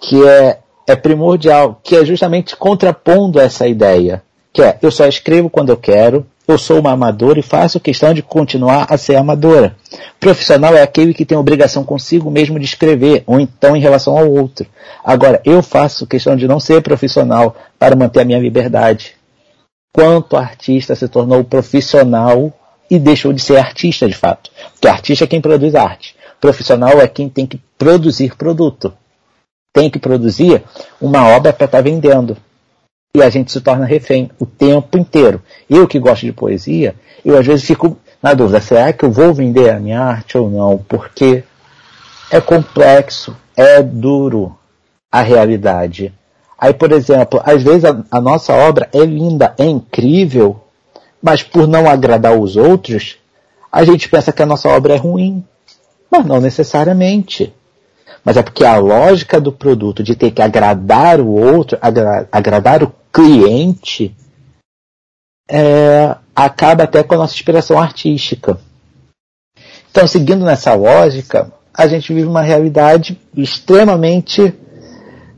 que 0.00 0.24
é, 0.26 0.58
é 0.86 0.94
primordial, 0.94 1.80
que 1.82 1.96
é 1.96 2.04
justamente 2.04 2.56
contrapondo 2.56 3.40
essa 3.40 3.66
ideia, 3.66 4.22
que 4.52 4.62
é, 4.62 4.78
eu 4.80 4.90
só 4.90 5.06
escrevo 5.06 5.50
quando 5.50 5.70
eu 5.70 5.76
quero, 5.76 6.24
eu 6.46 6.56
sou 6.56 6.80
uma 6.80 6.92
amadora 6.92 7.38
e 7.38 7.42
faço 7.42 7.78
questão 7.78 8.14
de 8.14 8.22
continuar 8.22 8.86
a 8.88 8.96
ser 8.96 9.16
amadora. 9.16 9.76
Profissional 10.18 10.74
é 10.74 10.80
aquele 10.80 11.12
que 11.12 11.26
tem 11.26 11.36
obrigação 11.36 11.84
consigo 11.84 12.30
mesmo 12.30 12.58
de 12.58 12.64
escrever, 12.64 13.22
ou 13.26 13.38
então 13.38 13.76
em 13.76 13.80
relação 13.80 14.16
ao 14.16 14.30
outro. 14.30 14.66
Agora, 15.04 15.42
eu 15.44 15.62
faço 15.62 16.06
questão 16.06 16.36
de 16.36 16.48
não 16.48 16.58
ser 16.58 16.80
profissional 16.80 17.54
para 17.78 17.94
manter 17.94 18.20
a 18.20 18.24
minha 18.24 18.38
liberdade. 18.38 19.14
Quanto 19.92 20.36
artista 20.36 20.94
se 20.94 21.06
tornou 21.06 21.44
profissional 21.44 22.52
e 22.90 22.98
deixou 22.98 23.32
de 23.32 23.42
ser 23.42 23.56
artista 23.58 24.06
de 24.06 24.14
fato. 24.14 24.50
Porque 24.72 24.88
artista 24.88 25.24
é 25.24 25.26
quem 25.26 25.40
produz 25.40 25.74
arte. 25.74 26.16
Profissional 26.40 27.00
é 27.00 27.08
quem 27.08 27.28
tem 27.28 27.46
que 27.46 27.60
produzir 27.76 28.36
produto. 28.36 28.92
Tem 29.72 29.90
que 29.90 29.98
produzir 29.98 30.62
uma 31.00 31.26
obra 31.28 31.52
para 31.52 31.66
estar 31.66 31.78
tá 31.78 31.82
vendendo. 31.82 32.36
E 33.14 33.22
a 33.22 33.30
gente 33.30 33.50
se 33.50 33.60
torna 33.60 33.84
refém 33.84 34.30
o 34.38 34.46
tempo 34.46 34.96
inteiro. 34.96 35.42
Eu 35.68 35.88
que 35.88 35.98
gosto 35.98 36.24
de 36.26 36.32
poesia, 36.32 36.94
eu 37.24 37.36
às 37.36 37.46
vezes 37.46 37.64
fico 37.64 37.96
na 38.22 38.34
dúvida, 38.34 38.60
será 38.60 38.92
que 38.92 39.04
eu 39.04 39.10
vou 39.10 39.32
vender 39.32 39.70
a 39.70 39.78
minha 39.78 40.00
arte 40.00 40.36
ou 40.36 40.50
não? 40.50 40.78
Porque 40.78 41.44
é 42.30 42.40
complexo, 42.40 43.36
é 43.56 43.82
duro 43.82 44.56
a 45.10 45.22
realidade. 45.22 46.12
Aí, 46.58 46.74
por 46.74 46.92
exemplo, 46.92 47.40
às 47.44 47.62
vezes 47.62 47.84
a, 47.84 48.04
a 48.10 48.20
nossa 48.20 48.52
obra 48.52 48.88
é 48.92 49.04
linda, 49.04 49.54
é 49.56 49.64
incrível, 49.64 50.60
mas 51.22 51.42
por 51.42 51.66
não 51.66 51.88
agradar 51.88 52.38
os 52.38 52.56
outros, 52.56 53.18
a 53.70 53.84
gente 53.84 54.08
pensa 54.08 54.32
que 54.32 54.42
a 54.42 54.46
nossa 54.46 54.68
obra 54.68 54.94
é 54.94 54.96
ruim. 54.96 55.44
Mas 56.10 56.24
não 56.24 56.40
necessariamente. 56.40 57.52
mas 58.24 58.36
é 58.36 58.42
porque 58.42 58.64
a 58.64 58.76
lógica 58.76 59.40
do 59.40 59.52
produto 59.52 60.02
de 60.02 60.16
ter 60.16 60.30
que 60.30 60.42
agradar 60.42 61.20
o 61.20 61.28
outro, 61.28 61.78
agra 61.80 62.28
agradar 62.32 62.82
o 62.82 62.92
cliente, 63.12 64.14
é, 65.48 66.14
acaba 66.34 66.84
até 66.84 67.02
com 67.02 67.14
a 67.14 67.18
nossa 67.18 67.34
inspiração 67.34 67.78
artística. 67.78 68.58
Então, 69.90 70.06
seguindo 70.06 70.44
nessa 70.44 70.74
lógica, 70.74 71.52
a 71.72 71.86
gente 71.86 72.12
vive 72.12 72.26
uma 72.26 72.42
realidade 72.42 73.18
extremamente 73.34 74.54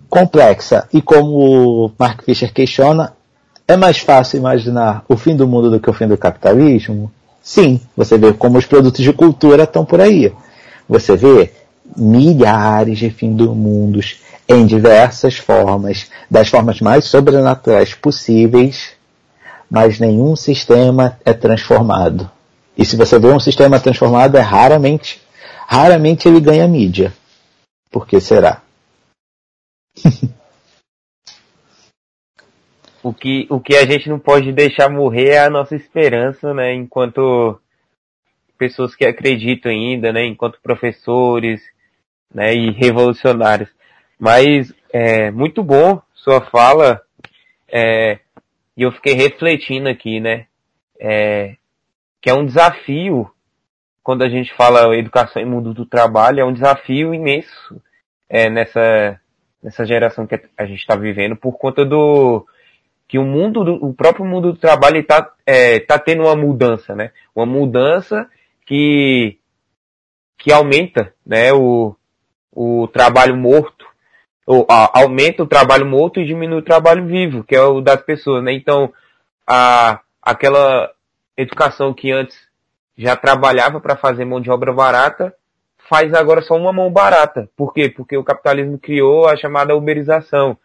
complexa. 0.09 0.89
E 0.93 1.01
como 1.01 1.87
o 1.87 1.93
Mark 1.99 2.23
Fisher 2.25 2.53
questiona, 2.53 3.15
é 3.71 3.77
mais 3.77 3.99
fácil 3.99 4.39
imaginar 4.39 5.05
o 5.09 5.17
fim 5.17 5.37
do 5.37 5.47
mundo 5.47 5.71
do 5.71 5.79
que 5.79 5.89
o 5.89 5.93
fim 5.93 6.09
do 6.09 6.19
capitalismo? 6.19 7.11
Sim, 7.43 7.81
você 7.97 8.19
vê 8.19 8.33
como 8.33 8.59
os 8.59 8.67
produtos 8.67 9.03
de 9.03 9.13
cultura 9.13 9.63
estão 9.63 9.85
por 9.85 10.01
aí. 10.01 10.33
Você 10.89 11.17
vê 11.17 11.53
milhares 11.97 12.99
de 12.99 13.11
fim 13.11 13.35
do 13.35 13.55
mundos 13.55 14.21
em 14.49 14.67
diversas 14.67 15.37
formas, 15.37 16.11
das 16.29 16.49
formas 16.49 16.81
mais 16.81 17.05
sobrenaturais 17.05 17.95
possíveis, 17.95 18.91
mas 19.71 20.01
nenhum 20.01 20.35
sistema 20.35 21.19
é 21.25 21.33
transformado. 21.33 22.29
E 22.77 22.85
se 22.85 22.97
você 22.97 23.19
vê 23.19 23.29
um 23.29 23.39
sistema 23.39 23.79
transformado, 23.79 24.37
é 24.37 24.41
raramente, 24.41 25.23
raramente 25.67 26.27
ele 26.27 26.41
ganha 26.41 26.67
mídia. 26.67 27.13
Por 27.91 28.07
que 28.07 28.21
será? 28.21 28.63
o 33.03 33.13
que, 33.13 33.47
o 33.49 33.61
que 33.61 33.77
a 33.77 33.87
gente 33.87 34.09
não 34.09 34.19
pode 34.19 34.53
deixar 34.53 34.91
morrer 34.91 35.31
é 35.31 35.39
a 35.41 35.51
nossa 35.51 35.75
esperança, 35.75 36.53
né? 36.53 36.75
Enquanto 36.75 37.61
pessoas 38.59 38.95
que 38.95 39.05
acreditam 39.05 39.73
ainda, 39.73 40.13
né? 40.13 40.27
Enquanto 40.27 40.61
professores, 40.61 41.63
né? 42.33 42.55
E 42.55 42.71
revolucionários. 42.71 43.71
Mas 44.19 44.73
é 44.93 45.31
muito 45.31 45.63
bom 45.63 46.01
sua 46.15 46.41
fala. 46.43 47.01
É, 47.69 48.19
e 48.77 48.83
eu 48.83 48.93
fiquei 48.93 49.15
refletindo 49.15 49.89
aqui, 49.89 50.21
né? 50.21 50.47
É, 50.99 51.57
que 52.21 52.29
é 52.29 52.35
um 52.35 52.45
desafio 52.45 53.31
quando 54.03 54.23
a 54.23 54.29
gente 54.29 54.53
fala 54.55 54.97
educação 54.97 55.41
e 55.41 55.45
mundo 55.45 55.73
do 55.73 55.87
trabalho, 55.87 56.41
é 56.41 56.45
um 56.45 56.53
desafio 56.53 57.15
imenso 57.15 57.81
é, 58.29 58.51
nessa, 58.51 59.21
nessa 59.63 59.85
geração 59.85 60.27
que 60.27 60.41
a 60.57 60.67
gente 60.67 60.81
está 60.81 60.97
vivendo 60.97 61.37
por 61.37 61.53
conta 61.59 61.85
do 61.85 62.47
que 63.11 63.19
o 63.19 63.25
mundo, 63.25 63.65
do, 63.65 63.75
o 63.85 63.93
próprio 63.93 64.25
mundo 64.25 64.53
do 64.53 64.59
trabalho 64.59 64.99
está 64.99 65.33
é, 65.45 65.81
tá 65.81 65.99
tendo 65.99 66.23
uma 66.23 66.37
mudança, 66.37 66.95
né? 66.95 67.11
Uma 67.35 67.45
mudança 67.45 68.31
que 68.65 69.37
que 70.39 70.53
aumenta, 70.53 71.13
né? 71.27 71.53
O, 71.53 71.97
o 72.53 72.87
trabalho 72.87 73.37
morto, 73.37 73.85
ou 74.47 74.65
a, 74.71 75.01
aumenta 75.01 75.43
o 75.43 75.47
trabalho 75.47 75.85
morto 75.85 76.21
e 76.21 76.25
diminui 76.25 76.61
o 76.61 76.65
trabalho 76.65 77.05
vivo, 77.05 77.43
que 77.43 77.57
é 77.57 77.61
o 77.61 77.81
das 77.81 78.01
pessoas, 78.01 78.45
né? 78.45 78.53
Então 78.53 78.93
a 79.45 79.99
aquela 80.23 80.93
educação 81.37 81.93
que 81.93 82.13
antes 82.13 82.39
já 82.97 83.17
trabalhava 83.17 83.81
para 83.81 83.97
fazer 83.97 84.25
mão 84.25 84.41
de 84.41 84.53
obra 84.53 84.73
barata 84.73 85.35
faz 85.89 86.15
agora 86.15 86.43
só 86.43 86.55
uma 86.55 86.73
mão 86.73 86.93
barata. 86.93 87.51
Por 87.57 87.75
quê? 87.75 87.89
Porque 87.89 88.17
o 88.17 88.23
capitalismo 88.23 88.79
criou 88.79 89.27
a 89.27 89.37
chamada 89.37 89.75
uberização, 89.75 90.57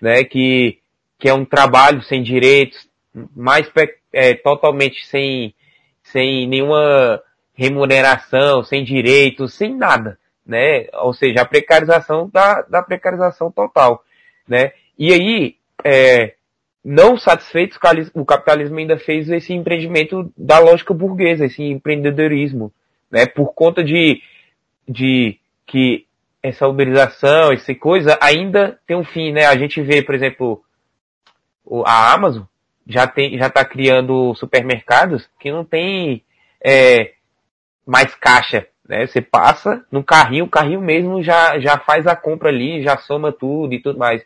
né? 0.00 0.24
Que 0.24 0.81
que 1.22 1.28
é 1.28 1.32
um 1.32 1.44
trabalho 1.44 2.02
sem 2.02 2.20
direitos, 2.20 2.88
mais 3.36 3.70
é, 4.12 4.34
totalmente 4.34 5.06
sem, 5.06 5.54
sem 6.02 6.48
nenhuma 6.48 7.22
remuneração, 7.54 8.64
sem 8.64 8.82
direitos, 8.82 9.54
sem 9.54 9.72
nada, 9.72 10.18
né? 10.44 10.88
Ou 10.94 11.14
seja, 11.14 11.42
a 11.42 11.44
precarização 11.44 12.28
da, 12.28 12.62
da 12.62 12.82
precarização 12.82 13.52
total, 13.52 14.02
né? 14.48 14.72
E 14.98 15.12
aí, 15.12 15.54
é, 15.84 16.34
não 16.84 17.16
satisfeito, 17.16 17.78
o 18.14 18.24
capitalismo 18.24 18.80
ainda 18.80 18.98
fez 18.98 19.30
esse 19.30 19.52
empreendimento 19.52 20.28
da 20.36 20.58
lógica 20.58 20.92
burguesa, 20.92 21.44
esse 21.46 21.62
empreendedorismo, 21.62 22.72
né? 23.08 23.26
Por 23.26 23.54
conta 23.54 23.84
de, 23.84 24.20
de 24.88 25.38
que 25.68 26.04
essa 26.42 26.66
uberização, 26.66 27.52
essa 27.52 27.72
coisa 27.76 28.18
ainda 28.20 28.76
tem 28.88 28.96
um 28.96 29.04
fim, 29.04 29.30
né? 29.30 29.46
A 29.46 29.56
gente 29.56 29.80
vê, 29.80 30.02
por 30.02 30.16
exemplo, 30.16 30.64
a 31.84 32.12
Amazon 32.12 32.44
já 32.86 33.06
tem, 33.06 33.38
já 33.38 33.46
está 33.46 33.64
criando 33.64 34.34
supermercados 34.34 35.28
que 35.38 35.50
não 35.50 35.64
tem 35.64 36.22
é, 36.64 37.12
mais 37.86 38.14
caixa, 38.14 38.66
né? 38.88 39.06
Você 39.06 39.20
passa 39.20 39.84
no 39.90 40.02
carrinho, 40.02 40.44
o 40.44 40.50
carrinho 40.50 40.80
mesmo 40.80 41.22
já, 41.22 41.58
já 41.58 41.78
faz 41.78 42.06
a 42.06 42.16
compra 42.16 42.48
ali, 42.48 42.82
já 42.82 42.96
soma 42.96 43.32
tudo 43.32 43.74
e 43.74 43.80
tudo 43.80 43.98
mais. 43.98 44.24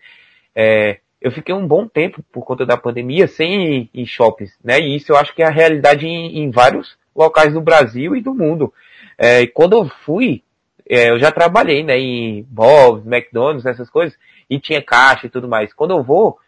É, 0.55 0.99
eu 1.21 1.31
fiquei 1.31 1.55
um 1.55 1.67
bom 1.67 1.87
tempo 1.87 2.23
por 2.33 2.45
conta 2.45 2.65
da 2.65 2.77
pandemia 2.77 3.27
sem 3.27 3.75
ir 3.75 3.91
em 3.95 4.07
shoppings, 4.07 4.57
né? 4.63 4.81
E 4.81 4.97
isso 4.97 5.13
eu 5.13 5.17
acho 5.17 5.35
que 5.35 5.43
é 5.43 5.47
a 5.47 5.51
realidade 5.51 6.07
em, 6.07 6.39
em 6.39 6.51
vários 6.51 6.97
locais 7.15 7.53
do 7.53 7.61
Brasil 7.61 8.15
e 8.15 8.21
do 8.21 8.35
mundo. 8.35 8.73
É, 9.19 9.43
e 9.43 9.47
quando 9.47 9.77
eu 9.77 9.89
fui, 10.05 10.43
é, 10.89 11.11
eu 11.11 11.19
já 11.19 11.33
trabalhei, 11.33 11.83
né, 11.83 11.99
em 11.99 12.43
Bob's, 12.49 13.07
McDonald's, 13.07 13.67
essas 13.67 13.91
coisas, 13.91 14.17
e 14.49 14.61
tinha 14.61 14.83
caixa 14.83 15.27
e 15.27 15.31
tudo 15.31 15.49
mais. 15.49 15.73
Quando 15.73 15.93
eu 15.93 16.03
vou, 16.03 16.39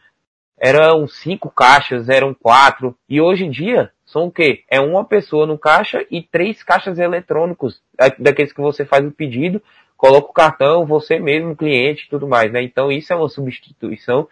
eram 0.61 1.07
cinco 1.07 1.51
caixas, 1.51 2.09
eram 2.09 2.35
quatro, 2.35 2.97
e 3.09 3.21
hoje 3.21 3.45
em 3.45 3.51
dia 3.51 3.91
são 4.05 4.27
o 4.27 4.31
quê? 4.31 4.65
É 4.69 4.81
uma 4.81 5.05
pessoa 5.05 5.47
no 5.47 5.59
caixa 5.59 6.05
e 6.11 6.23
três 6.23 6.63
caixas 6.63 6.99
eletrônicos, 6.99 7.81
daqueles 8.19 8.53
que 8.53 8.61
você 8.61 8.85
faz 8.85 9.05
o 9.05 9.11
pedido, 9.11 9.63
coloca 9.97 10.31
o 10.31 10.33
cartão, 10.33 10.87
você 10.87 11.19
mesmo, 11.19 11.57
cliente 11.57 12.07
e 12.07 12.09
tudo 12.09 12.27
mais, 12.27 12.51
né? 12.53 12.63
Então 12.63 12.91
isso 12.91 13.13
é 13.13 13.17
uma 13.17 13.29
substituição 13.29 14.29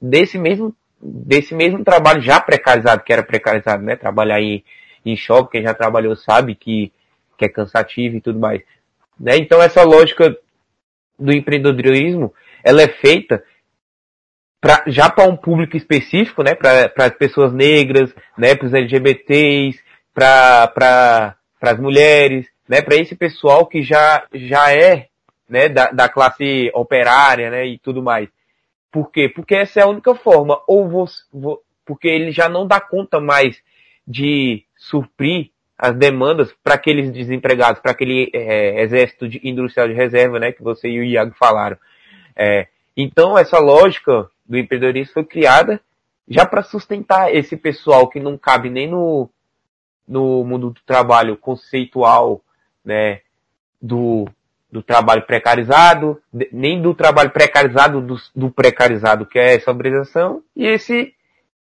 desse 0.00 0.38
mesmo, 0.38 0.74
desse 1.00 1.54
mesmo 1.54 1.84
trabalho 1.84 2.20
já 2.20 2.40
precarizado, 2.40 3.02
que 3.04 3.12
era 3.12 3.22
precarizado, 3.22 3.82
né? 3.82 3.96
Trabalhar 3.96 4.40
em, 4.40 4.64
em 5.04 5.16
shopping, 5.16 5.50
quem 5.50 5.62
já 5.62 5.74
trabalhou 5.74 6.16
sabe 6.16 6.54
que, 6.54 6.92
que 7.38 7.44
é 7.44 7.48
cansativo 7.48 8.16
e 8.16 8.20
tudo 8.20 8.38
mais. 8.38 8.62
Né? 9.18 9.36
Então 9.36 9.62
essa 9.62 9.82
lógica 9.82 10.36
do 11.18 11.32
empreendedorismo, 11.32 12.32
ela 12.64 12.82
é 12.82 12.88
feita 12.88 13.44
pra, 14.60 14.84
já 14.86 15.08
para 15.08 15.28
um 15.28 15.36
público 15.36 15.76
específico, 15.76 16.42
né, 16.42 16.54
para 16.54 16.92
as 16.96 17.14
pessoas 17.14 17.52
negras, 17.52 18.14
né, 18.36 18.54
para 18.54 18.66
os 18.66 18.74
LGBTs, 18.74 19.80
para 20.12 21.36
as 21.60 21.78
mulheres, 21.78 22.46
né, 22.68 22.82
para 22.82 22.96
esse 22.96 23.16
pessoal 23.16 23.66
que 23.66 23.82
já, 23.82 24.24
já 24.32 24.72
é 24.72 25.06
né, 25.48 25.68
da, 25.68 25.90
da 25.90 26.08
classe 26.08 26.70
operária 26.74 27.50
né, 27.50 27.66
e 27.66 27.78
tudo 27.78 28.02
mais. 28.02 28.28
Por 28.92 29.10
quê? 29.10 29.28
Porque 29.28 29.54
essa 29.54 29.80
é 29.80 29.82
a 29.82 29.88
única 29.88 30.14
forma. 30.14 30.60
Ou 30.66 30.88
você, 30.88 31.22
porque 31.84 32.08
ele 32.08 32.32
já 32.32 32.48
não 32.48 32.66
dá 32.66 32.80
conta 32.80 33.20
mais 33.20 33.56
de 34.06 34.64
suprir 34.76 35.50
as 35.78 35.94
demandas 35.96 36.52
para 36.62 36.74
aqueles 36.74 37.10
desempregados, 37.10 37.80
para 37.80 37.92
aquele 37.92 38.30
é, 38.34 38.82
exército 38.82 39.28
de, 39.28 39.40
industrial 39.42 39.88
de 39.88 39.94
reserva, 39.94 40.38
né, 40.38 40.52
que 40.52 40.62
você 40.62 40.88
e 40.88 41.00
o 41.00 41.04
Iago 41.04 41.34
falaram. 41.38 41.76
É, 42.36 42.66
então 42.96 43.38
essa 43.38 43.58
lógica 43.58 44.28
do 44.50 44.58
empreendedorismo 44.58 45.14
foi 45.14 45.24
criada 45.24 45.80
já 46.28 46.44
para 46.44 46.64
sustentar 46.64 47.32
esse 47.32 47.56
pessoal 47.56 48.08
que 48.08 48.18
não 48.18 48.36
cabe 48.36 48.68
nem 48.68 48.88
no, 48.88 49.30
no 50.06 50.44
mundo 50.44 50.70
do 50.70 50.80
trabalho 50.84 51.36
conceitual, 51.36 52.42
né, 52.84 53.20
do, 53.80 54.28
do 54.70 54.82
trabalho 54.82 55.22
precarizado, 55.22 56.20
nem 56.52 56.82
do 56.82 56.94
trabalho 56.94 57.30
precarizado 57.30 58.00
do, 58.00 58.16
do 58.34 58.50
precarizado, 58.50 59.24
que 59.24 59.38
é 59.38 59.54
essa 59.54 59.70
obrigação, 59.70 60.42
e 60.54 60.66
esse 60.66 61.14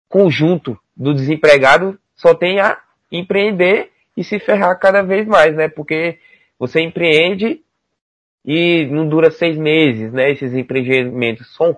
conjunto 0.09 0.79
do 0.97 1.15
desempregado 1.15 1.99
só 2.15 2.35
tem 2.35 2.59
a 2.59 2.79
empreender 3.11 3.91
e 4.17 4.25
se 4.25 4.39
ferrar 4.39 4.79
cada 4.79 5.03
vez 5.03 5.27
mais, 5.27 5.55
né? 5.55 5.69
Porque 5.69 6.19
você 6.59 6.81
empreende 6.81 7.63
e 8.45 8.87
não 8.91 9.09
dura 9.09 9.31
seis 9.31 9.57
meses, 9.57 10.13
né? 10.13 10.31
Esses 10.31 10.53
empreendimentos 10.53 11.55
são 11.55 11.77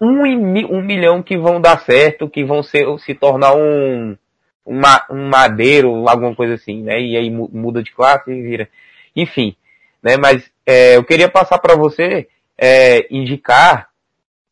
um, 0.00 0.22
um 0.22 0.82
milhão 0.82 1.22
que 1.22 1.36
vão 1.36 1.60
dar 1.60 1.80
certo, 1.80 2.28
que 2.28 2.44
vão 2.44 2.62
ser, 2.62 2.86
se 3.00 3.14
tornar 3.14 3.54
um, 3.54 4.16
uma, 4.64 5.04
um 5.10 5.28
madeiro, 5.28 6.08
alguma 6.08 6.34
coisa 6.34 6.54
assim, 6.54 6.82
né? 6.82 7.00
E 7.00 7.16
aí 7.16 7.30
muda 7.30 7.82
de 7.82 7.92
classe 7.92 8.30
e 8.30 8.42
vira. 8.42 8.68
Enfim, 9.14 9.54
né? 10.02 10.16
Mas 10.16 10.50
é, 10.64 10.96
eu 10.96 11.04
queria 11.04 11.28
passar 11.28 11.58
para 11.58 11.76
você 11.76 12.28
é, 12.56 13.06
indicar 13.10 13.90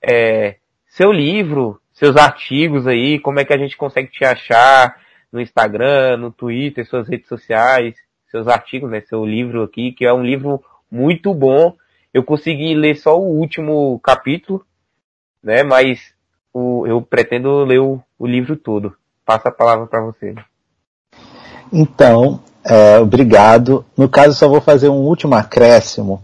é, 0.03 0.57
seu 0.87 1.11
livro, 1.11 1.81
seus 1.93 2.17
artigos 2.17 2.87
aí, 2.87 3.19
como 3.19 3.41
é 3.41 3.45
que 3.45 3.53
a 3.53 3.59
gente 3.59 3.77
consegue 3.77 4.11
te 4.11 4.25
achar 4.25 4.97
no 5.33 5.41
Instagram, 5.41 6.17
no 6.17 6.31
Twitter, 6.31 6.87
suas 6.87 7.09
redes 7.09 7.29
sociais, 7.29 7.95
seus 8.31 8.47
artigos, 8.49 8.91
né? 8.91 9.01
Seu 9.01 9.25
livro 9.25 9.63
aqui, 9.63 9.93
que 9.93 10.05
é 10.05 10.13
um 10.13 10.23
livro 10.23 10.63
muito 10.91 11.33
bom. 11.33 11.75
Eu 12.13 12.23
consegui 12.23 12.75
ler 12.75 12.97
só 12.97 13.19
o 13.19 13.39
último 13.39 13.99
capítulo, 14.01 14.65
né? 15.43 15.63
Mas 15.63 16.13
o, 16.53 16.87
eu 16.87 17.01
pretendo 17.03 17.65
ler 17.65 17.81
o, 17.81 18.01
o 18.19 18.27
livro 18.27 18.57
todo. 18.57 18.95
Passa 19.25 19.49
a 19.49 19.53
palavra 19.53 19.87
para 19.87 20.01
você. 20.01 20.35
Então, 21.73 22.41
é, 22.65 22.99
obrigado. 22.99 23.85
No 23.97 24.09
caso, 24.09 24.35
só 24.35 24.49
vou 24.49 24.61
fazer 24.61 24.89
um 24.89 25.01
último 25.01 25.35
acréscimo, 25.35 26.23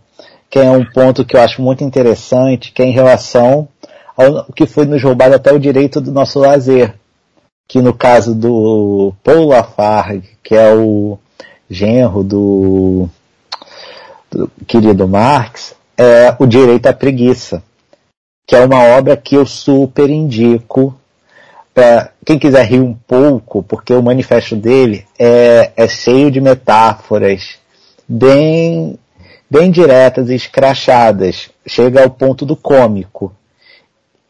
que 0.48 0.58
é 0.58 0.70
um 0.70 0.84
ponto 0.84 1.24
que 1.24 1.36
eu 1.36 1.40
acho 1.40 1.62
muito 1.62 1.84
interessante, 1.84 2.72
que 2.72 2.82
é 2.82 2.86
em 2.86 2.92
relação 2.92 3.68
ao 4.16 4.44
que 4.52 4.66
foi 4.66 4.86
nos 4.86 5.02
roubado 5.02 5.34
até 5.34 5.52
o 5.52 5.58
direito 5.58 6.00
do 6.00 6.12
nosso 6.12 6.38
lazer. 6.38 6.94
Que 7.66 7.80
no 7.80 7.94
caso 7.94 8.34
do 8.34 9.14
Paul 9.22 9.48
Lafargue, 9.48 10.28
que 10.42 10.54
é 10.54 10.74
o 10.74 11.18
genro 11.68 12.22
do, 12.22 13.08
do 14.30 14.50
querido 14.66 15.08
Marx, 15.08 15.74
é 15.96 16.34
o 16.38 16.46
direito 16.46 16.86
à 16.86 16.92
preguiça, 16.92 17.62
que 18.46 18.54
é 18.54 18.64
uma 18.64 18.82
obra 18.96 19.16
que 19.16 19.34
eu 19.34 19.46
super 19.46 20.10
indico 20.10 20.94
para 21.72 22.10
quem 22.24 22.38
quiser 22.38 22.64
rir 22.64 22.80
um 22.80 22.94
pouco, 22.94 23.62
porque 23.62 23.92
o 23.92 24.02
manifesto 24.02 24.54
dele 24.54 25.04
é, 25.18 25.72
é 25.76 25.88
cheio 25.88 26.30
de 26.30 26.40
metáforas 26.40 27.58
bem, 28.08 28.98
bem 29.50 29.70
diretas 29.70 30.30
e 30.30 30.34
escrachadas, 30.34 31.50
chega 31.66 32.02
ao 32.02 32.10
ponto 32.10 32.46
do 32.46 32.54
cômico. 32.54 33.32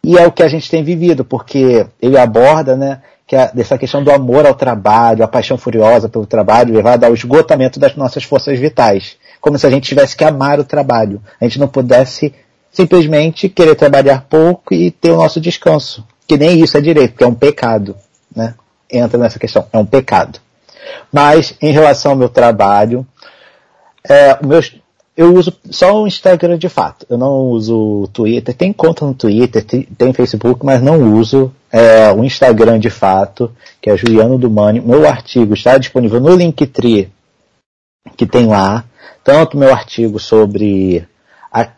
E 0.02 0.18
é 0.18 0.26
o 0.26 0.32
que 0.32 0.42
a 0.42 0.48
gente 0.48 0.70
tem 0.70 0.82
vivido, 0.82 1.24
porque 1.24 1.86
ele 2.00 2.18
aborda, 2.18 2.76
né, 2.76 3.00
que 3.26 3.36
é 3.36 3.50
dessa 3.52 3.78
questão 3.78 4.02
do 4.02 4.10
amor 4.10 4.46
ao 4.46 4.54
trabalho, 4.54 5.24
a 5.24 5.28
paixão 5.28 5.56
furiosa 5.56 6.08
pelo 6.08 6.26
trabalho, 6.26 6.74
levada 6.74 7.06
ao 7.06 7.14
esgotamento 7.14 7.80
das 7.80 7.96
nossas 7.96 8.24
forças 8.24 8.58
vitais. 8.58 9.16
Como 9.40 9.58
se 9.58 9.66
a 9.66 9.70
gente 9.70 9.88
tivesse 9.88 10.16
que 10.16 10.24
amar 10.24 10.60
o 10.60 10.64
trabalho. 10.64 11.22
A 11.40 11.44
gente 11.44 11.58
não 11.58 11.68
pudesse 11.68 12.34
simplesmente 12.74 13.48
querer 13.48 13.74
trabalhar 13.74 14.26
pouco 14.28 14.74
e 14.74 14.90
ter 14.90 15.10
o 15.12 15.16
nosso 15.16 15.40
descanso 15.40 16.04
que 16.26 16.36
nem 16.36 16.62
isso 16.62 16.76
é 16.76 16.80
direito, 16.80 17.12
porque 17.12 17.24
é 17.24 17.28
um 17.28 17.34
pecado, 17.34 17.96
né? 18.34 18.54
Entra 18.90 19.18
nessa 19.18 19.38
questão, 19.38 19.66
é 19.72 19.78
um 19.78 19.86
pecado. 19.86 20.38
Mas, 21.12 21.54
em 21.60 21.72
relação 21.72 22.12
ao 22.12 22.16
meu 22.16 22.28
trabalho, 22.28 23.06
é, 24.08 24.38
eu 25.16 25.34
uso 25.34 25.52
só 25.70 26.02
o 26.02 26.06
Instagram 26.06 26.58
de 26.58 26.68
fato. 26.68 27.06
Eu 27.08 27.16
não 27.16 27.50
uso 27.50 28.02
o 28.02 28.08
Twitter. 28.08 28.54
Tem 28.54 28.72
conta 28.72 29.06
no 29.06 29.14
Twitter, 29.14 29.64
tem, 29.64 29.82
tem 29.82 30.12
Facebook, 30.12 30.64
mas 30.64 30.82
não 30.82 31.14
uso 31.14 31.52
é, 31.72 32.12
o 32.12 32.24
Instagram 32.24 32.78
de 32.78 32.90
fato, 32.90 33.50
que 33.80 33.90
é 33.90 33.96
Juliano 33.96 34.38
Dumani. 34.38 34.80
Meu 34.80 35.06
artigo 35.06 35.54
está 35.54 35.78
disponível 35.78 36.20
no 36.20 36.34
Linktree, 36.34 37.10
que 38.16 38.26
tem 38.26 38.46
lá. 38.46 38.84
Tanto 39.22 39.56
meu 39.56 39.72
artigo 39.72 40.18
sobre 40.18 41.06
a, 41.50 41.68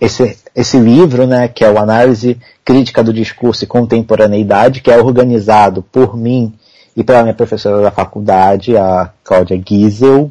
esse, 0.00 0.38
esse 0.54 0.78
livro, 0.78 1.26
né, 1.26 1.48
que 1.48 1.64
é 1.64 1.70
o 1.70 1.78
Análise 1.78 2.38
Crítica 2.64 3.02
do 3.02 3.12
Discurso 3.12 3.64
e 3.64 3.66
Contemporaneidade, 3.66 4.80
que 4.80 4.90
é 4.90 4.96
organizado 4.96 5.82
por 5.82 6.16
mim 6.16 6.52
e 6.96 7.02
pela 7.02 7.22
minha 7.22 7.34
professora 7.34 7.82
da 7.82 7.90
faculdade, 7.90 8.76
a 8.76 9.10
Cláudia 9.24 9.60
Giesel. 9.66 10.30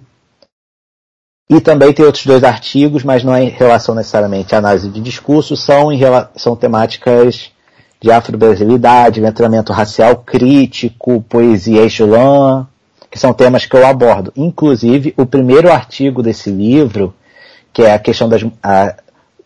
E 1.49 1.59
também 1.59 1.91
tem 1.91 2.05
outros 2.05 2.25
dois 2.25 2.43
artigos, 2.43 3.03
mas 3.03 3.23
não 3.23 3.35
é 3.35 3.43
em 3.43 3.49
relação 3.49 3.93
necessariamente 3.93 4.55
à 4.55 4.59
análise 4.59 4.89
de 4.89 5.01
discurso, 5.01 5.57
são, 5.57 5.91
em, 5.91 5.99
são 6.37 6.55
temáticas 6.55 7.51
de 7.99 8.09
afro-brasilidade, 8.09 9.19
letramento 9.19 9.73
racial 9.73 10.15
crítico, 10.17 11.21
poesia 11.27 11.81
Eixulã, 11.81 12.65
que 13.11 13.19
são 13.19 13.33
temas 13.33 13.65
que 13.65 13.75
eu 13.75 13.85
abordo. 13.85 14.31
Inclusive, 14.35 15.13
o 15.17 15.25
primeiro 15.25 15.71
artigo 15.71 16.23
desse 16.23 16.49
livro 16.49 17.13
que 17.73 17.81
é 17.81 17.93
a 17.93 17.99
questão 17.99 18.29
das 18.29 18.45
a 18.61 18.95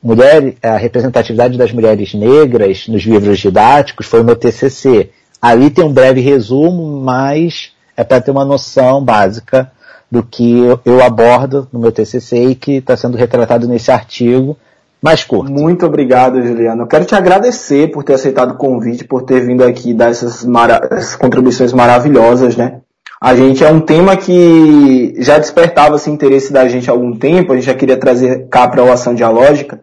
mulher, 0.08 0.54
a 0.64 0.78
representatividade 0.78 1.58
das 1.58 1.74
mulheres 1.74 2.14
negras 2.14 2.88
nos 2.88 3.04
livros 3.04 3.40
didáticos, 3.40 4.08
foi 4.08 4.22
o 4.22 4.24
meu 4.24 4.38
TCC. 4.38 5.10
Ali 5.42 5.70
tem 5.70 5.84
um 5.84 5.92
breve 5.92 6.22
resumo, 6.22 7.02
mas 7.02 7.74
é 7.96 8.06
para 8.06 8.22
ter 8.22 8.32
uma 8.32 8.46
noção 8.46 9.04
básica 9.04 9.70
do 10.10 10.24
que 10.24 10.62
eu, 10.86 11.04
abordo 11.04 11.68
no 11.74 11.80
meu 11.80 11.92
TCC 11.92 12.46
e 12.46 12.56
que 12.56 12.78
está 12.78 12.96
sendo 12.96 13.18
retratado 13.18 13.68
nesse 13.68 13.92
artigo 13.92 14.58
mais 15.02 15.26
curto. 15.26 15.52
Muito 15.52 15.86
obrigado, 15.86 16.42
Juliano. 16.42 16.84
Eu 16.84 16.88
quero 16.88 17.06
te 17.06 17.14
agradecer 17.14 17.92
por 17.92 18.04
ter 18.04 18.14
aceitado 18.14 18.52
o 18.52 18.58
convite, 18.58 19.04
por 19.04 19.24
ter 19.24 19.42
vindo 19.42 19.64
aqui 19.64 19.94
dar 19.94 20.10
essas, 20.10 20.46
essas 20.90 21.16
contribuições 21.18 21.74
maravilhosas, 21.74 22.56
né? 22.56 22.80
a 23.20 23.36
gente 23.36 23.64
é 23.64 23.72
um 23.72 23.80
tema 23.80 24.16
que 24.16 25.16
já 25.18 25.40
despertava 25.40 25.96
esse 25.96 26.10
interesse 26.10 26.54
da 26.54 26.68
gente 26.68 26.90
há 26.90 26.94
algum 26.94 27.16
tempo, 27.16 27.52
a 27.52 27.56
gente 27.56 27.66
já 27.66 27.74
queria 27.74 27.98
trazer 27.98 28.48
cá 28.48 28.68
para 28.68 28.84
a 28.84 28.94
ação 28.94 29.16
dialógica. 29.16 29.82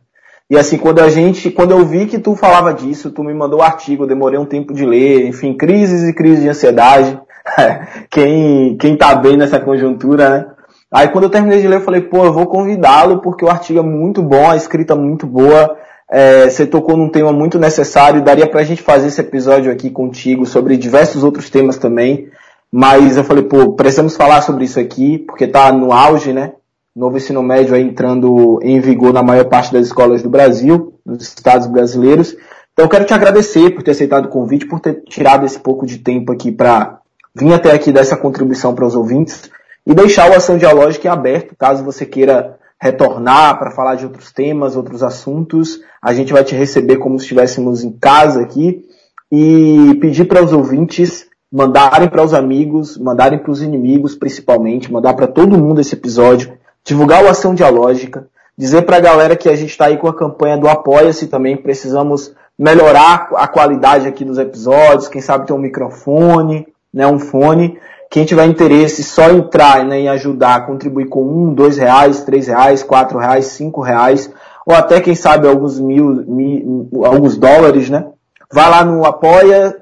E 0.50 0.58
assim, 0.58 0.76
quando 0.76 1.00
a 1.00 1.08
gente, 1.08 1.50
quando 1.50 1.70
eu 1.70 1.84
vi 1.86 2.06
que 2.06 2.18
tu 2.18 2.36
falava 2.36 2.72
disso, 2.72 3.10
tu 3.10 3.24
me 3.24 3.32
mandou 3.32 3.60
o 3.60 3.62
artigo, 3.62 4.04
eu 4.04 4.08
demorei 4.08 4.38
um 4.38 4.44
tempo 4.44 4.74
de 4.74 4.84
ler, 4.84 5.26
enfim, 5.26 5.56
crises 5.56 6.02
e 6.02 6.12
crises 6.12 6.42
de 6.42 6.48
ansiedade. 6.48 7.18
quem, 8.10 8.76
quem 8.76 8.96
tá 8.96 9.14
bem 9.14 9.36
nessa 9.36 9.58
conjuntura, 9.58 10.28
né? 10.28 10.46
Aí 10.92 11.08
quando 11.08 11.24
eu 11.24 11.30
terminei 11.30 11.60
de 11.60 11.66
ler, 11.66 11.76
eu 11.76 11.80
falei, 11.80 12.02
pô, 12.02 12.24
eu 12.24 12.32
vou 12.32 12.46
convidá-lo 12.46 13.20
porque 13.20 13.44
o 13.44 13.50
artigo 13.50 13.80
é 13.80 13.82
muito 13.82 14.22
bom, 14.22 14.48
a 14.50 14.56
escrita 14.56 14.92
é 14.94 14.96
muito 14.96 15.26
boa, 15.26 15.76
é, 16.10 16.48
você 16.48 16.66
tocou 16.66 16.96
num 16.96 17.08
tema 17.08 17.32
muito 17.32 17.58
necessário, 17.58 18.22
daria 18.22 18.46
pra 18.46 18.62
gente 18.62 18.82
fazer 18.82 19.08
esse 19.08 19.20
episódio 19.20 19.72
aqui 19.72 19.90
contigo 19.90 20.46
sobre 20.46 20.76
diversos 20.76 21.24
outros 21.24 21.50
temas 21.50 21.78
também. 21.78 22.28
Mas 22.70 23.16
eu 23.16 23.24
falei, 23.24 23.44
pô, 23.44 23.72
precisamos 23.72 24.16
falar 24.16 24.42
sobre 24.42 24.64
isso 24.64 24.78
aqui, 24.78 25.18
porque 25.18 25.46
tá 25.46 25.72
no 25.72 25.92
auge, 25.92 26.32
né? 26.32 26.52
Novo 26.94 27.16
ensino 27.16 27.42
médio 27.42 27.74
entrando 27.74 28.60
em 28.62 28.78
vigor 28.78 29.12
na 29.12 29.22
maior 29.22 29.46
parte 29.46 29.72
das 29.72 29.86
escolas 29.86 30.22
do 30.22 30.30
Brasil, 30.30 30.94
nos 31.04 31.24
estados 31.24 31.66
brasileiros. 31.66 32.36
Então 32.72 32.88
quero 32.88 33.04
te 33.04 33.12
agradecer 33.12 33.70
por 33.70 33.82
ter 33.82 33.90
aceitado 33.90 34.26
o 34.26 34.28
convite, 34.28 34.66
por 34.66 34.78
ter 34.78 35.02
tirado 35.02 35.44
esse 35.44 35.58
pouco 35.58 35.84
de 35.84 35.98
tempo 35.98 36.32
aqui 36.32 36.52
para 36.52 37.00
vir 37.34 37.52
até 37.52 37.72
aqui 37.72 37.90
dar 37.90 38.02
essa 38.02 38.16
contribuição 38.16 38.76
para 38.76 38.86
os 38.86 38.94
ouvintes 38.94 39.50
e 39.84 39.92
deixar 39.92 40.30
o 40.30 40.34
Ação 40.34 40.56
Dialógica 40.56 41.12
aberto, 41.12 41.56
caso 41.58 41.84
você 41.84 42.06
queira 42.06 42.56
retornar 42.80 43.58
para 43.58 43.72
falar 43.72 43.96
de 43.96 44.04
outros 44.04 44.30
temas, 44.30 44.76
outros 44.76 45.02
assuntos. 45.02 45.80
A 46.00 46.14
gente 46.14 46.32
vai 46.32 46.44
te 46.44 46.54
receber 46.54 46.98
como 46.98 47.18
se 47.18 47.24
estivéssemos 47.24 47.82
em 47.82 47.90
casa 47.90 48.40
aqui 48.40 48.84
e 49.32 49.98
pedir 50.00 50.26
para 50.26 50.44
os 50.44 50.52
ouvintes 50.52 51.26
mandarem 51.52 52.08
para 52.08 52.22
os 52.22 52.34
amigos, 52.34 52.98
mandarem 52.98 53.38
para 53.38 53.50
os 53.50 53.62
inimigos, 53.62 54.14
principalmente, 54.14 54.92
mandar 54.92 55.14
para 55.14 55.28
todo 55.28 55.56
mundo 55.56 55.80
esse 55.80 55.94
episódio, 55.94 56.52
divulgar 56.84 57.24
o 57.24 57.28
Ação 57.28 57.54
Dialógica, 57.54 58.28
dizer 58.56 58.82
para 58.82 58.98
a 58.98 59.00
galera 59.00 59.36
que 59.36 59.48
a 59.48 59.56
gente 59.56 59.70
está 59.70 59.86
aí 59.86 59.96
com 59.96 60.06
a 60.06 60.14
campanha 60.14 60.58
do 60.58 60.68
Apoia-se 60.68 61.26
também, 61.26 61.56
precisamos 61.56 62.34
melhorar 62.58 63.30
a 63.34 63.48
qualidade 63.48 64.06
aqui 64.06 64.24
dos 64.24 64.38
episódios, 64.38 65.08
quem 65.08 65.20
sabe 65.20 65.46
ter 65.46 65.52
um 65.52 65.58
microfone, 65.58 66.66
né, 66.92 67.06
um 67.06 67.18
fone. 67.18 67.78
Quem 68.10 68.24
tiver 68.24 68.44
interesse, 68.44 69.02
só 69.02 69.28
entrar 69.30 69.84
né, 69.84 69.98
em 69.98 70.08
ajudar, 70.08 70.66
contribuir 70.66 71.08
com 71.08 71.24
um, 71.24 71.52
dois 71.52 71.76
reais, 71.76 72.22
três 72.22 72.46
reais, 72.46 72.82
quatro 72.82 73.18
reais, 73.18 73.46
cinco 73.46 73.80
reais, 73.80 74.30
ou 74.64 74.72
até 74.72 75.00
quem 75.00 75.16
sabe 75.16 75.48
alguns 75.48 75.80
mil, 75.80 76.24
mil 76.24 76.90
alguns 77.04 77.36
dólares, 77.36 77.90
né? 77.90 78.06
Vai 78.52 78.70
lá 78.70 78.84
no 78.84 79.04
apoia 79.04 79.76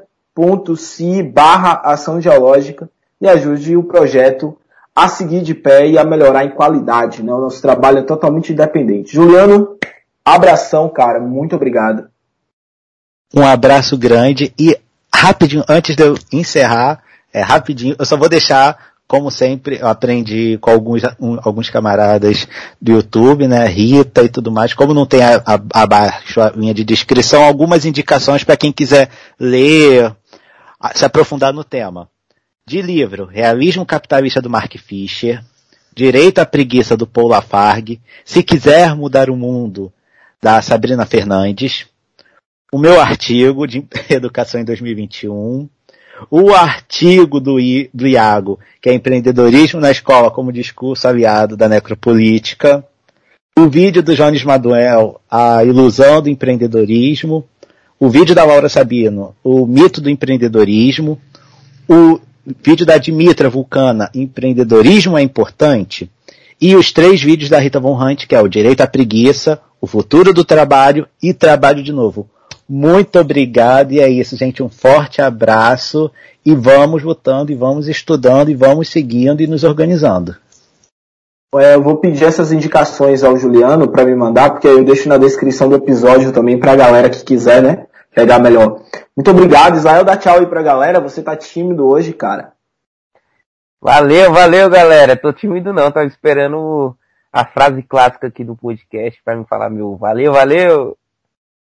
se 0.78 1.22
barra 1.22 1.82
ação 1.84 2.20
geológica 2.20 2.88
e 3.20 3.28
ajude 3.28 3.76
o 3.76 3.82
projeto 3.82 4.57
a 4.95 5.09
seguir 5.09 5.43
de 5.43 5.55
pé 5.55 5.88
e 5.88 5.99
a 5.99 6.05
melhorar 6.05 6.45
em 6.45 6.51
qualidade. 6.51 7.22
Né? 7.22 7.32
O 7.32 7.40
nosso 7.40 7.61
trabalho 7.61 7.99
é 7.99 8.03
totalmente 8.03 8.53
independente. 8.53 9.14
Juliano, 9.14 9.76
abração, 10.24 10.88
cara. 10.88 11.20
Muito 11.20 11.57
obrigado. 11.57 12.09
Um 13.34 13.43
abraço 13.43 13.97
grande 13.97 14.53
e 14.59 14.78
rapidinho, 15.14 15.64
antes 15.68 15.97
de 15.97 16.03
eu 16.03 16.14
encerrar, 16.32 17.03
é 17.32 17.40
rapidinho, 17.40 17.97
eu 17.99 18.05
só 18.05 18.16
vou 18.16 18.28
deixar 18.28 18.93
como 19.07 19.30
sempre, 19.30 19.78
eu 19.78 19.88
aprendi 19.88 20.57
com 20.59 20.70
alguns, 20.70 21.03
um, 21.20 21.38
alguns 21.43 21.68
camaradas 21.68 22.49
do 22.80 22.93
YouTube, 22.93 23.47
né, 23.47 23.66
Rita 23.66 24.22
e 24.22 24.28
tudo 24.28 24.51
mais. 24.51 24.72
Como 24.72 24.95
não 24.95 25.05
tem 25.05 25.20
abaixo 25.74 26.40
a, 26.40 26.47
a 26.47 26.51
linha 26.53 26.72
de 26.72 26.82
descrição, 26.82 27.45
algumas 27.45 27.84
indicações 27.84 28.43
para 28.43 28.57
quem 28.57 28.72
quiser 28.72 29.11
ler, 29.38 30.14
se 30.95 31.05
aprofundar 31.05 31.53
no 31.53 31.62
tema. 31.62 32.09
De 32.65 32.81
livro, 32.81 33.25
Realismo 33.25 33.85
Capitalista 33.85 34.41
do 34.41 34.49
Mark 34.49 34.77
Fisher, 34.79 35.43
Direito 35.93 36.39
à 36.39 36.47
Preguiça 36.47 36.97
do 36.97 37.09
Paul 37.09 37.27
Lafargue, 37.27 38.01
Se 38.25 38.41
Quiser 38.41 38.95
Mudar 38.95 39.29
o 39.31 39.37
Mundo, 39.37 39.93
da 40.41 40.63
Sabrina 40.63 41.05
Fernandes, 41.05 41.87
o 42.73 42.79
meu 42.79 43.01
artigo 43.01 43.67
de 43.67 43.85
Educação 44.09 44.61
em 44.61 44.65
2021, 44.65 45.69
o 46.31 46.55
artigo 46.55 47.41
do, 47.41 47.59
I, 47.59 47.91
do 47.93 48.07
Iago, 48.07 48.61
que 48.81 48.89
é 48.89 48.95
Empreendedorismo 48.95 49.81
na 49.81 49.91
Escola 49.91 50.31
como 50.31 50.53
Discurso 50.53 51.09
Aliado 51.09 51.57
da 51.57 51.69
Necropolítica, 51.69 52.87
o 53.59 53.69
vídeo 53.69 54.05
do 54.05 54.15
Jones 54.15 54.45
Maduel, 54.45 55.21
A 55.29 55.65
Ilusão 55.65 56.23
do 56.23 56.29
Empreendedorismo, 56.29 57.45
o 57.99 58.09
vídeo 58.09 58.37
da 58.37 58.45
Laura 58.45 58.69
Sabino, 58.69 59.35
o 59.43 59.67
mito 59.67 60.01
do 60.01 60.09
empreendedorismo, 60.09 61.21
o 61.89 62.21
vídeo 62.45 62.84
da 62.84 62.99
Dimitra 62.99 63.49
Vulcana, 63.49 64.11
empreendedorismo 64.14 65.16
é 65.16 65.22
importante, 65.22 66.11
e 66.61 66.76
os 66.76 66.93
três 66.93 67.20
vídeos 67.22 67.51
da 67.51 67.59
Rita 67.59 67.80
Von 67.80 68.01
Hunt, 68.01 68.26
que 68.26 68.34
é 68.34 68.40
o 68.40 68.49
direito 68.49 68.82
à 68.82 68.86
preguiça, 68.86 69.61
o 69.80 69.86
futuro 69.86 70.32
do 70.32 70.45
trabalho 70.45 71.09
e 71.20 71.34
trabalho 71.34 71.82
de 71.82 71.93
novo. 71.93 72.28
Muito 72.68 73.18
obrigado 73.18 73.93
e 73.93 74.01
é 74.01 74.09
isso, 74.09 74.36
gente. 74.36 74.62
Um 74.62 74.68
forte 74.68 75.20
abraço 75.20 76.11
e 76.47 76.55
vamos 76.55 77.03
lutando 77.03 77.51
e 77.51 77.55
vamos 77.55 77.88
estudando 77.88 78.49
e 78.49 78.55
vamos 78.55 78.88
seguindo 78.88 79.43
e 79.43 79.47
nos 79.47 79.64
organizando. 79.64 80.36
é, 81.57 81.74
eu 81.74 81.82
vou 81.82 81.97
pedir 81.97 82.24
essas 82.24 82.53
indicações 82.53 83.24
ao 83.24 83.36
Juliano 83.36 83.88
para 83.88 84.05
me 84.05 84.14
mandar, 84.14 84.51
porque 84.51 84.68
eu 84.68 84.84
deixo 84.84 85.09
na 85.09 85.18
descrição 85.18 85.68
do 85.68 85.74
episódio 85.74 86.32
também 86.32 86.59
para 86.59 86.72
a 86.72 86.76
galera 86.76 87.11
que 87.11 87.24
quiser, 87.24 87.62
né? 87.62 87.86
Pegar 88.15 88.39
melhor. 88.39 88.83
Muito 89.17 89.31
obrigado, 89.31 89.77
Israel. 89.77 90.05
Dá 90.05 90.17
tchau 90.17 90.39
aí 90.39 90.47
pra 90.47 90.63
galera. 90.63 91.01
Você 91.01 91.23
tá 91.23 91.37
tímido 91.37 91.87
hoje, 91.87 92.13
cara. 92.13 92.53
Valeu, 93.81 94.33
valeu, 94.33 94.71
galera. 94.71 95.17
Tô 95.17 95.33
tímido 95.33 95.73
não, 95.73 95.91
tava 95.91 96.07
esperando 96.07 96.97
a 97.33 97.45
frase 97.45 97.83
clássica 97.83 98.29
aqui 98.29 98.45
do 98.45 98.55
podcast 98.55 99.21
para 99.25 99.37
me 99.37 99.45
falar 99.45 99.71
meu 99.71 99.97
valeu, 99.97 100.33
valeu. 100.33 100.97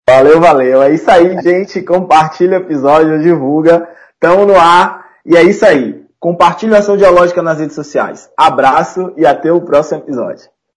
Valeu, 0.09 0.41
valeu. 0.41 0.83
É 0.83 0.93
isso 0.93 1.11
aí, 1.11 1.41
gente. 1.41 1.81
Compartilha 1.83 2.59
o 2.59 2.63
episódio, 2.63 3.23
divulga. 3.23 3.89
Tamo 4.19 4.45
no 4.45 4.59
ar. 4.59 5.07
E 5.25 5.37
é 5.37 5.43
isso 5.43 5.65
aí. 5.65 6.05
Compartilhe 6.19 6.75
a 6.75 6.79
ação 6.79 6.97
dialógica 6.97 7.43
nas 7.43 7.61
redes 7.61 7.77
sociais. 7.77 8.29
Abraço 8.37 9.13
e 9.17 9.25
até 9.25 9.53
o 9.53 9.61
próximo 9.61 10.01
episódio. 10.01 10.51